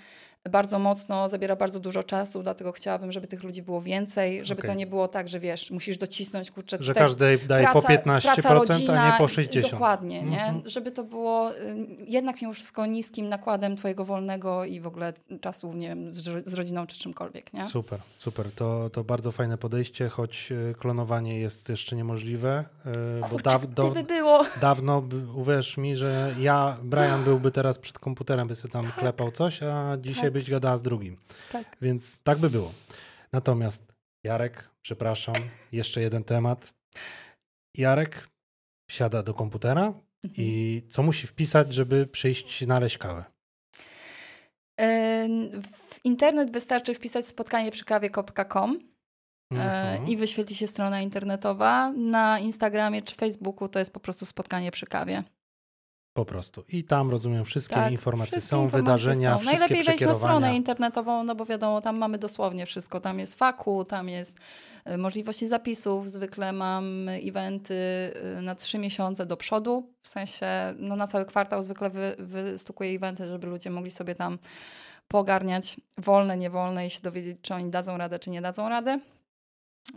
[0.51, 4.71] bardzo mocno, zabiera bardzo dużo czasu, dlatego chciałabym, żeby tych ludzi było więcej, żeby Okej.
[4.71, 8.55] to nie było tak, że wiesz, musisz docisnąć, kurczę, Że każdy daje po 15%, praca,
[8.55, 9.71] rodzina, a nie po i- 60%.
[9.71, 10.45] Dokładnie, nie?
[10.45, 10.63] Mhm.
[10.71, 15.73] Żeby to było y, jednak mimo wszystko niskim nakładem twojego wolnego i w ogóle czasu,
[15.73, 17.65] nie wiem, z, z rodziną czy czymkolwiek, nie?
[17.65, 18.47] Super, super.
[18.57, 22.65] To, to bardzo fajne podejście, choć e, klonowanie jest jeszcze niemożliwe,
[23.21, 24.45] bo Kurczę, daw, do, gdyby było...
[24.61, 29.31] dawno, by- uwierz mi, że ja, Brian byłby teraz przed komputerem, by sobie tam klepał
[29.31, 30.32] coś, a dzisiaj Tak.
[30.33, 31.17] Byś gadała z drugim.
[31.53, 31.77] Tak.
[31.83, 32.73] Więc tak by było.
[33.33, 33.93] Natomiast
[34.25, 35.35] Jarek, przepraszam,
[35.73, 36.75] jeszcze jeden temat.
[37.77, 38.29] Jarek
[38.91, 39.93] siada do komputera
[40.25, 40.35] Mhm.
[40.49, 43.25] i co musi wpisać, żeby przyjść znaleźć kawę?
[44.81, 45.29] E,
[45.63, 48.79] W internet wystarczy wpisać spotkanie przy kawie.com
[49.53, 50.09] e, Mhm.
[50.09, 51.93] i wyświetli się strona internetowa.
[51.93, 55.23] Na Instagramie czy Facebooku to jest po prostu spotkanie przy kawie.
[56.15, 56.65] Po prostu.
[56.69, 59.39] I tam rozumiem, wszystkie Tak, informacje wszystkie są, informacje wydarzenia, są.
[59.39, 63.01] wszystkie Najlepiej wejść na stronę internetową, no bo wiadomo, tam mamy dosłownie wszystko.
[63.01, 64.39] Tam jest faku, tam jest
[64.85, 66.11] e, możliwości zapisów.
[66.11, 67.75] Zwykle mam eventy
[68.39, 69.93] e, na trzy miesiące do przodu.
[70.03, 70.47] W sensie,
[70.79, 74.39] no na cały kwartał zwykle wy, wystukuję eventy, żeby ludzie mogli sobie tam
[75.09, 79.01] pogarniać wolne, niewolne i się dowiedzieć, czy oni dadzą radę, czy nie dadzą rady.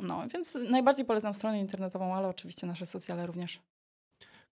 [0.01, 3.59] No, więc najbardziej polecam stronę internetową, ale oczywiście nasze socjale również.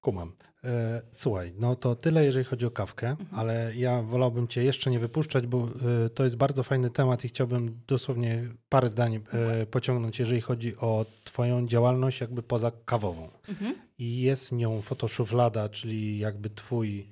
[0.04, 0.32] Kumam.
[0.64, 3.30] E, słuchaj, no to tyle, jeżeli chodzi o kawkę, Mhm.
[3.40, 5.68] ale ja wolałbym Cię jeszcze nie wypuszczać, bo
[6.06, 9.62] e, to jest bardzo fajny temat i chciałbym dosłownie parę zdań Mhm.
[9.62, 13.30] e, pociągnąć, jeżeli chodzi o Twoją działalność jakby poza kawową.
[13.50, 13.76] Mhm.
[13.98, 17.10] I jest nią fotoszuflada, czyli jakby Twój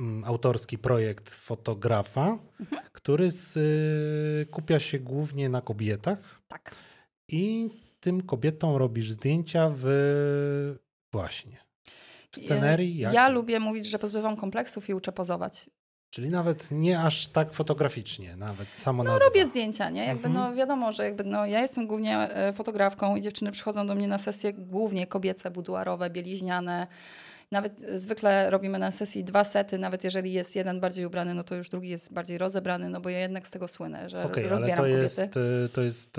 [0.00, 2.82] mm, autorski projekt fotografa, Mhm.
[2.92, 3.28] który
[4.50, 6.74] skupia się głównie na kobietach Tak.
[7.28, 7.70] i
[8.00, 9.84] tym kobietom robisz zdjęcia w
[11.12, 11.69] właśnie
[12.36, 12.98] scenerii.
[12.98, 13.12] Jak?
[13.12, 15.70] Ja lubię mówić, że pozbywam kompleksów i uczę pozować.
[16.10, 19.26] Czyli nawet nie aż tak fotograficznie, nawet samo No nazwa.
[19.26, 20.04] robię zdjęcia, nie?
[20.06, 20.34] Jakby Mhm.
[20.50, 24.08] no wiadomo, że jakby no ja jestem głównie e, fotografką i dziewczyny przychodzą do mnie
[24.08, 26.86] na sesje głównie kobiece, buduarowe, bieliźniane.
[27.52, 31.44] Nawet e, zwykle robimy na sesji dwa sety, nawet jeżeli jest jeden bardziej ubrany, no
[31.44, 34.48] to już drugi jest bardziej rozebrany, no bo ja jednak z tego słynę, że ale
[34.48, 35.02] rozbieram to kobiety.
[35.02, 36.16] jest, y, to jest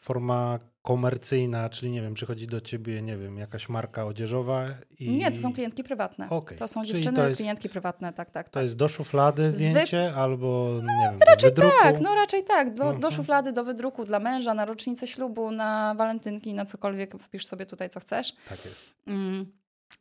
[0.00, 4.64] forma komercyjna, czyli nie wiem, przychodzi do ciebie, nie wiem, jakaś marka odzieżowa
[4.98, 5.10] i...
[5.10, 6.30] Nie, to są klientki prywatne.
[6.30, 8.62] Okej, To są czyli dziewczyny, to jest- klientki prywatne, tak, tak, To tak.
[8.62, 11.82] jest do szuflady zdjęcie albo, nie wiem, Raczej do wydruku?
[11.82, 12.74] tak, no raczej tak.
[12.74, 13.12] Do, do Mhm.
[13.12, 17.90] szuflady, do wydruku dla męża, na rocznicę ślubu, na walentynki, na cokolwiek, wpisz sobie tutaj
[17.90, 18.32] co chcesz.
[18.48, 18.90] Tak jest.
[19.06, 19.46] Mm.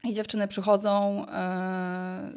[0.04, 2.32] I dziewczyny przychodzą, e,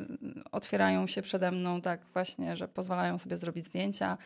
[0.53, 4.19] otwierają się przede mną tak właśnie, że pozwalają sobie zrobić zdjęcia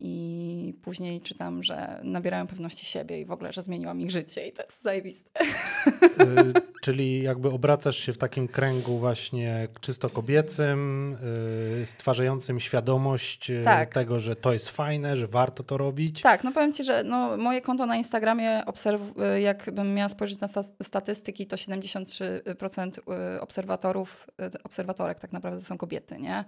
[0.00, 4.52] i później czytam, że nabierają pewności siebie i w ogóle, że zmieniłam ich życie i
[4.52, 5.30] to jest zajebiste.
[6.20, 6.52] Y,
[6.82, 11.12] czyli jakby obracasz się w takim kręgu właśnie czysto kobiecym,
[11.82, 13.94] y, stwarzającym świadomość y, Tak.
[13.94, 16.22] tego, że to jest fajne, że warto to robić.
[16.22, 20.48] Tak, no powiem Ci, że no, moje konto na Instagramie, obserw- jakbym miała spojrzeć na
[20.48, 22.98] sta- statystyki, to 73%
[23.36, 24.26] y, obserwatorów,
[24.64, 26.44] obserwatorek tak naprawdę są kobiety, nie?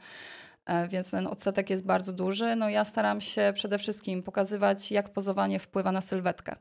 [0.68, 2.56] E, Więc ten odsetek jest bardzo duży.
[2.56, 6.56] No ja staram się przede wszystkim pokazywać, jak pozowanie wpływa na sylwetkę.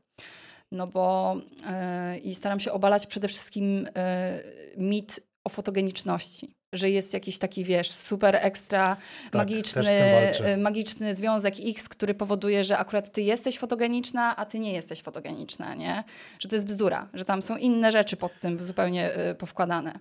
[0.72, 1.36] No bo
[1.66, 4.38] e, i staram się obalać przede wszystkim e,
[4.76, 6.54] mit o fotogeniczności.
[6.72, 8.96] Że jest jakiś taki, wiesz, super ekstra
[9.34, 9.82] magiczny,
[10.12, 10.44] walczę.
[10.52, 15.02] e, magiczny związek X, który powoduje, że akurat ty jesteś fotogeniczna, a ty nie jesteś
[15.02, 16.04] fotogeniczna, nie?
[16.40, 19.98] Że to jest bzdura, że tam są inne rzeczy pod tym zupełnie powkładane.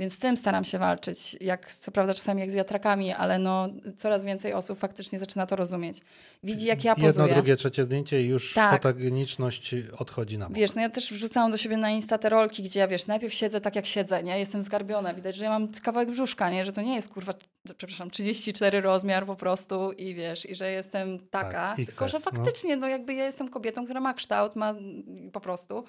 [0.00, 3.68] Więc z tym staram się walczyć, jak co prawda czasami jak z wiatrakami, ale no
[3.96, 5.98] coraz więcej osób faktycznie zaczyna to rozumieć.
[6.42, 7.34] Widzi jak ja Jedno, pozuję.
[7.34, 8.72] drugie, trzecie zdjęcie i już Tak.
[8.72, 10.56] fotogeniczność odchodzi na bok.
[10.56, 13.34] Wiesz, no ja też wrzucałam do siebie na Insta te rolki, gdzie ja, wiesz, najpierw
[13.34, 14.38] siedzę tak jak siedzę, nie?
[14.38, 16.64] Jestem zgarbiona, widać, że ja mam kawałek brzuszka, nie?
[16.64, 17.32] Że to nie jest, kurwa,
[17.76, 21.50] przepraszam, 34 rozmiar po prostu i wiesz, i że jestem taka.
[21.50, 22.36] Tak, tylko, że XS, no.
[22.36, 22.88] faktycznie, no.
[22.88, 24.74] jakby ja jestem kobietą, która ma kształt, ma
[25.32, 25.84] po prostu.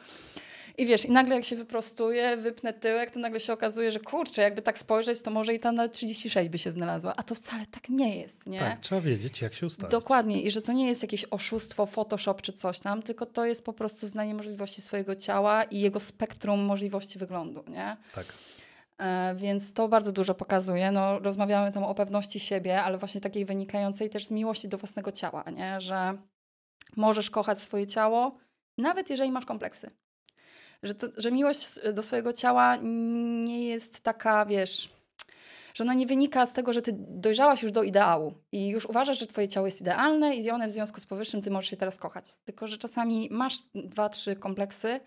[0.77, 4.41] I wiesz, i nagle jak się wyprostuję, wypnę tyłek, to nagle się okazuje, że kurczę,
[4.41, 7.13] jakby tak spojrzeć, to może i tam nawet 36 by się znalazła.
[7.15, 8.59] A to wcale tak nie jest, nie?
[8.59, 9.91] Tak, trzeba wiedzieć, jak się ustawić.
[9.91, 10.41] Dokładnie.
[10.41, 13.73] I że to nie jest jakieś oszustwo, Photoshop czy coś tam, tylko to jest po
[13.73, 17.97] prostu znanie możliwości swojego ciała i jego spektrum możliwości wyglądu, nie?
[18.15, 18.25] Tak.
[18.97, 20.91] E, więc to bardzo dużo pokazuje.
[20.91, 25.11] No, rozmawiamy tam o pewności siebie, ale właśnie takiej wynikającej też z miłości do własnego
[25.11, 25.81] ciała, nie?
[25.81, 26.17] Że
[26.95, 28.37] możesz kochać swoje ciało,
[28.77, 29.91] nawet jeżeli masz kompleksy.
[30.83, 32.77] Że, to, że miłość do swojego ciała
[33.43, 34.89] nie jest taka, wiesz,
[35.73, 39.19] że ona nie wynika z tego, że ty dojrzałaś już do ideału i już uważasz,
[39.19, 41.97] że twoje ciało jest idealne i one w związku z powyższym ty możesz się teraz
[41.97, 42.37] kochać.
[42.45, 44.99] Tylko, że czasami masz dwa, trzy kompleksy,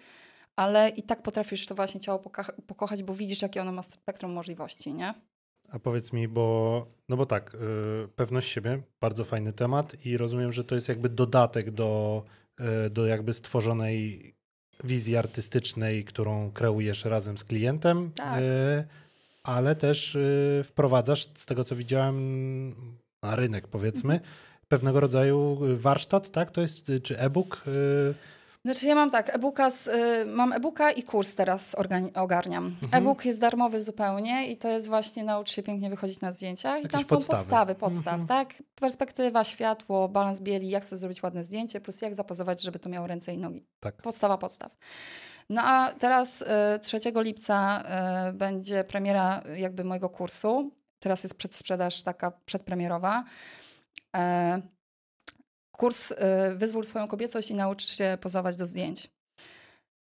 [0.57, 4.33] ale i tak potrafisz to właśnie ciało poka- pokochać, bo widzisz, jakie ono ma spektrum
[4.33, 5.15] możliwości, nie?
[5.69, 10.53] A powiedz mi, bo no bo tak, yy, pewność siebie, bardzo fajny temat i rozumiem,
[10.53, 12.23] że to jest jakby dodatek do,
[12.61, 14.35] yy, do jakby stworzonej
[14.85, 18.41] wizji artystycznej, którą kreujesz razem z klientem, Tak.
[18.41, 18.85] yy,
[19.43, 20.15] ale też
[20.59, 22.75] yy, wprowadzasz, z tego co widziałem,
[23.23, 24.31] na rynek powiedzmy, Mhm.
[24.69, 26.51] pewnego rodzaju warsztat, tak?
[26.51, 27.65] To jest, y, czy e-book?
[28.65, 31.77] Znaczy ja mam tak, e-booka z, y, mam e-booka i kurs teraz
[32.15, 32.67] ogarniam.
[32.67, 33.03] Mhm.
[33.03, 36.83] E-book jest darmowy zupełnie i to jest właśnie naucz się pięknie wychodzić na zdjęciach i
[36.83, 37.39] Jakieś tam są podstawy.
[37.39, 38.27] podstawy, podstaw, Mhm.
[38.29, 38.63] tak?
[38.75, 43.07] Perspektywa, światło, balans bieli, jak sobie zrobić ładne zdjęcie, plus jak zapozować, żeby to miało
[43.07, 43.67] ręce i nogi.
[43.81, 43.95] tak.
[44.03, 44.77] Podstawa podstaw.
[45.51, 46.47] No a teraz y,
[46.83, 47.85] 3 lipca
[48.31, 50.71] y, będzie premiera y, jakby mojego kursu.
[50.99, 53.25] Teraz jest przedsprzedaż taka przedpremierowa.
[55.77, 56.17] Kurs y,
[56.57, 59.11] Wyzwól swoją kobiecość i naucz się pozować do zdjęć.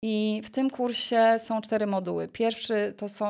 [0.04, 2.28] I w tym kursie są cztery moduły.
[2.28, 3.28] Pierwszy to są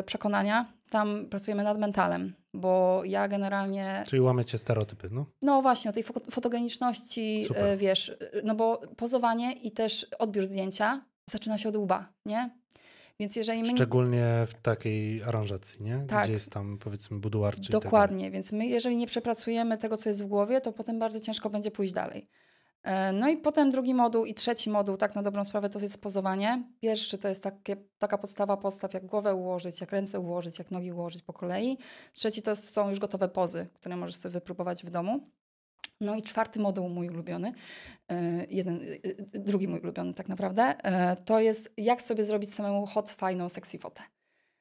[0.00, 0.72] y, przekonania.
[0.90, 5.26] Tam pracujemy nad mentalem, bo ja generalnie Czyli łamiecie stereotypy, no?
[5.42, 7.64] no właśnie, o tej fo- fotogeniczności, Super.
[7.64, 8.12] e, wiesz,
[8.44, 12.50] no bo pozowanie i też odbiór zdjęcia zaczyna się od łba, nie?
[13.20, 13.68] Więc jeżeli my...
[13.68, 16.04] nie- Szczególnie w takiej aranżacji, nie?
[16.08, 16.24] Tak.
[16.24, 17.82] Gdzie jest tam powiedzmy buduar czy tak.
[17.82, 21.50] Dokładnie, więc my jeżeli nie przepracujemy tego, co jest w głowie, to potem bardzo ciężko
[21.50, 22.28] będzie pójść dalej.
[22.82, 26.02] E, No i potem drugi moduł i trzeci moduł, tak na dobrą sprawę, to jest
[26.02, 26.62] pozowanie.
[26.80, 30.92] Pierwszy to jest takie, taka podstawa podstaw, jak głowę ułożyć, jak ręce ułożyć, jak nogi
[30.92, 31.78] ułożyć po kolei.
[32.12, 35.30] Trzeci to są już gotowe pozy, które możesz sobie wypróbować w domu.
[36.00, 37.52] No i czwarty moduł, mój ulubiony,
[38.10, 40.74] e, jeden, e, e, drugi mój ulubiony tak naprawdę,
[41.24, 44.02] to jest jak sobie zrobić samemu hot, fajną, sexy fotę.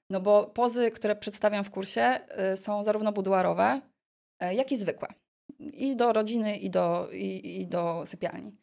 [0.10, 2.20] No bo pozy, które przedstawiam w kursie,
[2.56, 3.82] są zarówno buduarowe,
[4.52, 5.08] jak i zwykłe.
[5.60, 8.58] I do rodziny, i do, i, i do sypialni.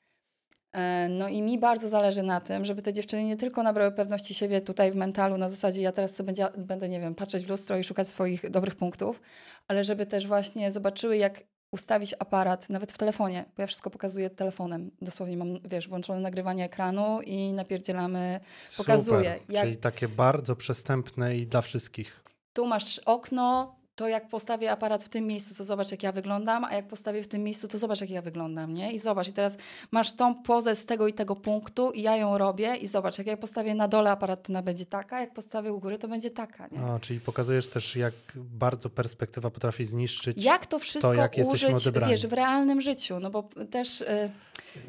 [1.08, 4.60] No i mi bardzo zależy na tym, żeby te dziewczyny nie tylko nabrały pewności siebie
[4.60, 7.84] tutaj w mentalu, na zasadzie ja teraz sobie będę, nie wiem, patrzeć w lustro i
[7.84, 9.20] szukać swoich dobrych punktów,
[9.68, 11.44] ale żeby też właśnie zobaczyły, jak
[11.74, 14.90] ustawić aparat, nawet w telefonie, bo ja wszystko pokazuję telefonem.
[15.02, 18.40] Dosłownie mam, wiesz, włączone nagrywanie ekranu i napierdzielamy
[18.76, 19.40] Pokazuje, Super.
[19.54, 22.20] jak- Czyli takie bardzo przestępne i dla wszystkich.
[22.52, 26.64] tu masz okno, to jak postawię aparat w tym miejscu, to zobacz, jak ja wyglądam,
[26.64, 28.92] a jak postawię w tym miejscu, to zobacz, jak ja wyglądam, nie?
[28.92, 29.56] I zobacz, i teraz
[29.90, 33.26] masz tą pozę z tego i tego punktu i ja ją robię i zobacz, jak
[33.26, 36.30] ja postawię na dole aparat, to ona będzie taka, jak postawię u góry, to będzie
[36.30, 36.78] taka, nie?
[36.78, 40.44] A, czyli pokazujesz też, jak bardzo perspektywa potrafi zniszczyć.
[40.44, 44.00] Jak to wszystko jak jesteśmy użyć, wiesz, w realnym życiu, no bo też...
[44.00, 44.30] Y,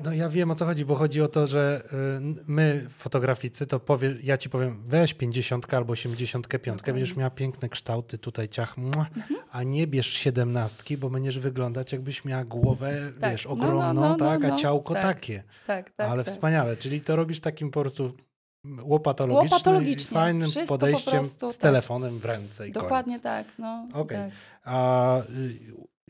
[0.03, 1.84] No ja wiem o co chodzi, bo chodzi o to, że
[2.40, 6.94] y, my, fotograficy, to powie, ja ci powiem, weź 50 albo 85, Dokładnie.
[6.94, 9.40] będziesz miała piękne kształty, tutaj ciach, mua, Mhm.
[9.52, 13.32] a nie bierz 17, bo będziesz wyglądać jakbyś miała głowę, Tak.
[13.32, 14.57] wiesz, No, no, ogromną, no, no, tak, a no.
[14.57, 15.03] ciałko Tak.
[15.03, 15.44] takie.
[15.68, 16.34] tak, tak, Ale tak.
[16.34, 18.14] wspaniale, czyli to robisz takim po prostu
[18.82, 20.14] łopatologicznym, Łopatologicznie.
[20.16, 21.62] fajnym Wszystko po podejściem prostu, z tak.
[21.62, 23.24] telefonem w ręce i Dokładnie koniec.
[23.24, 23.88] tak, no.
[23.94, 24.18] Okej.
[24.18, 24.30] tak.
[24.64, 25.26] A y,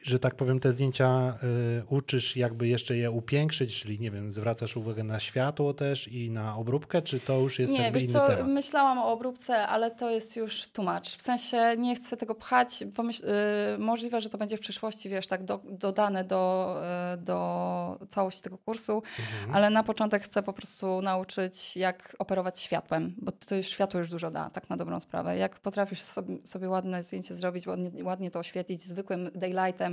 [0.02, 1.38] że tak powiem, te zdjęcia
[1.80, 6.30] y, uczysz jakby jeszcze je upiększyć, czyli nie wiem, zwracasz uwagę na światło też i
[6.32, 8.48] na obróbkę, czy to już jest Nie, jakby wiesz co, temat?
[8.48, 11.18] myślałam o obróbce, ale to jest już tłumacz.
[11.18, 12.84] W sensie nie chcę tego pchać.
[12.96, 16.76] Pomyśl, y, możliwe, że to będzie w przyszłości, wiesz, tak do, dodane do,
[17.14, 19.56] y, do całości tego kursu, Mhm.
[19.56, 24.10] ale na początek chcę po prostu nauczyć, jak operować światłem, bo to już światło już
[24.10, 25.38] dużo da, tak na dobrą sprawę.
[25.38, 29.85] Jak potrafisz sobie, sobie ładne zdjęcie zrobić, ładnie, ładnie to oświetlić zwykłym daylightem,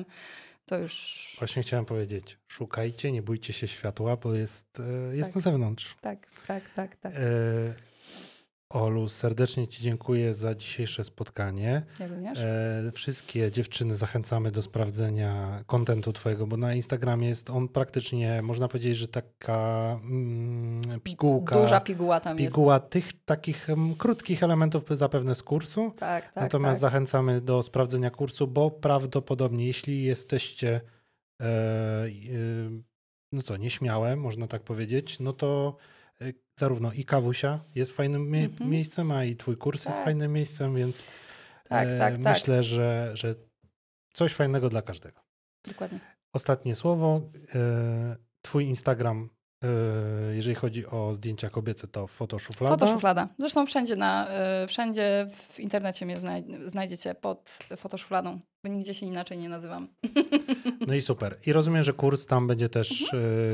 [0.66, 5.34] to już Właśnie chciałem powiedzieć, szukajcie, nie bójcie się światła, bo jest, e, jest Tak.
[5.34, 5.96] na zewnątrz.
[6.00, 7.12] tak, tak, tak, tak.
[7.14, 7.18] E,
[8.72, 11.82] Olu, serdecznie Ci dziękuję za dzisiejsze spotkanie.
[12.00, 12.38] Ja również.
[12.38, 18.68] E, wszystkie dziewczyny zachęcamy do sprawdzenia kontentu Twojego, bo na Instagramie jest on praktycznie, można
[18.68, 21.60] powiedzieć, że taka mm, pigułka.
[21.60, 22.54] Duża piguła tam jest.
[22.54, 25.92] piguła tych takich mm, krótkich elementów zapewne z kursu.
[25.98, 26.90] Tak, tak, Natomiast tak.
[26.90, 30.80] zachęcamy do sprawdzenia kursu, bo prawdopodobnie, jeśli jesteście
[31.40, 32.08] e, e,
[33.32, 35.76] no co, nieśmiałe, można tak powiedzieć, no to
[36.58, 38.70] zarówno i Kawusia jest fajnym mie- Mhm.
[38.70, 40.04] miejscem, a i twój kurs jest Tak.
[40.04, 41.04] fajnym miejscem, więc
[41.68, 42.34] Tak, e, tak, tak.
[42.34, 43.34] myślę, że, że
[44.12, 45.20] coś fajnego dla każdego.
[45.68, 45.98] Dokładnie.
[46.34, 47.20] Ostatnie słowo.
[47.54, 49.28] E, twój Instagram,
[50.32, 52.76] jeżeli chodzi o zdjęcia kobiece, to fotoszuflada.
[52.76, 53.28] Fotoszuflada.
[53.38, 54.28] Zresztą wszędzie, na,
[54.64, 59.88] y, wszędzie w internecie mnie znaj znajdziecie pod fotoszufladą, bo nigdzie się inaczej nie nazywam.
[60.86, 61.36] No i super.
[61.46, 62.88] I rozumiem, że kurs tam będzie też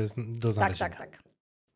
[0.03, 0.39] z- do Mhm.
[0.41, 0.89] Tak, znalezienia.
[0.89, 1.23] tak, tak.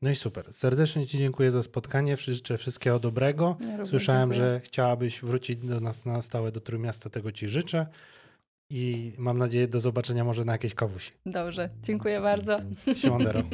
[0.04, 0.54] No i super.
[0.54, 2.18] Serdecznie Ci dziękuję za spotkanie.
[2.18, 3.58] Życzę wszystkiego dobrego.
[3.68, 4.54] Ja Słyszałem, dziękuję.
[4.54, 7.10] że chciałabyś wrócić do nas na stałe do Trójmiasta.
[7.10, 7.88] Tego Ci życzę.
[8.70, 11.12] I mam nadzieję do zobaczenia może na jakiejś kawusi.
[11.26, 12.60] Dobrze, dziękuję bardzo.
[12.96, 13.44] Siemandero.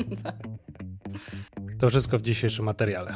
[1.79, 3.15] To wszystko w dzisiejszym materiale.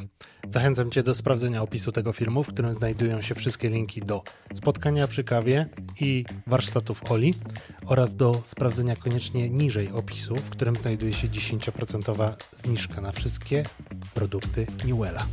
[0.51, 4.23] Zachęcam Cię do sprawdzenia opisu tego filmu, w którym znajdują się wszystkie linki do
[4.53, 5.69] spotkania przy kawie
[5.99, 7.33] i warsztatów Oli
[7.85, 12.33] oraz do sprawdzenia koniecznie niżej opisu, w którym znajduje się 10%
[12.63, 13.63] zniżka na wszystkie
[14.13, 15.25] produkty Newella.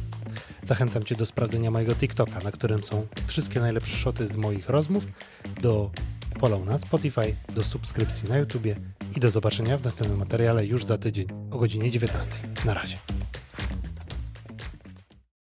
[0.63, 5.05] Zachęcam Cię do sprawdzenia mojego TikToka, na którym są wszystkie najlepsze szoty z moich rozmów,
[5.63, 5.91] do
[6.41, 8.77] follow na Spotify, do subskrypcji na YouTubie
[9.17, 12.33] i do zobaczenia w następnym materiale już za tydzień o godzinie 19.
[12.65, 12.97] Na razie.